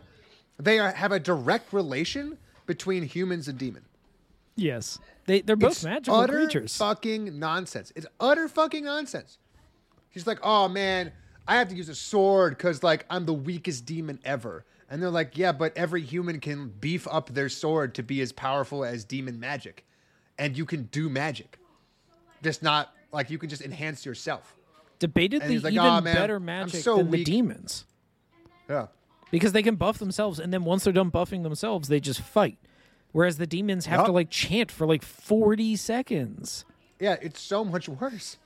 [0.57, 3.83] they are, have a direct relation between humans and demon.
[4.55, 4.99] Yes.
[5.25, 6.75] They, they're both It's magical utter creatures.
[6.77, 7.91] fucking nonsense.
[7.95, 9.37] It's utter fucking nonsense.
[10.09, 11.11] He's like, oh man,
[11.47, 14.65] I have to use a sword because like I'm the weakest demon ever.
[14.89, 18.31] And they're like, yeah, but every human can beef up their sword to be as
[18.31, 19.85] powerful as demon magic,
[20.37, 21.57] and you can do magic,
[22.43, 24.55] just not like you can just enhance yourself.
[24.99, 27.85] Debatedly like, even "Aw, man, better magic so than the demons.
[28.69, 28.87] Yeah.
[29.31, 32.59] because they can buff themselves, and then once they're done buffing themselves, they just fight.
[33.13, 34.05] Whereas the demons have Yup.
[34.07, 36.65] to like chant for like forty seconds.
[36.99, 38.37] Yeah, it's so much worse.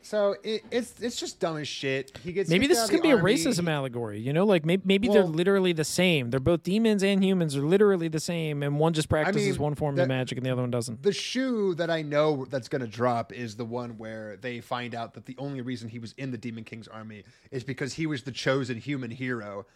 [0.00, 2.16] So it, it's it's just dumb as shit.
[2.22, 4.20] He gets Maybe this is gonna the be a racism allegory.
[4.20, 6.30] You know, like maybe, maybe they're literally the same.
[6.30, 9.74] They're both demons and humans are literally the same, and one just practices mean, one
[9.74, 11.02] form that- of magic and the other one doesn't.
[11.02, 14.94] The shoe that I know that's going to drop is the one where they find
[14.94, 18.06] out that the only reason he was in the Demon King's army is because he
[18.06, 19.66] was the chosen human hero.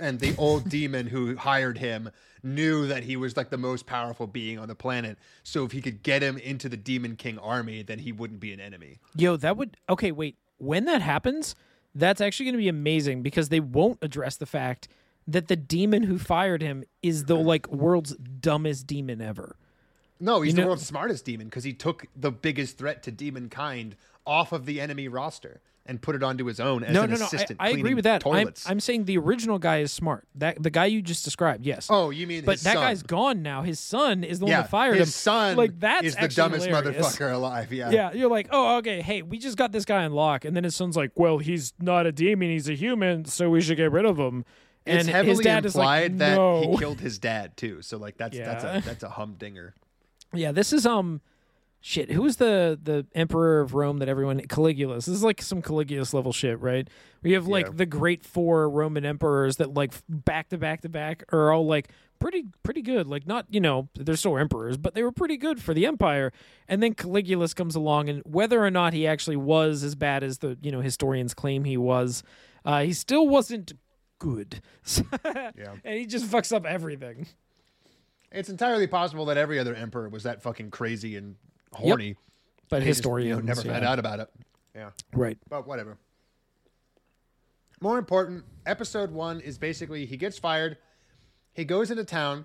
[0.00, 2.10] And the old demon who hired him
[2.42, 5.18] knew that he was like the most powerful being on the planet.
[5.42, 8.52] So if he could get him into the Demon King army, then he wouldn't be
[8.52, 8.98] an enemy.
[9.14, 10.12] Yo, that would okay.
[10.12, 11.54] Wait, when that happens,
[11.94, 14.88] that's actually going to be amazing because they won't address the fact
[15.26, 19.56] that the demon who fired him is the like world's dumbest demon ever.
[20.18, 23.48] No, he's You the world's smartest demon because he took the biggest threat to demon
[23.48, 23.96] kind
[24.26, 27.16] off of the enemy roster and put it onto his own as no, an no,
[27.16, 27.22] no.
[27.22, 27.60] I, assistant.
[27.60, 28.24] I agree with that.
[28.26, 30.26] I'm, I'm saying the original guy is smart.
[30.36, 31.88] That the guy you just described, yes.
[31.90, 32.82] oh, you mean but that son.
[32.82, 33.62] guy's gone now.
[33.62, 35.12] His son is the one that fired his him.
[35.12, 37.06] son like that's is the dumbest hilarious.
[37.06, 37.72] motherfucker alive.
[37.72, 37.90] Yeah.
[37.90, 39.00] Yeah, you're like, oh, okay.
[39.00, 41.72] Hey, we just got this guy in lock, and then his son's like, well, he's
[41.80, 44.44] not a demon, he's a human, so we should get rid of him.
[44.86, 46.70] It's And heavily dad is implied like, that no.
[46.70, 47.82] he killed his dad too.
[47.82, 49.74] So like that's that's a that's a humdinger.
[50.32, 51.20] Yeah, this is um
[51.80, 52.10] shit.
[52.10, 55.06] Who was the the emperor of Rome that everyone Caligulus?
[55.06, 56.88] This is like some Caligulus level shit, right?
[57.22, 57.72] We have like Yeah.
[57.74, 61.88] the great four Roman emperors that like back to back to back are all like
[62.18, 63.06] pretty pretty good.
[63.06, 66.32] Like not, you know, they're still emperors, but they were pretty good for the empire.
[66.68, 70.38] And then Caligulus comes along and whether or not he actually was as bad as
[70.38, 72.22] the, you know, historians claim he was,
[72.64, 73.72] uh he still wasn't
[74.18, 74.60] good.
[75.24, 75.74] Yeah.
[75.84, 77.26] And he just fucks up everything.
[78.32, 81.36] It's entirely possible that every other emperor was that fucking crazy and
[81.72, 82.16] horny.
[82.68, 83.72] But They just, you know, never yeah.
[83.72, 84.28] found out about it.
[84.74, 84.90] Yeah.
[85.12, 85.38] Right.
[85.48, 85.98] But whatever.
[87.80, 90.76] More important, episode one is basically he gets fired,
[91.54, 92.44] he goes into town,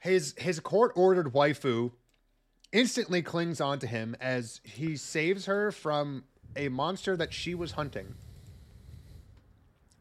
[0.00, 1.90] his his court ordered waifu
[2.72, 6.24] instantly clings on to him as he saves her from
[6.54, 8.14] a monster that she was hunting.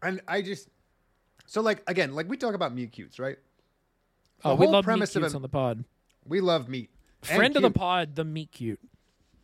[0.04, 0.70] And I just
[1.48, 3.38] so like again, like we talk about meat cutes, right?
[4.44, 5.84] Oh, the Oh, we whole love meat premise of a- on the pod.
[6.28, 6.90] We love meat.
[7.26, 8.80] Friend of the pod, the meat cute.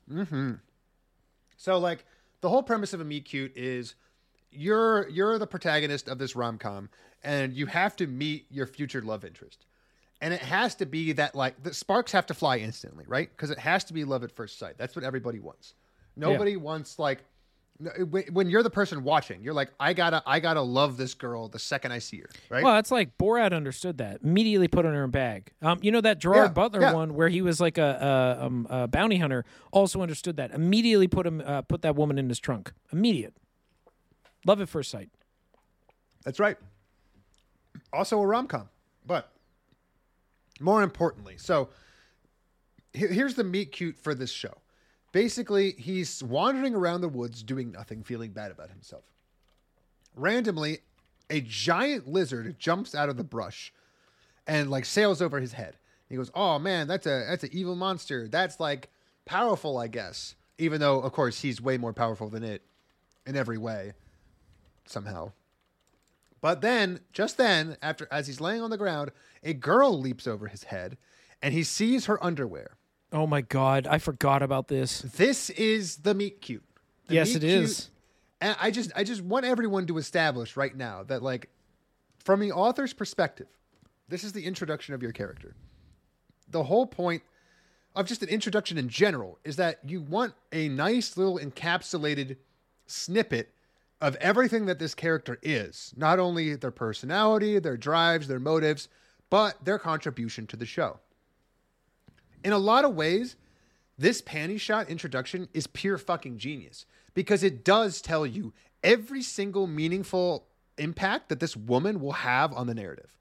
[0.10, 0.54] Mm-hmm.
[1.58, 2.06] So like
[2.42, 3.96] the whole premise of a meet cute is
[4.52, 6.90] you're you're the protagonist of this rom com
[7.24, 9.66] and you have to meet your future love interest.
[10.22, 13.30] And it has to be that like the sparks have to fly instantly, right?
[13.36, 14.76] Because it has to be love at first sight.
[14.78, 15.74] That's what everybody wants.
[16.16, 17.24] Nobody wants like
[18.10, 21.48] when when you're the person watching, you're like, I gotta, I gotta love this girl
[21.48, 22.64] the second I see her, right?
[22.64, 24.22] Well, it's like Borat understood that.
[24.24, 25.52] Immediately put her in her bag.
[25.62, 26.94] Um, you know that Gerard Yeah, Butler yeah.
[26.94, 29.46] one where he was like a, a, um, a bounty hunter.
[29.72, 30.52] Also understood that.
[30.52, 32.72] Immediately put him, uh, put that woman in his trunk.
[32.92, 33.34] Immediate.
[34.46, 35.10] Love at first sight.
[36.24, 36.58] That's right.
[37.94, 38.70] Also a rom com,
[39.06, 39.32] but
[40.60, 41.70] more importantly, so
[42.94, 44.54] here's the meet cute for this show.
[45.12, 49.04] Basically, he's wandering around the woods doing nothing, feeling bad about himself.
[50.16, 50.80] Randomly,
[51.30, 53.74] a giant lizard jumps out of the brush
[54.48, 55.78] and like sails over his head.
[56.10, 58.28] He goes, "Oh man, that's a that's an evil monster.
[58.28, 58.90] That's like
[59.26, 62.62] powerful, I guess." Even though, of course, he's way more powerful than it
[63.26, 63.94] in every way,
[64.86, 65.32] somehow.
[66.42, 69.12] But then, just then, after as he's laying on the ground,
[69.44, 70.98] a girl leaps over his head,
[71.42, 72.78] and he sees her underwear.
[73.12, 75.02] Oh my god, I forgot about this.
[75.02, 76.64] This is the meet cute.
[77.08, 77.90] The yes, meet it cute- is.
[78.40, 81.50] And I just, I just want everyone to establish right now that, like,
[82.18, 83.48] from the author's perspective,
[84.08, 85.54] this is the introduction of your character.
[86.50, 87.22] The whole point
[87.96, 92.38] of just an introduction in general is that you want a nice little encapsulated
[92.88, 93.54] snippet
[94.00, 98.88] of everything that this character is not only their personality, their drives, their motives,
[99.30, 101.00] but their contribution to the show.
[102.44, 103.36] In a lot of ways,
[103.98, 108.54] this panty shot introduction is pure fucking genius because it does tell you
[108.84, 110.48] every single meaningful
[110.78, 113.18] impact that this woman will have on the narrative.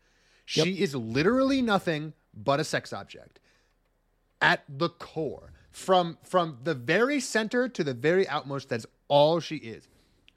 [0.47, 3.39] She is literally nothing but a sex object
[4.41, 5.53] at the core.
[5.71, 9.87] From from the very center to the very outmost, that's all she is.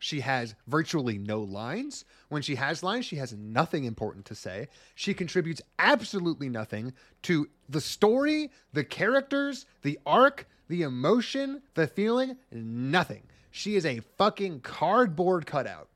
[0.03, 2.03] She has virtually no lines.
[2.27, 4.67] When she has lines, she has nothing important to say.
[4.95, 12.35] She contributes absolutely nothing to the story, the characters, the arc, the emotion, the feeling,
[12.51, 13.23] nothing.
[13.49, 15.87] She is a fucking cardboard cutout.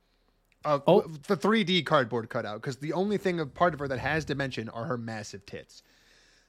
[0.63, 1.01] Of Oh.
[1.01, 4.69] the 3D cardboard cutout, because the only thing of part of her that has dimension
[4.69, 5.83] are her massive tits.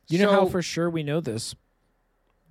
[0.06, 1.56] You know how for sure we know this?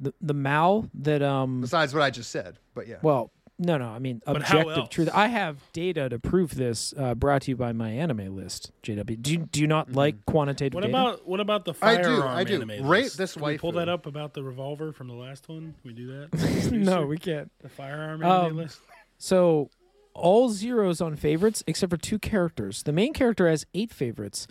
[0.02, 2.98] The the Mao that um besides what I just said, but yeah.
[3.02, 3.88] well, No, no.
[3.90, 5.10] I mean, But objective truth.
[5.14, 6.94] I have data to prove this.
[6.96, 8.70] Uh, brought to you by MyAnimeList.
[8.84, 10.94] JW, do you do you not like quantitative What data?
[10.96, 12.70] about what about the firearm I do, I do.
[12.72, 13.18] anime Rate list?
[13.18, 15.74] this Can we pull that up about the revolver from the last one?
[15.82, 16.72] Can we do that?
[16.72, 17.52] no, we can't.
[17.62, 18.80] the firearm anime Um, list.
[19.18, 19.72] So
[20.14, 22.84] all zeros on favorites except for two characters.
[22.84, 24.46] The main character has eight favorites,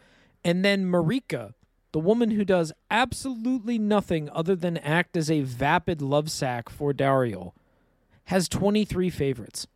[0.44, 1.54] and then Marika,
[1.92, 6.92] the woman who does absolutely nothing other than act as a vapid love sack for
[6.92, 7.54] Dario,
[8.26, 9.66] has twenty three favorites.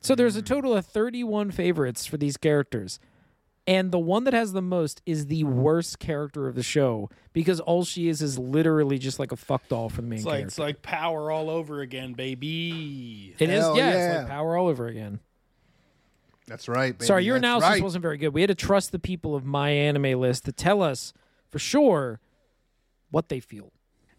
[0.00, 0.46] So there's a hmm.
[0.46, 2.98] total of thirty one favorites for these characters.
[3.66, 7.60] And the one that has the most is the worst character of the show because
[7.60, 10.32] all she is is literally just like a fuck doll for the main It's like
[10.32, 10.46] character.
[10.46, 13.34] it's like power all over again, baby.
[13.38, 15.20] It is, Hell yeah, it's like power all over again.
[16.46, 16.96] That's right.
[16.96, 17.04] Baby.
[17.04, 17.82] Sorry, your That's analysis right.
[17.82, 18.30] wasn't very good.
[18.30, 21.12] We had to trust the people of MyAnimeList to tell us
[21.50, 22.20] for sure
[23.10, 23.70] what they feel.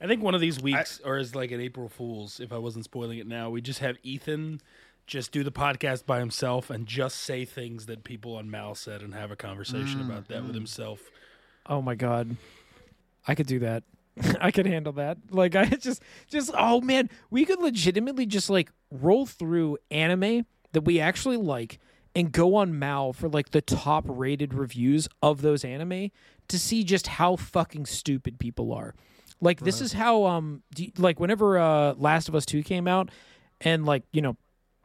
[0.02, 2.86] I think one of these weeks, or as like an April Fool's, if I wasn't
[2.86, 4.62] spoiling it now, we just have Ethan
[5.10, 9.02] just do the podcast by himself and just say things that people on Mal said
[9.02, 10.60] and have a conversation about that with mm-hmm.
[10.60, 11.02] himself.
[11.66, 12.38] Oh my god,
[13.28, 13.84] I could do that.
[14.40, 15.18] I could handle that.
[15.32, 20.82] Like I just, just oh man, we could legitimately just like roll through anime that
[20.82, 21.80] we actually like
[22.16, 26.12] and go on Mal for like the top rated reviews of those anime
[26.48, 28.94] to see just how fucking stupid people are.
[29.42, 33.10] Like this is how um you- like whenever uh Last of Us 2 came out
[33.62, 34.36] and like, you know,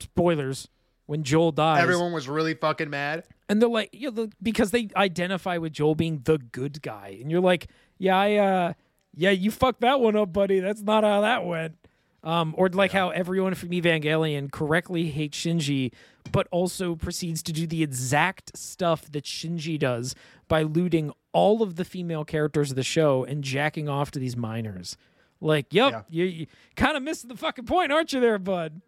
[0.01, 0.69] spoilers
[1.07, 3.25] when Joel dies Everyone was really fucking mad.
[3.49, 7.19] and they're like, you know, the- because they identify with Joel being the good guy,
[7.21, 7.67] and you're like,
[7.99, 8.73] yeah, I, uh,
[9.15, 10.61] yeah, you fucked that one up, buddy.
[10.61, 11.77] That's not how that went.
[12.25, 15.93] Um, or like how everyone from Evangelion correctly hates Shinji,
[16.33, 20.15] but also proceeds to do the exact stuff that Shinji does
[20.49, 24.37] by looting all of the female characters of the show and jacking off to these
[24.39, 24.97] minors.
[25.43, 26.03] Like, yep, Yeah.
[26.09, 26.47] you, you
[26.77, 28.81] kind of missed the fucking point, aren't you, there, bud?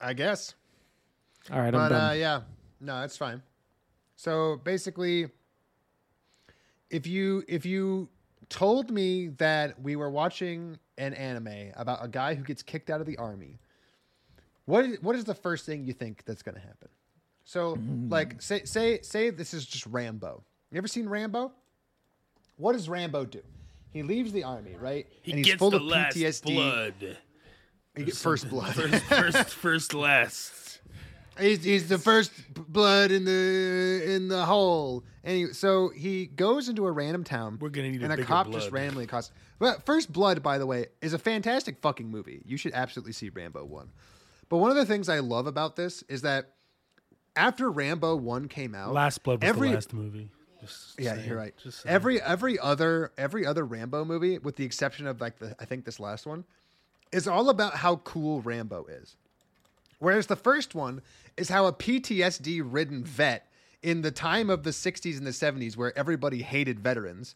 [0.00, 0.54] I guess.
[1.52, 2.10] All right, I'm But done.
[2.10, 2.40] uh, yeah,
[2.80, 3.42] no, it's fine.
[4.16, 5.28] So basically,
[6.90, 8.08] if you if you
[8.48, 13.00] told me that we were watching an anime about a guy who gets kicked out
[13.00, 13.58] of the army,
[14.64, 16.88] what is, what is the first thing you think that's going to happen?
[17.44, 18.10] So, Mm.
[18.10, 20.42] like, say say say this is just Rambo.
[20.70, 21.52] You ever seen Rambo?
[22.56, 23.40] What does Rambo do?
[23.90, 25.06] He leaves the army, right?
[25.22, 26.54] He and he's gets full the of last PTSD.
[26.54, 27.16] blood.
[27.96, 28.74] He gets first blood.
[28.74, 30.67] First, first, first, last.
[31.38, 35.04] He's, he's the first blood in the in the hole.
[35.24, 37.58] And he, so he goes into a random town.
[37.60, 39.32] We're gonna need and a bigger cop just randomly accosts.
[39.58, 42.42] But First Blood, by the way, is a fantastic fucking movie.
[42.44, 43.90] You should absolutely see Rambo one.
[44.48, 46.54] But one of the things I love about this is that
[47.36, 50.30] after Rambo one came out, Last blood was every the last movie.
[50.60, 51.54] Just yeah, saying, you're right.
[51.86, 55.84] Every every other every other Rambo movie, with the exception of like the I think
[55.84, 56.44] this last one,
[57.12, 59.16] is all about how cool Rambo is.
[59.98, 61.02] Whereas the first one
[61.36, 63.48] is how a PTSD ridden vet
[63.82, 67.34] in the time of the 60s and the 70s, where everybody hated veterans,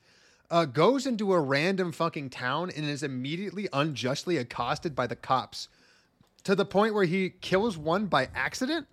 [0.50, 5.68] uh, goes into a random fucking town and is immediately unjustly accosted by the cops
[6.44, 8.86] to the point where he kills one by accident.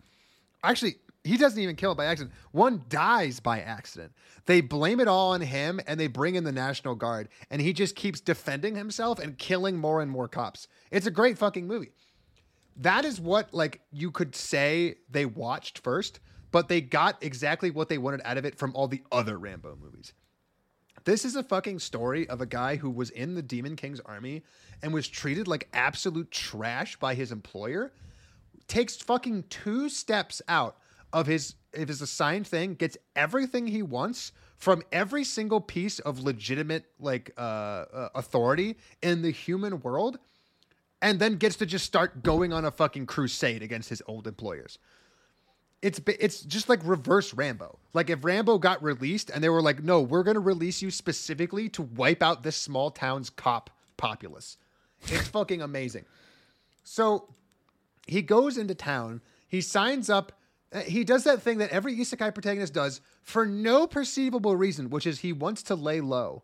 [0.64, 2.34] Actually, he doesn't even kill it by accident.
[2.52, 4.14] One dies by accident.
[4.46, 7.74] They blame it all on him and they bring in the National Guard and he
[7.74, 10.68] just keeps defending himself and killing more and more cops.
[10.92, 11.92] It's a great fucking movie.
[12.80, 16.20] That is what like you could say they watched first,
[16.52, 19.78] but they got exactly what they wanted out of it from all the other Rambo
[19.82, 20.14] movies.
[21.04, 24.44] This is a fucking story of a guy who was in the Demon King's army
[24.82, 27.92] and was treated like absolute trash by his employer.
[28.68, 30.78] Takes fucking two steps out
[31.12, 36.20] of his of his assigned thing, gets everything he wants from every single piece of
[36.20, 40.18] legitimate like uh, uh, authority in the human world,
[41.02, 44.78] and then gets to just start going on a fucking crusade against his old employers
[45.82, 47.80] it's it's just like reverse Rambo.
[47.94, 50.92] Like if Rambo got released and they were like, "No, we're going to release you
[50.92, 54.58] specifically to wipe out this small town's cop populace."
[55.04, 56.06] It's fucking amazing.
[56.84, 57.30] So
[58.06, 60.34] he goes into town, he signs up,
[60.74, 65.08] uh, he does that thing that every isekai protagonist does for no perceivable reason, which
[65.08, 66.44] is he wants to lay low.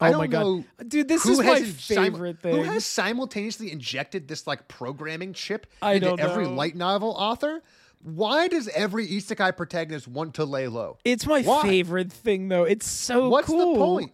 [0.00, 0.40] I Oh don't my God.
[0.42, 2.64] know Dude, this who is my favorite Who thing.
[2.66, 7.62] has simultaneously injected this like programming chip I into every light novel author?
[8.02, 10.98] Why does every isekai protagonist want to lay low?
[11.04, 11.62] It's my Why?
[11.62, 12.62] favorite thing, though.
[12.62, 13.74] It's so What's cool.
[13.74, 14.12] the point?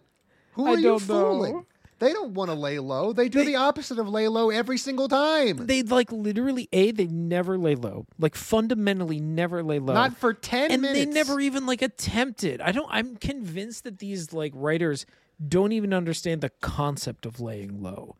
[0.53, 1.53] Who I are you fooling?
[1.53, 1.65] know.
[1.99, 3.13] They don't want to lay low.
[3.13, 5.67] They do They- the opposite of lay low every single time.
[5.67, 9.93] They like literally a they never lay low, like fundamentally never lay low.
[9.93, 10.99] Not for 10 and minutes.
[10.99, 12.59] they never even like attempted.
[12.61, 12.87] I don't.
[12.89, 15.05] I'm convinced that these like writers
[15.45, 18.15] don't even understand the concept of laying low.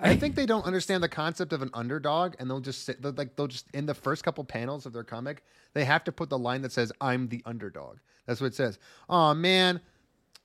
[0.00, 3.12] I think they don't understand the concept of an underdog, and they'll just sit they'll,
[3.12, 5.42] like they'll just in the first couple panels of their comic,
[5.72, 8.78] they have to put the line that says "I'm the underdog." That's what it says.
[9.08, 9.80] Oh man,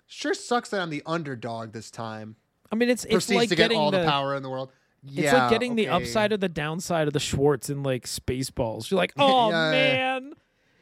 [0.07, 2.35] sure sucks that I'm the underdog this time.
[2.71, 4.71] I mean, it's it's like to get getting all the, the power in the world.
[5.03, 8.91] Yeah, It's like getting the upside of the downside of the Schwartz in like Spaceballs.
[8.91, 10.19] You're like, oh Yeah, yeah.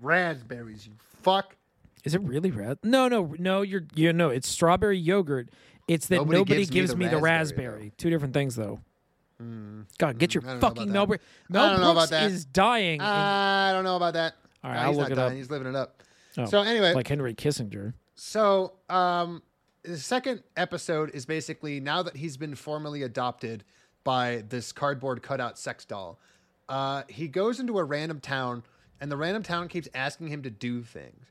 [0.00, 0.86] raspberries.
[0.86, 0.92] You
[1.22, 1.56] fuck.
[2.04, 2.78] Is it really red?
[2.82, 3.62] No, no, no.
[3.62, 5.50] You're you know it's strawberry yogurt.
[5.88, 7.92] It's that Nobody nobody, gives me the me the raspberry, raspberry.
[7.96, 8.80] Two different things though.
[9.98, 11.08] God, get your I fucking about Mel that.
[11.08, 11.24] Brooks.
[11.24, 12.30] I Mel don't know Brooks about that.
[12.30, 12.94] is dying.
[12.94, 14.34] in- I don't know about that.
[14.62, 15.30] All right, No, I'll he's look not it dying.
[15.32, 15.36] up.
[15.36, 16.02] He's living it up.
[16.38, 17.94] Oh, So anyway, like Henry Kissinger.
[18.14, 19.42] So, um,
[19.84, 23.64] the second episode is basically now that he's been formally adopted
[24.04, 26.18] by this cardboard cutout sex doll,
[26.68, 28.62] uh, he goes into a random town,
[29.00, 31.26] and the random town keeps asking him to do things.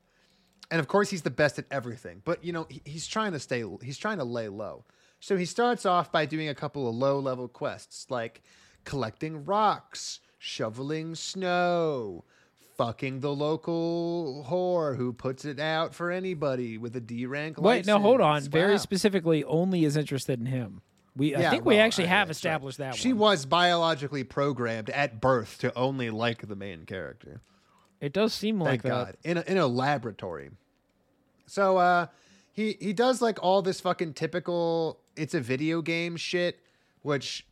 [0.70, 2.22] And of course, he's the best at everything.
[2.24, 3.64] But you know, he, he's trying to stay.
[3.82, 4.86] He's trying to lay low.
[5.20, 8.42] So he starts off by doing a couple of low-level quests, like
[8.86, 12.24] collecting rocks, shoveling snow,
[12.82, 17.62] fucking the local whore who puts it out for anybody with a D rank.
[17.62, 18.34] Wait, no, hold on.
[18.34, 18.48] license.
[18.48, 20.82] Very specifically, only is interested in him.
[21.16, 22.36] We, I Yeah, think we actually I- have right.
[22.36, 22.96] established that.
[22.96, 23.20] She one.
[23.20, 27.42] was biologically programmed at birth to only like the main character.
[28.00, 29.18] It does seem like Thank that.
[29.24, 30.50] In a, in a laboratory.
[31.46, 32.08] So uh
[32.52, 36.60] he he does like all this fucking typical it's a video game shit,
[37.04, 37.46] which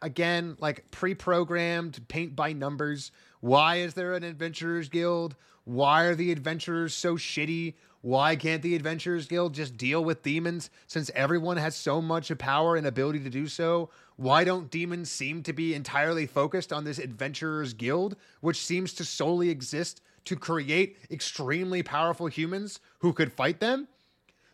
[0.00, 3.10] again, like pre-programmed, paint by numbers.
[3.42, 5.34] Why is there an adventurers guild?
[5.64, 7.74] Why are the adventurers so shitty?
[8.00, 12.76] Why can't the adventurers guild just deal with demons since everyone has so much power
[12.76, 13.90] and ability to do so?
[14.14, 19.04] Why don't demons seem to be entirely focused on this adventurers guild, which seems to
[19.04, 23.88] solely exist to create extremely powerful humans who could fight them?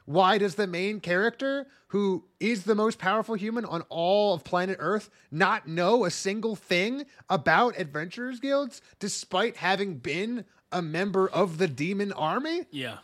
[0.08, 4.78] Why does the main character, who is the most powerful human on all of planet
[4.80, 11.58] Earth, not know a single thing about adventurers guilds despite having been a member of
[11.58, 12.62] the demon army?
[12.70, 12.98] Yeah.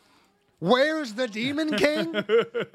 [0.61, 2.15] Where's the Demon King?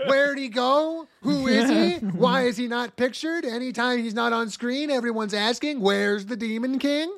[0.06, 1.08] Where'd he go?
[1.24, 2.06] Who is he?
[2.06, 3.46] Why is he not pictured?
[3.46, 7.12] Anytime he's not on screen, everyone's asking, Where's the Demon King?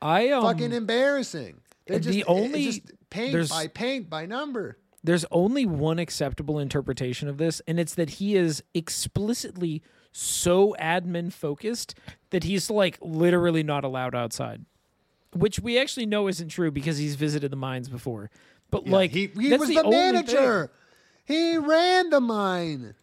[0.00, 1.60] I um, Fucking embarrassing.
[1.88, 4.78] They're the just, only- it's just paint there's- by paint by number.
[5.04, 11.30] There's only one acceptable interpretation of this, and it's that he is explicitly so admin
[11.30, 11.94] focused
[12.30, 14.64] that he's like literally not allowed outside.
[15.34, 18.30] Which we actually know isn't true because he's visited the mines before.
[18.70, 20.70] But Yeah, like he, he was the, the, manager.
[21.24, 22.94] He ran the mine.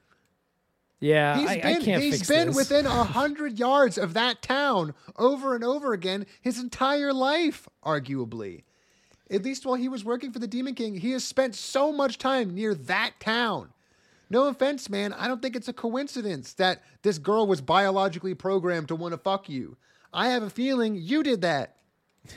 [1.00, 2.56] Yeah, He's I, been, I he's been this.
[2.56, 8.64] within a hundred yards of that town over and over again his entire life, arguably.
[9.32, 12.18] At least while he was working for the Demon King, he has spent so much
[12.18, 13.70] time near that town.
[14.30, 15.14] No offense, man.
[15.14, 19.18] I don't think it's a coincidence that this girl was biologically programmed to want to
[19.18, 19.78] fuck you.
[20.14, 21.78] I have a feeling you did that.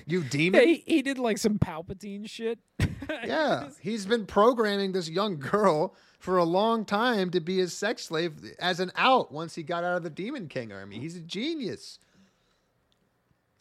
[0.07, 0.61] You demon.
[0.61, 2.59] Yeah, he, he did like some Palpatine shit.
[3.25, 8.05] Yeah, he's been programming this young girl for a long time to be his sex
[8.05, 10.99] slave as an out once he got out of the Demon King army.
[10.99, 11.99] He's a genius.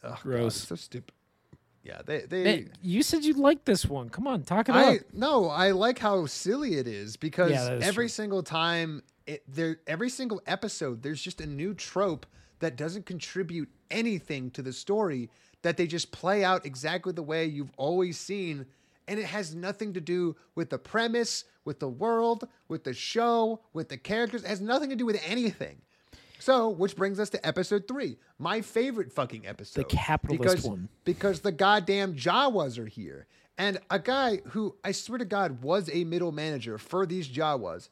[0.01, 0.57] Oh, Gross.
[0.57, 1.14] it's so stupid.
[1.84, 2.43] Yeah, they they.
[2.43, 4.10] Man, you said you liked this one.
[4.10, 5.01] Come on, talk it I up.
[5.11, 8.10] no, I like how silly it is because Yeah, is every true.
[8.10, 12.26] single time it there every single episode there's just a new trope
[12.60, 15.30] that doesn't contribute anything to the story
[15.61, 18.65] that they just play out exactly the way you've always seen
[19.07, 23.60] and it has nothing to do with the premise, with the world, with the show,
[23.73, 24.43] with the characters.
[24.43, 25.81] It has nothing to do with anything.
[26.44, 29.80] So, which brings us to episode three, my favorite fucking episode.
[29.80, 30.90] The capitalist because, one.
[31.06, 33.28] Because the goddamn Jawas are here.
[33.57, 37.88] And a guy who, I swear to God, was a middle manager for these Jawas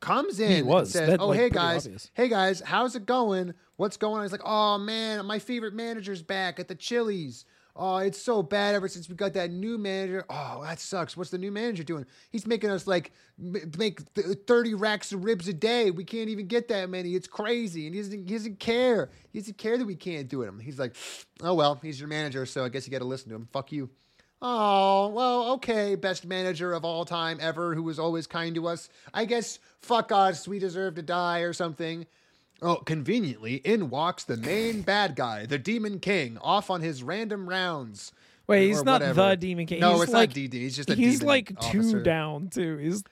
[0.00, 2.10] comes in and says, That, Oh, like, hey guys, obvious.
[2.14, 3.54] hey guys, how's it going?
[3.76, 4.22] What's going on?
[4.22, 7.44] He's like, Oh man, my favorite manager's back at the Chili's.
[7.78, 10.24] Oh, it's so bad ever since we got that new manager.
[10.30, 11.16] Oh, that sucks.
[11.16, 12.06] What's the new manager doing?
[12.30, 15.90] He's making us like make 30 racks of ribs a day.
[15.90, 17.14] We can't even get that many.
[17.14, 17.86] It's crazy.
[17.86, 19.10] And he doesn't, he doesn't care.
[19.30, 20.52] He doesn't care that we can't do it.
[20.62, 20.96] He's like,
[21.42, 22.46] oh, well, he's your manager.
[22.46, 23.48] So I guess you got to listen to him.
[23.52, 23.90] Fuck you.
[24.40, 25.94] Oh, well, okay.
[25.96, 28.88] Best manager of all time ever who was always kind to us.
[29.12, 30.48] I guess fuck us.
[30.48, 32.06] We deserve to die or something.
[32.62, 37.48] Oh, conveniently, in walks the main bad guy, the Demon King, off on his random
[37.48, 38.12] rounds.
[38.46, 39.30] Wait, he's not whatever.
[39.30, 39.80] the demon king.
[39.80, 40.52] No, he's it's like, not DD.
[40.52, 41.82] He's just a he's like officer.
[41.82, 42.76] two down too.
[42.76, 43.02] He's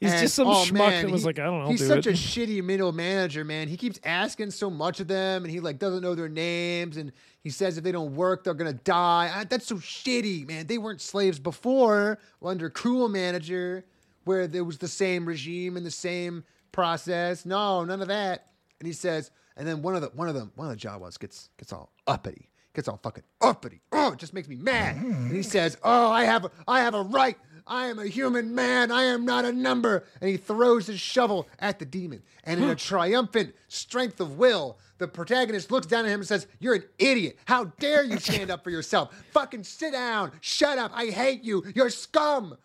[0.00, 1.68] He's And, just some oh, schmuck man, that was he- like, I don't know.
[1.68, 2.10] He's do such it.
[2.10, 3.68] a shitty middle manager, man.
[3.68, 7.12] He keeps asking so much of them, and he like doesn't know their names, and
[7.44, 9.30] he says if they don't work, they're gonna die.
[9.32, 10.66] I, that's so shitty, man.
[10.66, 13.84] They weren't slaves before under cruel manager,
[14.24, 16.42] where there was the same regime and the same
[16.72, 17.46] process.
[17.46, 18.46] No, none of that.
[18.82, 21.16] And he says, and then one of the one of them one of the Jawas
[21.16, 23.80] gets gets all uppity, gets all fucking uppity.
[23.92, 24.96] Oh, it just makes me mad.
[24.96, 27.38] And he says, "Oh, I have a, I have a right.
[27.64, 28.90] I am a human man.
[28.90, 32.24] I am not a number." And he throws his shovel at the demon.
[32.42, 36.48] And in a triumphant strength of will, the protagonist looks down at him and says,
[36.58, 37.38] "You're an idiot.
[37.44, 39.14] How dare you stand up for yourself?
[39.30, 40.32] Fucking sit down.
[40.40, 40.90] Shut up.
[40.92, 41.62] I hate you.
[41.76, 42.56] You're scum."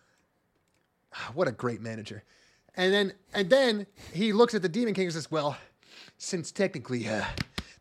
[1.14, 2.24] Ah, what a great manager.
[2.74, 5.56] And then and then he looks at the Demon King and says, "Well,
[6.18, 7.24] since technically uh,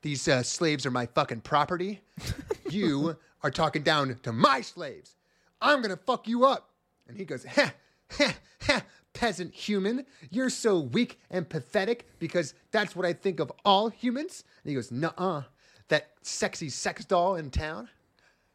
[0.02, 2.02] these uh, slaves are my fucking property,
[2.70, 5.16] you are talking down to my slaves.
[5.62, 6.70] I'm gonna fuck you up."
[7.08, 7.74] And he goes, "Ha,
[8.12, 8.84] ha, ha,
[9.14, 14.44] peasant human, you're so weak and pathetic because that's what I think of all humans."
[14.64, 15.44] And he goes, "Nuh-uh,
[15.90, 17.90] that sexy sex doll in town."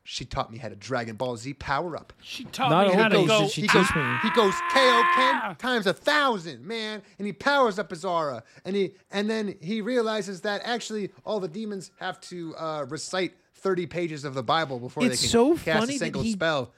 [0.04, 2.12] She taught me how to Dragon Ball Z power up.
[2.22, 3.48] She taught Not me how only to go.
[3.48, 4.16] she he goes, me.
[4.22, 8.74] He goes KO Ken times a thousand, man, and he powers up his aura, and
[8.74, 13.86] he and then he realizes that actually all the demons have to uh, recite thirty
[13.86, 16.32] pages of the Bible before It's they can so cast funny a that single he-
[16.32, 16.72] spell.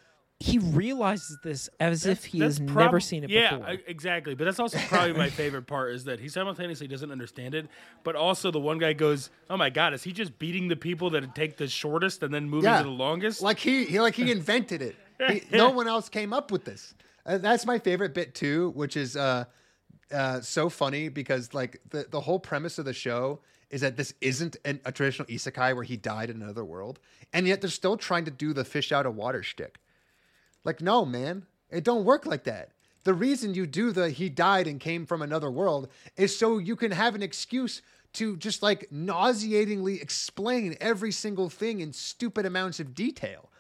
[0.45, 3.67] He realizes this as if he has That's never seen it yeah, before.
[3.67, 4.35] I- exactly.
[4.35, 7.67] But that's also probably my favorite part is that he simultaneously doesn't understand it,
[8.03, 11.09] but also the one guy goes, "Oh my god, is he just beating the people
[11.11, 14.15] that take the shortest and then moving Yeah, to the longest?" Like he, he like
[14.15, 14.97] he invented it.
[15.29, 16.95] He, no one else came up with this.
[17.25, 19.45] Uh, that's my favorite bit too, which is uh,
[20.13, 23.41] uh, so funny because like the the whole premise of the show
[23.71, 27.01] is that this isn't an, a traditional isekai where he died in another world,
[27.33, 29.79] and yet they're still trying to do the fish out of water shtick.
[30.65, 32.71] Like, no, man, it don't work like that.
[33.05, 36.75] The reason you do the he died and came from another world is so you
[36.75, 37.83] can have an excuse
[38.15, 43.51] to just like nauseatingly explain every single thing in stupid amounts of detail.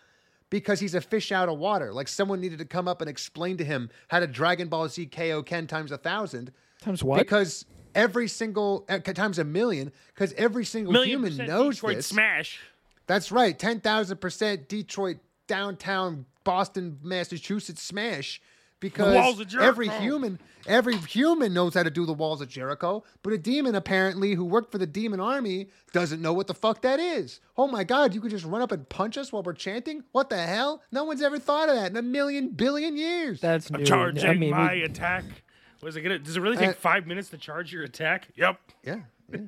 [0.51, 1.93] Because he's a fish out of water.
[1.93, 5.07] Like someone needed to come up and explain to him how to Dragon Ball Z
[5.07, 6.53] Kaioken times a thousand.
[6.81, 7.19] Times what?
[7.19, 9.91] Because every single uh, times a million.
[10.15, 12.07] Because every single Million human percent knows Detroit this.
[12.07, 12.61] smash.
[13.07, 13.59] That's right.
[13.59, 15.17] 10,000% Detroit
[15.47, 18.41] downtown Boston, Massachusetts smash
[18.81, 23.39] because every human every human knows how to do the walls of Jericho, but a
[23.39, 27.41] demon apparently who worked for the demon army doesn't know what the fuck that is.
[27.57, 30.05] Oh my god, you could just run up and punch us while we're chanting?
[30.13, 30.83] What the hell?
[30.93, 33.41] No one's ever thought of that in a million billion years.
[33.41, 35.25] That's I'm charging I mean, my we- attack.
[35.83, 36.19] Was it gonna?
[36.19, 38.29] Does it really take Uh, five minutes to charge your attack?
[38.37, 38.59] Yep.
[38.85, 39.01] yeah.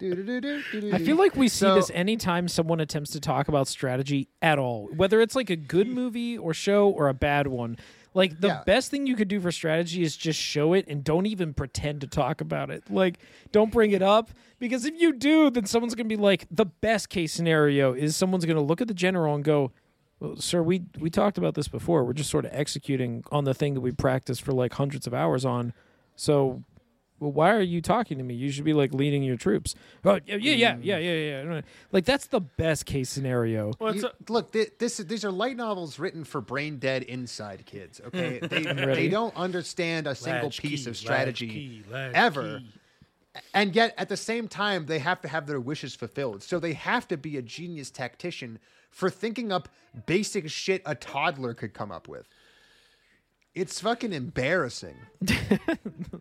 [0.00, 4.58] I feel like we see So- this anytime someone attempts to talk about strategy at
[4.58, 7.76] all, whether it's like a good movie or show or a bad one.
[8.14, 8.62] Like the Yeah.
[8.64, 12.00] best thing you could do for strategy is just show it and don't even pretend
[12.00, 12.90] to talk about it.
[12.90, 13.18] Like
[13.52, 16.64] don't bring it up because if you do, then someone's going to be like the
[16.64, 19.72] best case scenario is someone's going to look at the general and go,
[20.20, 22.02] well, "Sir, we we talked about this before.
[22.04, 25.14] We're just sort of executing on the thing that we practiced for like hundreds of
[25.14, 25.72] hours on."
[26.16, 26.64] So
[27.20, 28.34] well, why are you talking to me?
[28.34, 29.74] You should be like leading your troops.
[30.04, 30.84] Oh, yeah, yeah, yeah, mm.
[30.84, 31.60] yeah, yeah, yeah.
[31.92, 33.72] Like that's the best case scenario.
[33.80, 37.66] Well, You- a, look, thi- this these are light novels written for brain dead inside
[37.66, 38.00] kids.
[38.00, 38.06] Mm.
[38.08, 42.12] Okay, they they don't understand a single Latch piece key, of latch strategy key, latch
[42.14, 43.40] ever, key.
[43.54, 46.42] and yet at the same time they have to have their wishes fulfilled.
[46.42, 48.58] So they have to be a genius tactician
[48.90, 49.68] for thinking up
[50.06, 52.28] basic shit a toddler could come up with.
[53.54, 54.94] It's fucking embarrassing.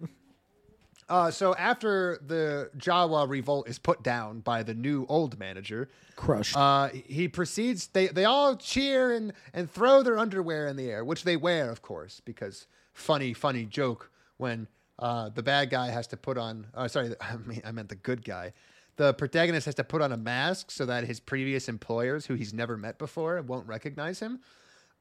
[1.10, 6.56] Uh, so after the Jawa revolt is put down by the new old manager, Crushed.
[6.58, 7.88] uh, he proceeds.
[7.88, 11.70] They they all cheer and and throw their underwear in the air, which they wear,
[11.70, 14.68] of course, because funny funny joke when
[15.00, 16.68] uh, the bad guy has to put on.
[16.74, 18.54] Uh, sorry, I mean I meant the good guy.
[18.98, 22.52] The protagonist has to put on a mask so that his previous employers, who he's
[22.54, 24.40] never met before, won't recognize him.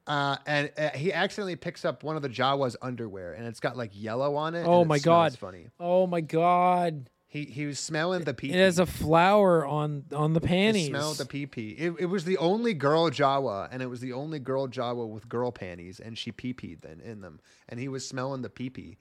[0.07, 3.77] Uh, and uh, he accidentally picks up one of the Jawa's underwear, and it's got
[3.77, 4.65] like yellow on it.
[4.65, 5.37] oh my god.
[5.37, 5.69] Funny.
[5.81, 7.11] Oh my god.
[7.28, 8.51] He he was smelling the pee.
[8.51, 10.87] It has a flower on on the panties.
[10.87, 11.70] Smell the pee pee.
[11.70, 15.28] It, it was the only girl Jawa, and it was the only girl Jawa with
[15.28, 18.70] girl panties, and she pee peed then in them, and he was smelling the pee
[18.70, 18.97] pee.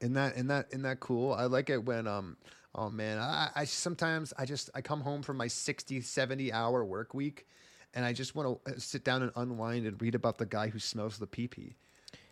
[0.00, 1.34] Isn't that isn't that isn't that cool?
[1.34, 2.38] I like it when um
[2.74, 6.82] oh man I, I sometimes I just I come home from my 60 70 hour
[6.84, 7.46] work week,
[7.94, 10.78] and I just want to sit down and unwind and read about the guy who
[10.78, 11.76] smells the pee pee.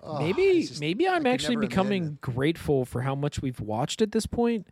[0.02, 4.00] Oh, maybe just- maybe I'm actually never imagine becoming grateful for how much we've watched
[4.02, 4.66] at this point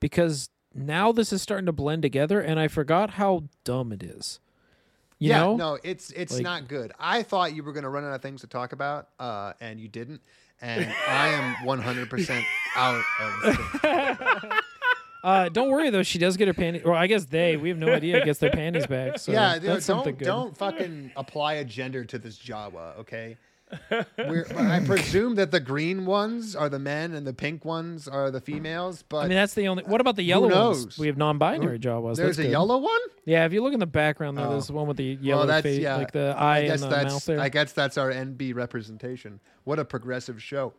[0.00, 4.40] because now this is starting to blend together and I forgot how dumb it is.
[5.18, 5.56] You yeah, know?
[5.56, 6.92] no, it's it's Like- not good.
[6.98, 9.78] I thought you were going to run out of things to talk about, uh, and
[9.80, 10.20] you didn't.
[10.60, 12.44] and I am 100%
[12.76, 14.52] out of.
[15.22, 16.82] Uh, don't worry though, she does get her panties.
[16.84, 17.56] Or I guess they.
[17.56, 18.24] We have no idea.
[18.24, 19.18] Gets their panties back.
[19.18, 20.24] So yeah, dude, that's something don't good.
[20.24, 23.36] don't fucking apply a gender to this Jawa, okay?
[24.18, 28.30] We're, I presume that the green ones are the men and the pink ones are
[28.30, 29.82] the females, but I mean, that's the only.
[29.84, 30.84] What about the yellow ones?
[30.84, 30.98] knows?
[30.98, 32.16] We have non-binary Jawas.
[32.16, 32.50] there's That's a good.
[32.50, 33.00] yellow one.
[33.24, 34.50] Yeah, if you look in the background, there, Oh.
[34.50, 36.82] there's the one with the yellow well, that's face, yeah, like the eye I guess
[36.82, 37.40] and the that's mouth there.
[37.40, 39.40] I guess that's our NB representation.
[39.64, 40.74] What a progressive show.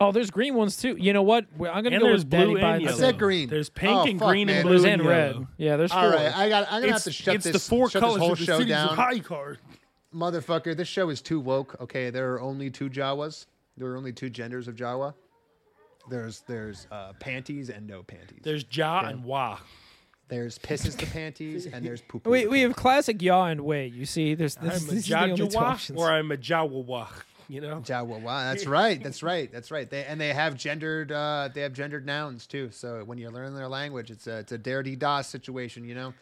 [0.00, 0.96] Oh, there's green ones too.
[0.98, 1.46] You know what?
[1.56, 2.98] We're- I'm gonna And go there's with Daddy blue by and I yellow.
[2.98, 3.48] said green.
[3.48, 4.56] There's pink Oh, and fuck, green man.
[4.56, 5.32] and blue Blues and, and red.
[5.34, 5.48] yellow.
[5.56, 6.00] Yeah, there's four.
[6.00, 6.66] All right, I got.
[6.70, 7.52] I'm gonna have It's, to shut it's this.
[7.52, 8.88] the four shut colors this whole of the show cities down.
[8.90, 9.58] of high card.
[10.14, 11.76] Motherfucker, this show is too woke.
[11.80, 13.46] Okay, there are only two Jawas.
[13.76, 15.14] There are only two genders of Jawa.
[16.08, 18.40] There's there's uh, panties and no panties.
[18.42, 19.58] There's Ja and Wa.
[20.28, 22.26] There's pisses the panties and there's poop.
[22.26, 23.86] we we have classic yaw and way.
[23.88, 25.98] You see, there's this, I'm a this is the only two Jajawa options.
[26.00, 27.08] or I'm a Jawawa.
[27.54, 27.80] You know?
[27.86, 29.02] That's right.
[29.02, 29.52] That's right.
[29.52, 29.88] That's right.
[29.88, 31.12] They and they have gendered.
[31.12, 32.70] Uh, they have gendered nouns too.
[32.72, 35.84] So when you learn their language, it's a it's a dirty das situation.
[35.84, 36.14] You know.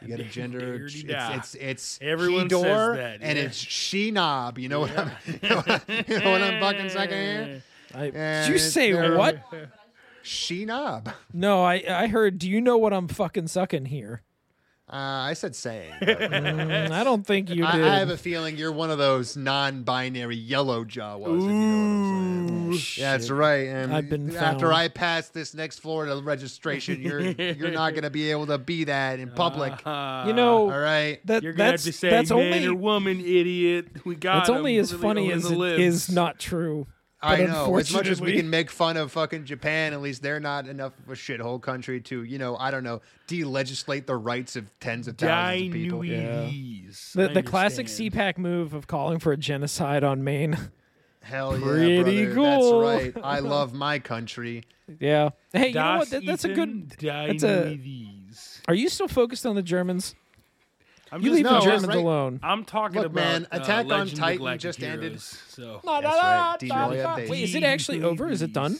[0.00, 0.86] You get a gender.
[0.86, 3.44] It's it's it's Everyone he-door says that, and yeah.
[3.44, 4.58] it's she knob.
[4.58, 7.62] You know what I'm you know what, I- you know what I'm fucking saying here?
[7.94, 9.42] I, did you say what?
[10.22, 11.10] She knob.
[11.32, 12.38] No, I I heard.
[12.38, 14.22] Do you know what I'm fucking sucking here?
[14.92, 15.92] Uh, I said saying.
[16.00, 17.84] but Mm, I don't think you I, did.
[17.86, 21.36] I have a feeling you're one of those non-binary yellow Jawas.
[21.36, 22.80] if you know what I'm saying.
[22.96, 23.68] Yeah, that's right.
[23.68, 24.74] And I've been after found.
[24.74, 29.20] I pass this next Florida registration, you're you're not gonna be able to be that
[29.20, 29.72] in public.
[30.26, 31.20] you know, All right.
[31.26, 34.04] that You're gonna that's have to say that's man only or woman, idiot.
[34.04, 34.40] We got.
[34.40, 35.82] it's only as Really funny as the it libs.
[36.08, 36.86] is not true.
[37.22, 37.76] I But know.
[37.76, 40.98] As much as we can make fun of fucking Japan, at least they're not enough
[40.98, 45.06] of a shithole country to, you know, I don't know, de-legislate the rights of tens
[45.06, 46.00] of thousands of people.
[46.00, 47.12] Dinuities.
[47.12, 47.86] The the classic.
[47.88, 50.56] CPAC move of calling for a genocide on Maine.
[51.22, 51.64] Hell yeah,
[52.02, 52.34] Pretty brother.
[52.34, 52.80] cool.
[52.80, 53.24] That's right.
[53.24, 54.64] I love my country.
[54.98, 55.30] yeah.
[55.52, 56.08] Hey, you know what?
[56.10, 56.90] That, that's a good.
[56.98, 57.78] That's a.
[58.68, 60.14] Are you still focused on the Germans?
[61.12, 61.96] I'm You just leave no, the Germans right.
[61.96, 62.40] alone.
[62.42, 65.20] I'm talking Look, about man, uh, Attack on Titan Galactic just ended.
[65.20, 66.56] So That's right.
[66.60, 68.28] Denoya Wait, is it actually over?
[68.28, 68.78] Is it done?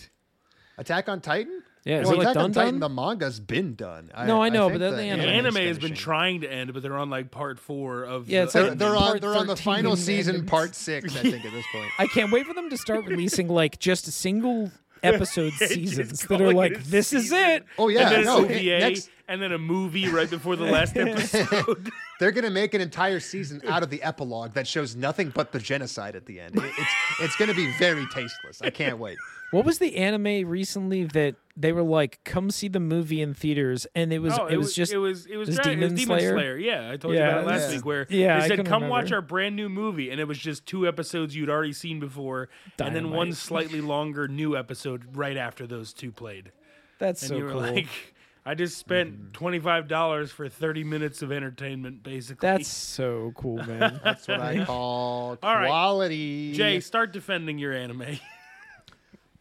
[0.78, 1.62] Attack on Titan?
[1.84, 2.80] Yeah, is well, it like Attack done on Titan, done?
[2.80, 4.10] the manga's been done.
[4.26, 6.74] No, I know, think but then the the anime anime has been trying to end,
[6.74, 8.28] but they're on like part four of.
[8.28, 9.18] Yeah, the They're, like- they're on.
[9.20, 11.16] They're on the final season, then- part six.
[11.16, 11.90] I think at this point.
[11.98, 14.70] I can't wait for them to start releasing like just a single
[15.02, 17.64] episode seasons that are like, a this is it.
[17.78, 18.38] Oh yeah, and then no.
[18.38, 21.90] an OVA, Next, and then a movie right before the last episode.
[22.20, 25.58] they're gonna make an entire season out of the epilogue that shows nothing but the
[25.58, 26.56] genocide at the end.
[26.56, 26.90] It- it's
[27.20, 28.60] it's gonna be very tasteless.
[28.62, 29.16] I can't wait.
[29.50, 33.86] What was the anime recently that they were like, come see the movie in theaters,
[33.94, 35.78] and it was Oh, it, was just it was it was, it was Dra- it
[35.78, 36.32] was Demon Demon Slayer?
[36.34, 36.56] Slayer.
[36.56, 37.76] Yeah, I told Yeah, you about it last yeah.
[37.76, 37.84] week.
[37.84, 40.66] Where Yeah, they said, couldn't "Come watch our brand new movie," and it was just
[40.66, 42.48] two episodes you'd already seen before,
[42.78, 46.52] and then one slightly longer new episode right after those two played.
[46.98, 47.60] that's And so you were cool.
[47.60, 47.88] like,
[48.46, 49.32] "I just spent mm-hmm.
[49.32, 54.00] twenty five dollars for thirty minutes of entertainment, basically." that's so cool, man.
[54.04, 55.66] That's what I call All right.
[55.66, 56.52] quality.
[56.52, 56.80] Jay.
[56.80, 58.04] Start defending your anime.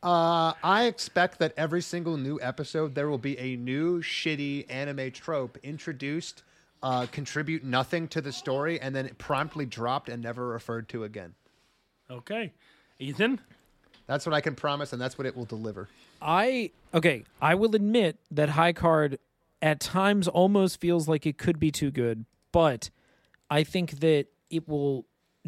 [0.01, 5.11] Uh, I expect that every single new episode there will be a new shitty anime
[5.11, 6.43] trope introduced,
[6.81, 11.34] uh, contribute nothing to the story, and then promptly dropped and never referred to again.
[12.09, 12.51] okay,
[12.99, 13.39] Ethan.
[14.07, 15.88] That's what I can promise, and that's what it will deliver.
[16.21, 17.26] I okay.
[17.41, 19.19] I will admit that High Card
[19.61, 22.89] at times almost feels like it could be too good, but
[23.51, 25.05] I think that it will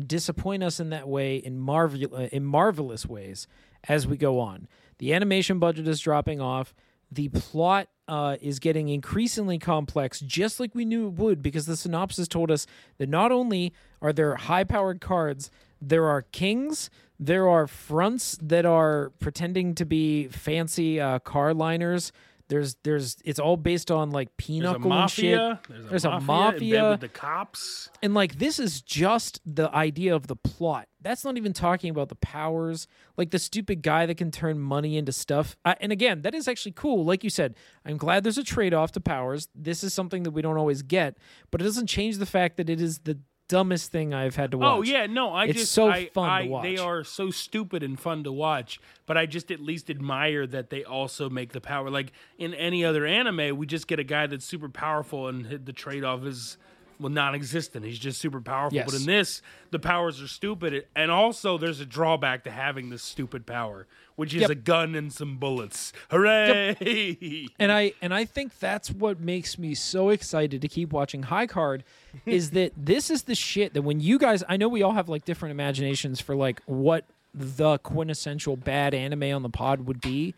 [0.08, 3.48] disappoint us in that way in marvel uh, in marvelous ways
[3.88, 4.68] as we go on.
[5.00, 6.74] The animation budget is dropping off.
[7.12, 11.76] The plot uh, is getting increasingly complex, just like we knew it would, because the
[11.76, 12.68] synopsis told us
[12.98, 15.50] that not only are there high powered cards,
[15.82, 22.12] there are kings, there are fronts that are pretending to be fancy uh, car liners.
[22.52, 25.38] There's, there's, it's all based on like There's a pinochle and shit.
[25.38, 25.60] mafia.
[25.90, 26.90] There's a in bed mafia.
[26.92, 27.90] with the cops.
[28.04, 30.90] And like this is just the idea of the plot.
[31.02, 34.98] That's not even talking about the powers, like the stupid guy that can turn money
[34.98, 35.56] into stuff.
[35.64, 37.06] Uh, and again, that is actually cool.
[37.06, 37.56] Like you said,
[37.86, 39.48] I'm glad there's a trade off to powers.
[39.56, 41.18] This is something that we don't always get,
[41.52, 43.18] but it doesn't change the fact that it is the
[43.52, 44.78] dumbest thing I've had to oh, watch.
[44.78, 46.64] Oh yeah, no, I It's just so I, fun to watch.
[46.64, 50.70] They are so stupid and fun to watch, but I just at least admire that
[50.70, 51.90] they also make the power.
[51.90, 55.74] Like in any other anime, we just get a guy that's super powerful, and the
[55.74, 56.58] trade off is
[57.02, 57.86] well non-existent.
[57.86, 58.82] He's just super powerful.
[58.86, 59.42] But in this,
[59.72, 64.34] the powers are stupid, and also there's a drawback to having this stupid power, which
[64.34, 64.50] is Yep.
[64.50, 65.92] a gun and some bullets.
[66.10, 67.48] Hooray!
[67.60, 71.48] And I and I think that's what makes me so excited to keep watching High
[71.48, 71.84] Card
[72.26, 75.10] is that this is the shit that when you guys I know we all have
[75.10, 80.34] like different imaginations for like what the quintessential bad anime on the pod would be.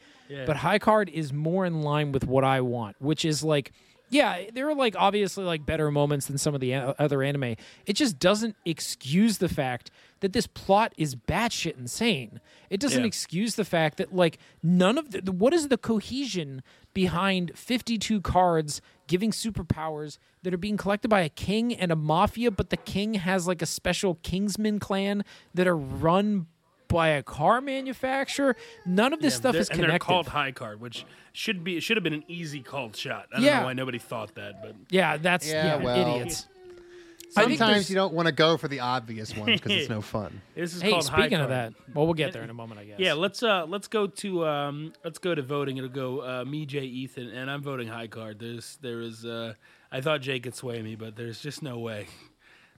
[0.48, 3.72] But High Card is more in line with what I want, which is like,
[4.14, 7.56] yeah, there are like obviously like better moments than some of the a- other anime.
[7.86, 9.90] It just doesn't excuse the fact
[10.22, 12.40] that this plot is batshit insane.
[12.70, 13.08] It doesn't Yeah.
[13.08, 16.62] excuse the fact that like none of the, the what is the cohesion
[16.94, 22.52] behind 52 cards giving superpowers that are being collected by a king and a mafia
[22.52, 25.24] but the king has like a special kingsman clan
[25.54, 26.46] that are run
[26.94, 28.56] by a car manufacturer
[28.86, 31.64] none of this Yeah, stuff they're- is and connected they're called high card, which should
[31.64, 33.28] be it should have been an easy called shot.
[33.32, 33.60] I don't Yeah.
[33.60, 36.48] know why nobody thought that, but yeah that's Yeah, yeah, well, idiots
[37.32, 40.40] Sometimes you don't want to go for the obvious ones because it's no fun.
[40.56, 41.74] this is hey called high speaking of card.
[41.74, 44.06] that well we'll get there in a moment i guess Yeah, let's uh let's go
[44.06, 45.78] to um let's go to voting.
[45.78, 48.38] It'll go uh, me, Jay, Ethan, and I'm voting high card.
[48.40, 49.56] There's there is uh
[49.92, 52.06] I thought Jay could sway me, but there's just no way.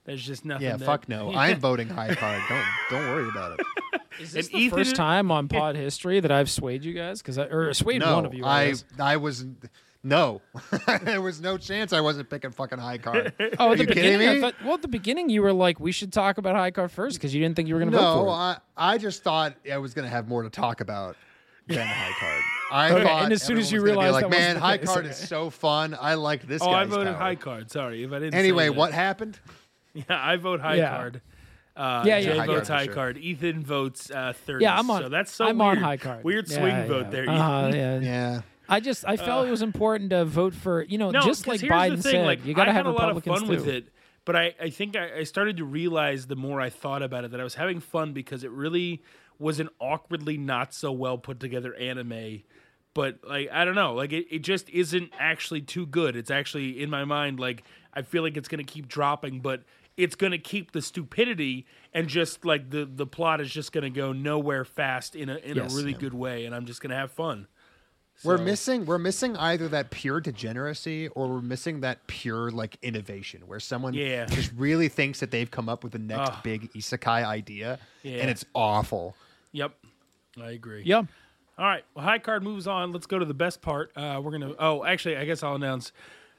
[0.06, 0.66] There's just nothing.
[0.68, 1.32] Yeah, that- fuck no.
[1.34, 2.40] I'm voting high card.
[2.48, 3.66] Don't don't worry about it.
[4.20, 7.20] is this and the Ethan- first time on pod history that i've swayed you guys
[7.22, 8.84] because i or swayed No, one of you I guess.
[8.98, 9.44] I was
[10.02, 10.40] no.
[11.02, 13.32] there was no chance I wasn't picking fucking high card.
[13.58, 14.40] Oh, at the you beginning, I me?
[14.40, 14.54] thought.
[14.62, 17.34] Well, at the beginning, you were like, "We should talk about high card first because
[17.34, 19.54] you didn't think you were going to vote No, for it." I I just thought
[19.72, 21.16] I was gonna have more to talk about
[21.66, 22.42] than high card.
[22.70, 24.78] I Okay, thought and as soon as you everyone was realized that like, man, high
[24.78, 25.08] card okay.
[25.08, 25.96] is so fun.
[26.00, 27.14] I like this Oh, I voted tower.
[27.16, 27.70] high card.
[27.72, 28.34] Sorry if I didn't.
[28.34, 28.76] Anyway, that.
[28.76, 29.40] what happened?
[29.94, 30.90] Yeah, I vote high Yeah.
[30.90, 31.20] card.
[31.76, 32.94] Uh, Yeah, Jay yeah, High votes card high sure.
[32.94, 33.18] card.
[33.18, 34.62] Ethan votes uh, 30.
[34.64, 35.02] Yeah, I'm on.
[35.02, 35.76] So that's so I'm weird.
[35.78, 36.24] on high card.
[36.24, 36.86] Weird swing yeah.
[36.86, 37.28] vote there.
[37.28, 37.98] Uh-huh, yeah.
[38.00, 38.40] Yeah.
[38.68, 41.52] I just I felt it was important to vote for you know No, just 'cause
[41.52, 43.10] like here's Biden the thing, said like, you got to I have had a lot
[43.10, 43.64] of Republicans fun too.
[43.64, 43.88] with it,
[44.24, 47.30] but I, I think I, I started to realize the more I thought about it
[47.30, 49.02] that I was having fun because it really
[49.38, 52.42] was an awkwardly not so well put together anime.
[52.92, 56.16] But like I don't know, like it, it just isn't actually too good.
[56.16, 57.62] It's actually in my mind like
[57.94, 59.62] I feel like it's gonna keep dropping, but
[59.96, 64.12] it's gonna keep the stupidity and just like the the plot is just gonna go
[64.12, 65.72] nowhere fast in a in Yes.
[65.72, 67.46] a really good way, and I'm just gonna have fun.
[68.24, 73.46] We're missing we're missing either that pure degeneracy or we're missing that pure like innovation
[73.46, 74.24] where someone Yeah.
[74.24, 76.42] just really thinks that they've come up with the next Ugh.
[76.42, 78.16] big isekai idea Yeah.
[78.18, 79.14] and it's awful.
[79.52, 79.72] Yep,
[80.40, 80.82] I agree.
[80.84, 81.06] Yep.
[81.58, 81.84] All right.
[81.94, 82.92] Well, high card moves on.
[82.92, 83.90] Let's go to the best part.
[83.96, 84.52] Uh, we're gonna.
[84.58, 85.92] Oh, actually, I guess I'll announce.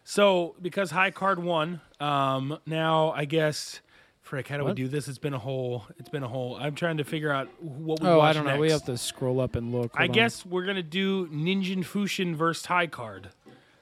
[0.10, 3.82] So because high card won, um, now I guess.
[4.22, 5.10] Frick, how do we do this?
[5.10, 5.86] It's been a whole.
[5.98, 6.56] It's been a whole.
[6.56, 8.08] I'm trying to figure out what we.
[8.08, 8.58] Oh, watch I don't know.
[8.58, 9.92] We have to scroll up and look.
[9.96, 10.12] I on.
[10.14, 13.30] guess we're gonna do Ninjin Fushin versus High Card.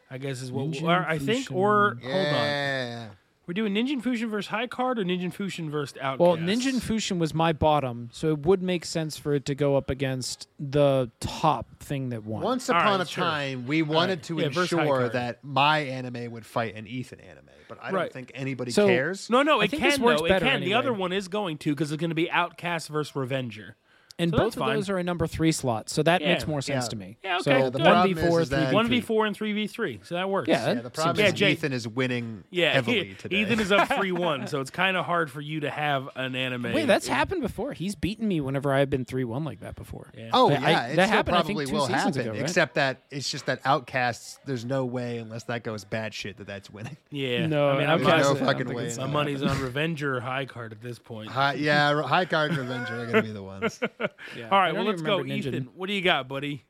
[0.09, 0.71] I guess is what.
[0.71, 1.47] Ninjin or I think.
[1.47, 1.55] Fushin.
[1.55, 3.09] Or hold on.
[3.47, 3.47] Yeah.
[3.47, 6.19] We're doing Ninja Fusion versus High Card or Ninja Fusion versus Outcast.
[6.19, 9.75] Well, Ninja Fusion was my bottom, so it would make sense for it to go
[9.77, 12.41] up against the top thing that won.
[12.41, 13.23] Once All upon right, a sure.
[13.23, 17.77] time, we wanted to Yeah, ensure that my anime would fight an Ethan anime, but
[17.81, 19.29] I don't think anybody So- cares.
[19.29, 20.25] No, no, I it think can this works though.
[20.25, 20.61] It better can.
[20.61, 23.75] The other one is going to because it's going to be Outcast versus Revenger.
[24.17, 24.75] And so both of fine.
[24.75, 26.89] those are a number three slot, so that Yeah, makes more sense yeah.
[26.89, 27.17] to me.
[27.23, 27.73] Yeah, okay, So good.
[27.73, 29.99] The one problem v is- four, is three one v four, and three v three,
[30.03, 30.47] so that works.
[30.47, 33.13] Yeah, Yeah, that the problem seems is Yeah, Jay- Ethan is winning Yeah, heavily he-
[33.15, 33.35] today.
[33.41, 36.35] Ethan is up three one, so it's kind of hard for you to have an
[36.35, 36.71] anime.
[36.73, 37.73] Wait, that's happened before.
[37.73, 40.11] He's beaten me whenever I've been three one like that before.
[40.17, 40.29] Yeah.
[40.33, 42.21] Oh I- yeah, I- it that still happened, I think, probably two will seasons happen.
[42.21, 42.41] ago, right?
[42.41, 44.39] Except that it's just that Outcasts.
[44.45, 46.95] There's no way unless that goes bad shit that that's winning.
[47.11, 48.93] Yeah, No, I mean, I'm Outcast- not- no fucking think way.
[48.97, 51.31] my money's on Revenger High Card at this point.
[51.57, 53.79] Yeah, high card and Revenger are gonna be the ones.
[54.37, 54.49] Yeah.
[54.49, 55.47] All I right, don't well, let's go, Ninja.
[55.47, 55.69] Ethan.
[55.75, 56.63] What do you got, buddy?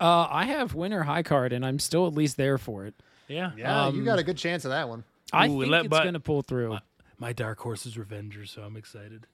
[0.00, 2.94] Uh, I have winner high card, and I'm still at least there for it.
[3.26, 5.04] Yeah, Yeah, Um, you got a good chance of that one.
[5.32, 6.78] I Ooh, think let- it's but- going to pull through.
[7.18, 9.26] my dark horse is Revenger, so I'm excited.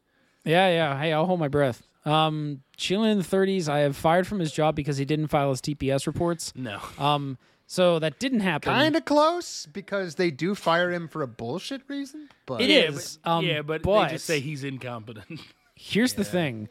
[0.44, 0.98] Yeah, yeah.
[0.98, 1.82] Hey, I'll hold my breath.
[2.04, 5.50] Um, Chilling in the 30s, I have fired from his job because he didn't file
[5.50, 6.52] his TPS reports.
[6.56, 8.70] No, Um, so that didn't happen.
[8.72, 12.28] Kind of close because they do fire him for a bullshit reason.
[12.46, 15.40] But It yeah, but, um, yeah, but, but- they just say he's incompetent.
[15.76, 16.68] Here's the thing.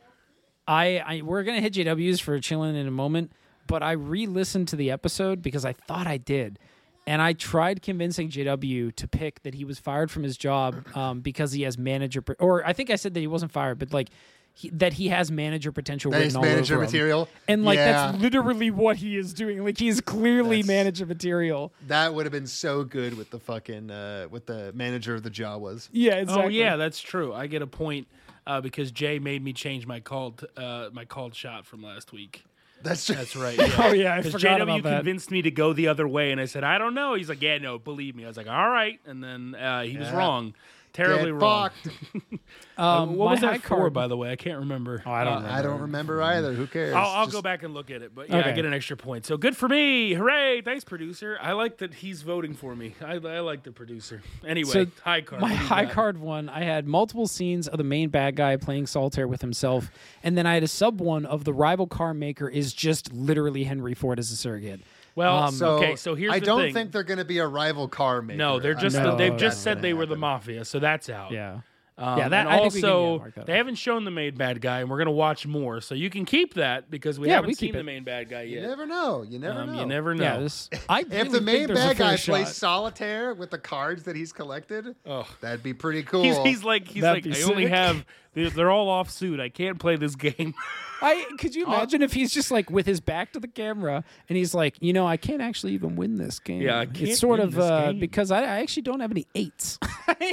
[0.67, 3.31] I, I we're gonna hit JWs for chilling in a moment,
[3.67, 6.59] but I re-listened to the episode because I thought I did,
[7.05, 11.19] and I tried convincing JW to pick that he was fired from his job um,
[11.21, 13.91] because he has manager, p- or I think I said that he wasn't fired, but
[13.93, 14.09] like
[14.55, 16.11] he, that he has manager potential.
[16.11, 16.87] that written is all manager over him.
[16.91, 17.29] material.
[17.47, 19.63] and like yeah, that's literally what he is doing.
[19.65, 21.73] Like he is clearly That's- manager material.
[21.87, 25.31] that would have been so good with the fucking uh, with the manager of the
[25.31, 25.89] Jawas.
[25.91, 26.45] Yeah, exactly.
[26.45, 27.33] Oh yeah, that's true.
[27.33, 28.07] I get a point
[28.47, 32.43] uh, because Jay made me change my called uh, my called shot from last week.
[32.81, 33.57] That's just That's right.
[33.79, 34.95] Oh yeah, I Because forgot JW about that.
[34.97, 37.41] convinced me to go the other way, and I said, "I don't know." He's like,
[37.41, 40.53] "Yeah, no, believe me." I was like, "All right," and then uh, he was wrong.
[40.93, 41.69] Terribly Get wrong.
[41.83, 41.95] fucked.
[42.75, 44.31] Um, what my was high that for, card, by the way?
[44.31, 45.03] I can't remember.
[45.05, 45.53] Oh, I don't Uh, remember.
[45.57, 46.53] I don't remember either.
[46.53, 46.95] Who cares?
[46.95, 48.55] I'll, I'll Just- go back and look at it, but yeah, I Okay.
[48.55, 49.27] get an extra point.
[49.27, 50.13] So good for me!
[50.15, 50.61] Hooray!
[50.61, 51.37] Thanks, producer.
[51.39, 52.95] I like that he's voting for me.
[52.99, 54.23] I, I like the producer.
[54.43, 55.41] Anyway, So, high card.
[55.43, 55.93] My what do you high got?
[55.93, 59.91] card one, I had multiple scenes of the main bad guy playing solitaire with himself,
[60.23, 63.65] and then I had a sub one of the rival car maker is just literally
[63.65, 64.81] Henry Ford as a surrogate.
[65.15, 66.73] Well, Um, So okay, so here's I the don't thing.
[66.73, 68.37] think they're going to be a rival car maker.
[68.37, 70.79] No, they're I just don't No, they've just said gonna they were the mafia, so
[70.79, 71.31] that's out.
[71.31, 71.59] Yeah.
[71.95, 73.57] Um, Yeah, that- and I think we can, yeah, also that they off.
[73.57, 75.79] haven't shown the main bad guy, and we're gonna watch more.
[75.79, 78.29] So you can keep that because we Yeah, haven't we seen keep the main bad
[78.29, 78.63] guy yet.
[78.63, 79.21] You never know.
[79.21, 79.79] You never Um, know.
[79.81, 80.23] you never know.
[80.23, 82.31] Yeah, this, I If the main bad guy shot.
[82.31, 85.27] plays solitaire with the cards that he's collected, Ugh.
[85.41, 86.23] that'd be pretty cool.
[86.23, 88.03] He's, he's like he's That'd like be I only have
[88.33, 89.39] they're, they're all off suit.
[89.39, 90.55] I can't play this game.
[91.03, 94.03] I could you Uh, imagine if he's just like with his back to the camera
[94.29, 96.61] and he's like, you know, I can't actually even win this game.
[96.61, 97.99] Yeah, I can't it's sort win of this uh, game.
[97.99, 99.77] because I, I actually don't have any eights.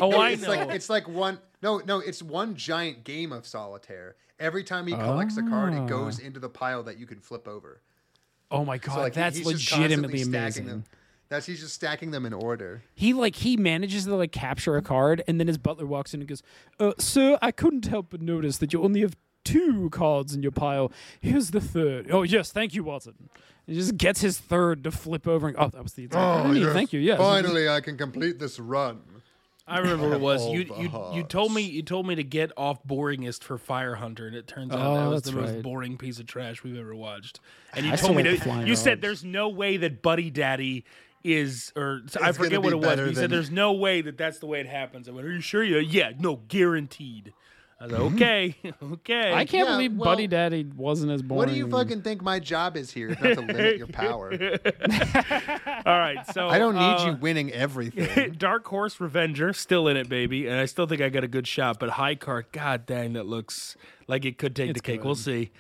[0.01, 0.49] oh, I it's know.
[0.49, 4.17] like it's like one no no it's one giant game of solitaire.
[4.39, 6.27] Every time he collects a card, it goes Ah.
[6.27, 7.83] into the pile that you can flip over.
[8.51, 10.67] oh my god, So like he- that's he's just constantly legitimately stacking amazing.
[10.67, 10.85] Them.
[11.29, 12.83] That's he's just stacking them in order.
[12.95, 16.21] He like he manages to like capture a card, and then his butler walks in
[16.21, 16.43] and goes,
[16.81, 19.15] uh, "Sir, I couldn't help but notice that you only have
[19.45, 20.93] two cards in your pile.
[21.21, 22.11] Here's the third.
[22.11, 23.31] Oh yes, thank you, Watson."
[23.67, 25.47] He just gets his third to flip over.
[25.47, 26.47] And, oh, that was the exact.
[26.47, 26.73] Oh, yes.
[26.73, 26.99] thank you.
[26.99, 27.19] Yes.
[27.19, 29.01] Finally, I can complete this run.
[29.71, 30.47] I remember what it was.
[30.49, 34.27] You you you told me you told me to get off boringest for Fire Hunter,
[34.27, 36.77] and it turns out Oh, that was the that's most boring piece of trash we've
[36.77, 37.39] ever watched.
[37.73, 38.33] And you I told me to.
[38.33, 40.85] like Flying You said there's no way that Buddy Daddy
[41.23, 42.85] is or I forget what it was.
[42.85, 45.09] better But you said there's no way that that's the way it happens.
[45.09, 45.63] I went, Are you sure?
[45.63, 47.33] You yeah, no, guaranteed.
[47.81, 48.57] I was like, okay,
[48.93, 49.33] okay.
[49.33, 51.39] I can't Yeah, believe well, Buddy Daddy wasn't as boring.
[51.39, 53.09] What do you fucking think my job is here?
[53.09, 54.31] Not to limit your power.
[55.87, 58.33] All right, so I don't need uh, you winning everything.
[58.39, 61.47] Dark Horse Revenger still in it, baby, and I still think I got a good
[61.47, 61.79] shot.
[61.81, 63.77] But High Card, god dang, that looks
[64.07, 65.01] like it could take It's the cake.
[65.01, 65.07] good.
[65.07, 65.51] We'll see.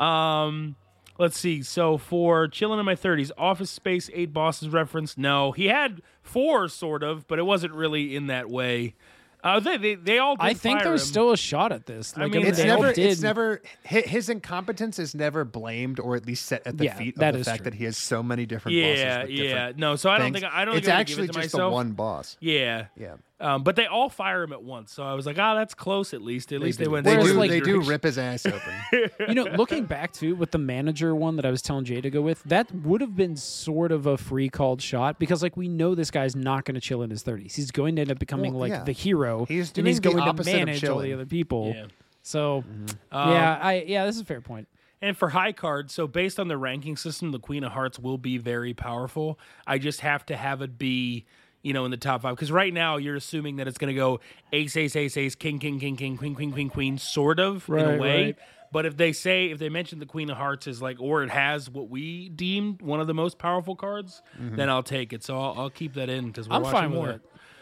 [0.00, 0.74] Um,
[1.18, 1.62] let's see.
[1.62, 5.16] So for chilling in my thirties, Office Space Eight Bosses reference.
[5.16, 8.94] No, he had four sort of, but it wasn't really in that way.
[9.44, 10.36] Uh, they they, they all.
[10.40, 11.06] I think there's him.
[11.08, 12.16] still a shot at this.
[12.16, 13.10] Like, mean, mean, it's never did.
[13.12, 17.14] it's never his incompetence is never blamed or at least set at the Yeah, feet
[17.14, 17.64] of that the fact true.
[17.70, 19.72] that he has so many different Yeah, bosses with yeah.
[19.76, 20.42] No, so I don't things.
[20.42, 20.76] think I don't.
[20.76, 21.70] it's think I'm actually give it to just myself.
[21.70, 25.14] the one boss Yeah, yeah Um, but they all fire him at once, so I
[25.14, 26.12] was like, "Ah, that's close.
[26.12, 28.74] At least, at least they, went." they do like- they do rip his ass open
[29.28, 32.10] you know, looking back to with the manager one that I was telling Jay to
[32.10, 35.68] go with, that would have been sort of a free called shot because, like, we
[35.68, 37.54] know this guy's not going to chill in his 30s.
[37.54, 38.82] He's going to end up becoming Well, like yeah.
[38.82, 39.44] the hero.
[39.44, 41.12] He's and he's doing the going to opposite manage all the chilling.
[41.14, 41.72] other people.
[41.76, 41.86] Yeah.
[42.22, 42.64] So,
[43.12, 44.66] Um, yeah, I yeah, this is a fair point.
[45.00, 48.18] And for high card, so based on the ranking system, the Queen of Hearts will
[48.18, 49.38] be very powerful.
[49.64, 51.24] I just have to have it be,
[51.62, 52.34] you know, in the top five.
[52.34, 54.20] Because right now you're assuming that it's going to go
[54.52, 57.74] ace, ace, ace, ace, king, king, king, king, queen, queen, queen, queen, sort of in
[57.78, 58.24] a way.
[58.24, 58.38] right.
[58.70, 61.30] But if they say, if they mention the Queen of Hearts is like, or it
[61.30, 64.56] has what we deemed one of the most powerful cards, mm-hmm.
[64.56, 65.24] then I'll take it.
[65.24, 67.10] So I'll, I'll keep that in because we're I'm watching fine with more.
[67.10, 67.20] it.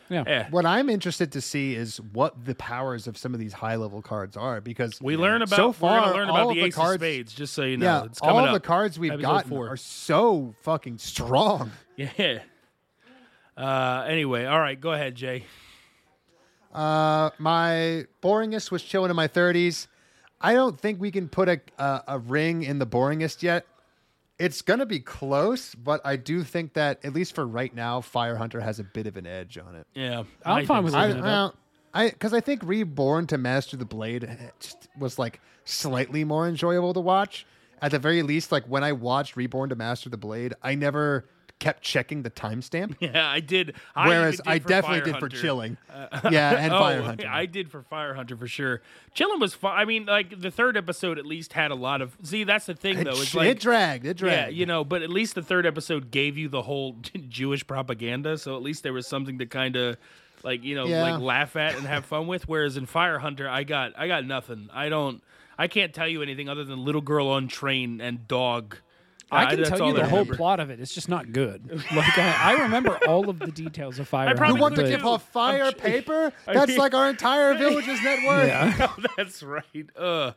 [0.08, 0.22] Yeah.
[0.24, 0.46] Yeah.
[0.50, 4.02] what i'm interested to see is what the powers of some of these high level
[4.02, 6.66] cards are because We learn about so we're far learn all about of the the
[6.68, 7.86] ace cards of spades, just so you know.
[7.86, 8.52] yeah it's coming all up.
[8.52, 9.68] the cards we've Episode gotten four.
[9.68, 12.38] are so fucking strong Yeah.
[13.56, 15.44] Uh, anyway, all right, go ahead, Jay.
[16.72, 19.86] Uh, my boringest was chilling in my 30s.
[20.40, 23.66] I don't think we can put a a, a ring in the boringest yet.
[24.38, 28.36] It's gonna be close, but I do think that at least for right now, Fire
[28.36, 29.86] Hunter has a bit of an edge on it.
[29.94, 30.98] Yeah, I'm I fine think with so.
[30.98, 31.54] I, Looking it well,
[31.94, 36.46] I because I think Reborn to Master the Blade eh, just was like slightly more
[36.46, 37.46] enjoyable to watch.
[37.80, 41.24] At the very least, like when I watched Reborn to Master the Blade, I never
[41.58, 42.96] kept checking the timestamp.
[43.00, 43.74] Yeah, I did.
[43.94, 45.36] I Whereas did I definitely did for Hunter.
[45.36, 45.76] chilling.
[46.30, 47.28] yeah, and oh, Fire Hunter.
[47.28, 48.82] I did for Fire Hunter for sure.
[49.14, 49.72] Chilling was fun.
[49.76, 52.16] I mean, like the third episode at least had a lot of.
[52.22, 53.12] See, that's the thing though.
[53.12, 54.04] It's sh- like it dragged.
[54.06, 54.52] It dragged.
[54.52, 56.96] yeah, you know, but at least the third episode gave you the whole
[57.28, 59.96] Jewish propaganda, so at least there was something to kind of
[60.42, 61.02] like you know Yeah.
[61.02, 62.46] like laugh at and have fun with.
[62.48, 64.68] Whereas in Fire Hunter, I got I got nothing.
[64.72, 65.22] I don't.
[65.58, 68.76] I can't tell you anything other than little girl on train and dog.
[69.30, 70.36] I can that's tell all you the whole remember.
[70.36, 70.78] plot of it.
[70.80, 71.82] It's just not good.
[71.94, 74.34] Like I, I remember all of the details of Fire.
[74.36, 76.32] probably You want to But- give off fire I'm- paper?
[76.46, 78.48] That's like our entire village's net worth.
[78.48, 78.86] Yeah.
[78.88, 79.90] Oh, that's right.
[79.96, 80.34] Ugh.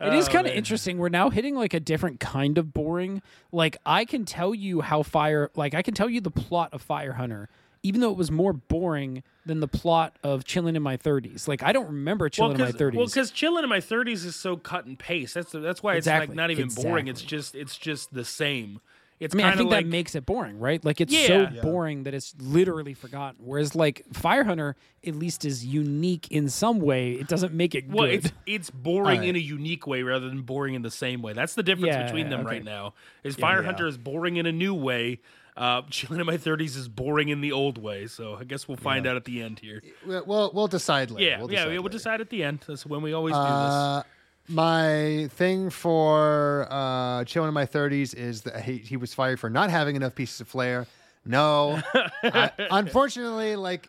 [0.00, 0.98] It is Oh, kind of interesting.
[0.98, 3.22] We're now hitting like a different kind of boring.
[3.52, 6.82] Like I can tell you how Fire, like I can tell you the plot of
[6.82, 7.48] Fire Hunter,
[7.82, 11.48] even though it was more boring than the plot of Chilling in My 30s.
[11.48, 12.94] Like I don't remember Chilling in My 30s.
[12.94, 15.34] Well, because chilling in my thirties is so cut and paste.
[15.34, 17.08] That's that's why it's Exactly, like not even boring.
[17.08, 18.80] It's just it's just the same.
[19.20, 20.84] It's I mean, I kinda think like, that makes it boring, right?
[20.84, 21.26] Like it's Yeah.
[21.28, 21.62] so Yeah.
[21.62, 23.36] boring that it's literally forgotten.
[23.44, 24.74] Whereas like Fire Hunter
[25.06, 27.12] at least is unique in some way.
[27.12, 28.14] It doesn't make it Well, good.
[28.14, 29.28] it's it's boring Alright.
[29.28, 31.34] in a unique way rather than boring in the same way.
[31.34, 32.56] That's the difference Yeah, between them okay.
[32.56, 32.94] right now.
[33.22, 33.66] Is Fire Yeah.
[33.66, 35.20] Hunter is boring in a new way.
[35.56, 38.06] Uh, Chilling in my thirties is boring in the old way.
[38.06, 39.82] So I guess we'll find out at the end here.
[40.06, 41.28] We'll, we'll, we'll decide later.
[41.28, 41.88] Yeah, we'll yeah, decide yeah, we'll later.
[41.92, 42.64] decide at the end.
[42.66, 44.02] That's when we always do Uh,
[44.48, 49.48] my thing for uh, chilling in my 30s is that he, he was fired for
[49.48, 50.86] not having enough pieces of flair.
[51.24, 51.80] No,
[52.24, 53.88] I- unfortunately, like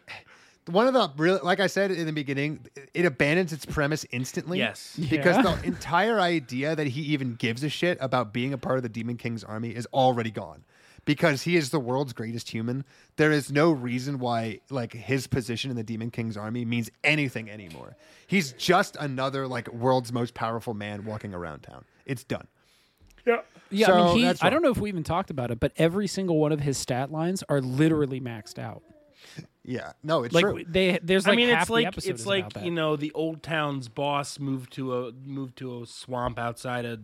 [0.68, 2.60] one of the real, like I said in the beginning,
[2.94, 4.60] it abandons its premise instantly.
[4.60, 4.96] Yes.
[5.10, 5.56] because Yeah.
[5.56, 8.90] the entire idea that he even gives a shit about being a part of the
[8.90, 10.64] Demon King's army is already gone.
[11.06, 12.86] Because he is the world's greatest human,
[13.18, 17.50] there is no reason why like his position in the Demon King's army means anything
[17.50, 17.98] anymore.
[18.26, 21.84] He's just another like world's most powerful man walking around town.
[22.06, 22.48] It's done.
[23.26, 23.40] this.
[23.70, 24.34] yeah, I mean, he.
[24.42, 26.78] I don't know if we even talked about it, but every single one of his
[26.78, 28.84] stat lines are literally maxed out.
[29.66, 30.64] Yeah, no, it's Like true.
[30.68, 33.88] they, there's like I mean, half it's like it's like you know the old town's
[33.88, 37.00] boss moved to a moved to a swamp outside of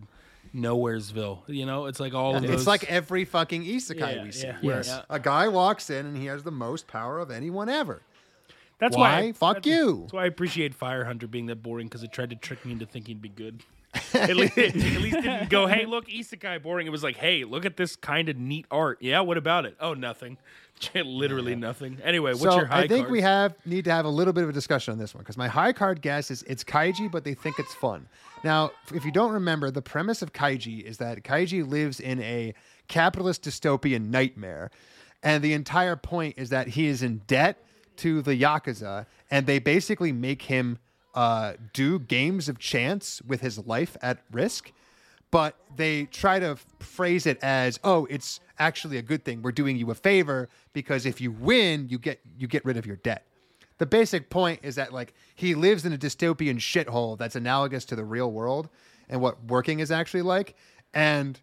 [0.56, 1.40] Nowheresville.
[1.48, 2.52] You know, it's like all of those.
[2.52, 4.58] It's like every fucking isekai Yeah, we see, yeah.
[4.62, 5.02] where Yes.
[5.10, 8.02] a guy walks in and he has the most power of anyone ever.
[8.80, 9.22] that's why?
[9.22, 9.28] why.
[9.28, 10.02] I- Fuck you.
[10.02, 12.72] That's why I appreciate Fire Hunter being that boring because it tried to trick me
[12.74, 13.62] into thinking it'd be good.
[14.14, 16.86] at, least, at least didn't go, hey, look, isekai boring.
[16.88, 19.00] It was like, hey, look at this kind of neat art.
[19.02, 19.76] Yeah, what about it?
[19.80, 20.38] Oh, nothing.
[20.96, 21.98] Literally nothing.
[22.04, 22.86] Anyway, what's so your high card?
[22.86, 23.12] I think card?
[23.12, 25.38] we have need to have a little bit of a discussion on this one because
[25.38, 28.08] my high card guess is it's kaiji, but they think it's fun.
[28.44, 32.54] Now, if you don't remember, the premise of kaiji is that kaiji lives in a
[32.88, 34.72] capitalist dystopian nightmare,
[35.22, 37.64] and the entire point is that he is in debt
[37.98, 40.80] to the yakuza, and they basically make him
[41.14, 44.72] uh, do games of chance with his life at risk
[45.32, 49.42] but they try to phrase it as oh it's actually a good thing.
[49.42, 52.86] We're doing you a favor because if you win you get you get rid of
[52.86, 53.26] your debt.
[53.78, 57.96] The basic point is that like he lives in a dystopian shithole that's analogous to
[57.96, 58.70] the real world
[59.08, 60.56] and what working is actually like.
[60.94, 61.40] And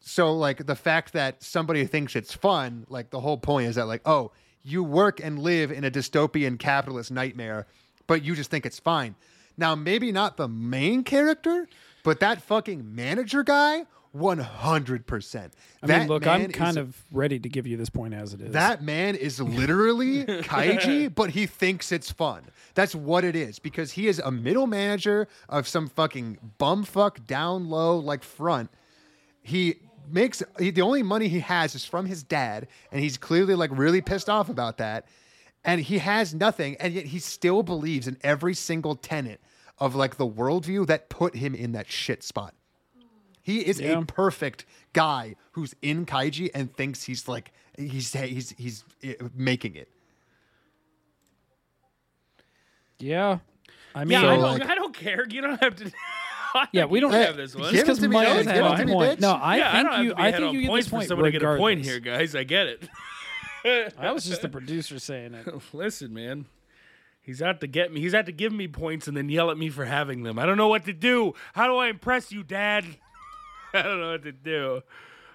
[0.00, 3.86] so like the fact that somebody thinks it's fun like the whole point is that
[3.86, 4.32] like oh
[4.62, 7.66] you work and live in a dystopian capitalist nightmare
[8.06, 9.14] but you just think it's fine.
[9.56, 11.68] Now maybe not the main character
[12.04, 13.84] but that fucking manager guy
[14.16, 15.50] 100%
[15.82, 18.32] I that mean, look, I'm kind is- of ready to give you this point as
[18.32, 18.52] it is.
[18.52, 22.44] that man is literally kaiji, but he thinks it's fun.
[22.74, 27.68] That's what it is because he is a middle manager of some fucking bumfuck down
[27.68, 28.70] low like front.
[29.42, 29.76] He
[30.08, 33.70] makes he, the only money he has is from his dad, and he's clearly like
[33.72, 35.06] really pissed off about that.
[35.64, 39.40] And he has nothing, and yet he still believes in every single tenet
[39.78, 42.54] of like the worldview that put him in that shit spot.
[43.42, 43.98] He is Yeah.
[44.00, 49.74] a perfect guy who's in kaiji and thinks he's like he's he's he's uh, making
[49.76, 49.88] it.
[52.98, 53.38] yeah.
[53.96, 55.26] I mean, yeah, So, I, don't, like- I don't care.
[55.28, 55.90] You don't have to.
[56.70, 57.72] Yeah, we don't Hey, have this one.
[57.72, 59.18] give it because to me, Mike has Give it a point.
[59.18, 59.20] bitch.
[59.20, 60.14] No, I yeah, think don't you.
[60.16, 62.36] I head think you get this for point someone to get a point here, guys.
[62.36, 63.92] I get it.
[63.98, 65.48] I was just the producer saying it.
[65.74, 66.46] Listen, man.
[67.24, 68.00] He's out to get me.
[68.00, 70.38] He's out to give me points and then yell at me for having them.
[70.38, 71.32] I don't know what to do.
[71.54, 72.84] How do I impress you, Dad?
[73.74, 74.82] I don't know what to do.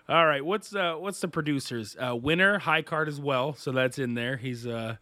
[0.08, 1.96] All right, what's uh what's the producers?
[2.00, 4.38] Uh winner, high card as well, so that's in there.
[4.38, 4.98] He's uh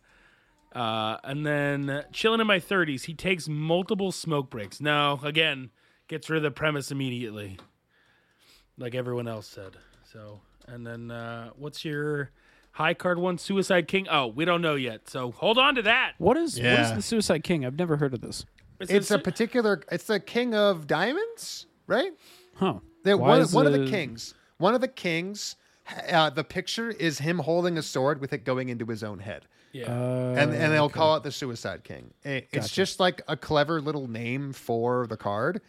[0.73, 4.79] uh and then chilling in my 30s, he takes multiple smoke breaks.
[4.81, 5.71] Now again,
[6.07, 7.57] gets rid of the premise immediately.
[8.77, 9.77] Like everyone else said.
[10.11, 12.31] So, and then uh what's your
[12.77, 13.37] high card one?
[13.37, 14.07] Suicide King?
[14.09, 15.09] Oh, we don't know yet.
[15.09, 16.13] So, hold on to that.
[16.17, 17.65] What is what is the Suicide King?
[17.65, 18.45] I've never heard of this.
[18.79, 19.81] It's a particular.
[19.91, 22.11] It's the king of diamonds, right?
[22.55, 22.75] Huh?
[23.03, 24.33] They're Why one, is one of the kings.
[24.57, 25.55] One of the kings.
[26.11, 29.45] Uh, the picture is him holding a sword with it going into his own head,
[29.71, 29.89] yeah.
[29.89, 32.13] and and they'll call it the Suicide King.
[32.23, 35.61] It- it's just like a clever little name for the card,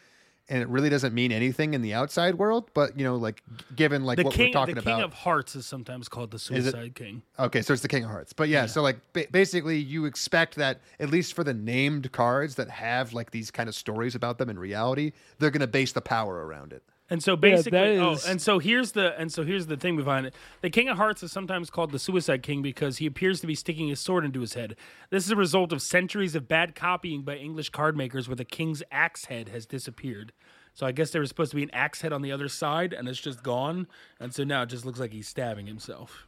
[0.49, 2.71] and it really doesn't mean anything in the outside world.
[2.75, 3.43] But you know, like
[3.77, 4.85] given like the what king, we're talking about.
[4.85, 7.23] the king of hearts is sometimes called the Suicide King.
[7.39, 8.33] Okay, so it's the King of Hearts.
[8.33, 12.55] But yeah, so like ba- basically you expect that at least for the named cards
[12.57, 15.93] that have like these kind of stories about them in reality, they're going to base
[15.93, 16.83] the power around it.
[17.11, 20.27] And so basically, that oh, and so here's the and so here's the thing behind
[20.27, 20.35] it.
[20.61, 23.55] The King of Hearts is sometimes called the Suicide King because he appears to be
[23.55, 24.77] sticking his sword into his head.
[25.09, 28.45] This is a result of centuries of bad copying by English card makers, where the
[28.45, 30.33] king's axe head has disappeared.
[30.75, 32.93] So I guess there was supposed to be an axe head on the other side,
[32.93, 33.89] and it's just gone.
[34.21, 36.27] And so now it just looks like he's stabbing himself.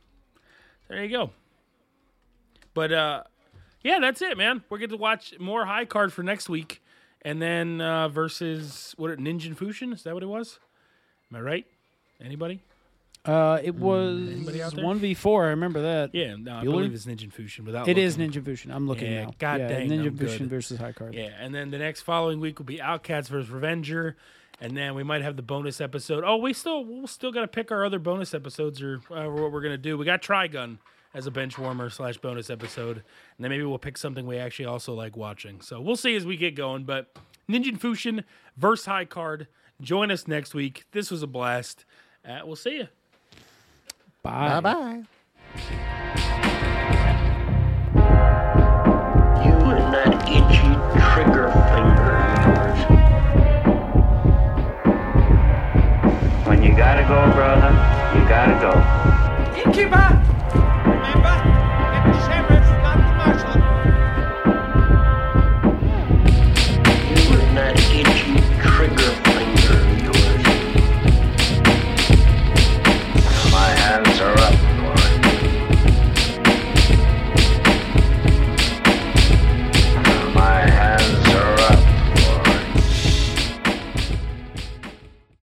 [0.89, 1.31] There you go.
[2.73, 3.23] But uh,
[3.83, 4.65] yeah, that's it, man.
[4.71, 6.83] We're going to watch more high card for next week,
[7.23, 10.59] and then uh, versus what Ninja Fushin is that what it was?
[11.33, 11.67] Am I right?
[12.23, 12.61] Anybody?
[13.25, 14.85] Uh, it was Anybody out there?
[14.85, 15.45] one v four.
[15.47, 16.15] I remember that.
[16.15, 16.71] Yeah, no, I Bueller?
[16.73, 17.67] believe it's Ninja Fusion.
[17.67, 18.33] Without It is looking.
[18.41, 18.71] Ninja Fusion.
[18.73, 19.35] I'm looking Yeah, now.
[19.39, 20.49] god yeah, dang, Ninja I'm Fusion good.
[20.51, 21.15] versus High Card.
[21.15, 24.17] Yeah, and then the next following week will be Outcast versus Revenger,
[24.59, 26.25] and then we might have the bonus episode.
[26.27, 29.53] Oh, we still we'll still got to pick our other bonus episodes or uh, what
[29.53, 29.99] we're gonna do.
[29.99, 30.79] We got Trigun
[31.13, 33.05] as a bench warmer slash bonus episode, and
[33.45, 35.61] then maybe we'll pick something we actually also like watching.
[35.61, 36.85] So we'll see as we get going.
[36.85, 37.15] But
[37.51, 38.25] Ninja Fusion
[38.57, 39.47] versus High Card.
[39.81, 40.85] Join us next week.
[40.93, 41.87] This was a blast.
[42.27, 42.89] Uh, we'll see you.
[44.23, 44.61] Bye.
[44.61, 45.03] bye.
[49.43, 50.75] You and that itchy
[51.15, 52.81] trigger finger of yours.
[56.47, 57.73] When you gotta go, brother,
[58.15, 58.73] you gotta go.
[59.65, 61.50] Innkeeper!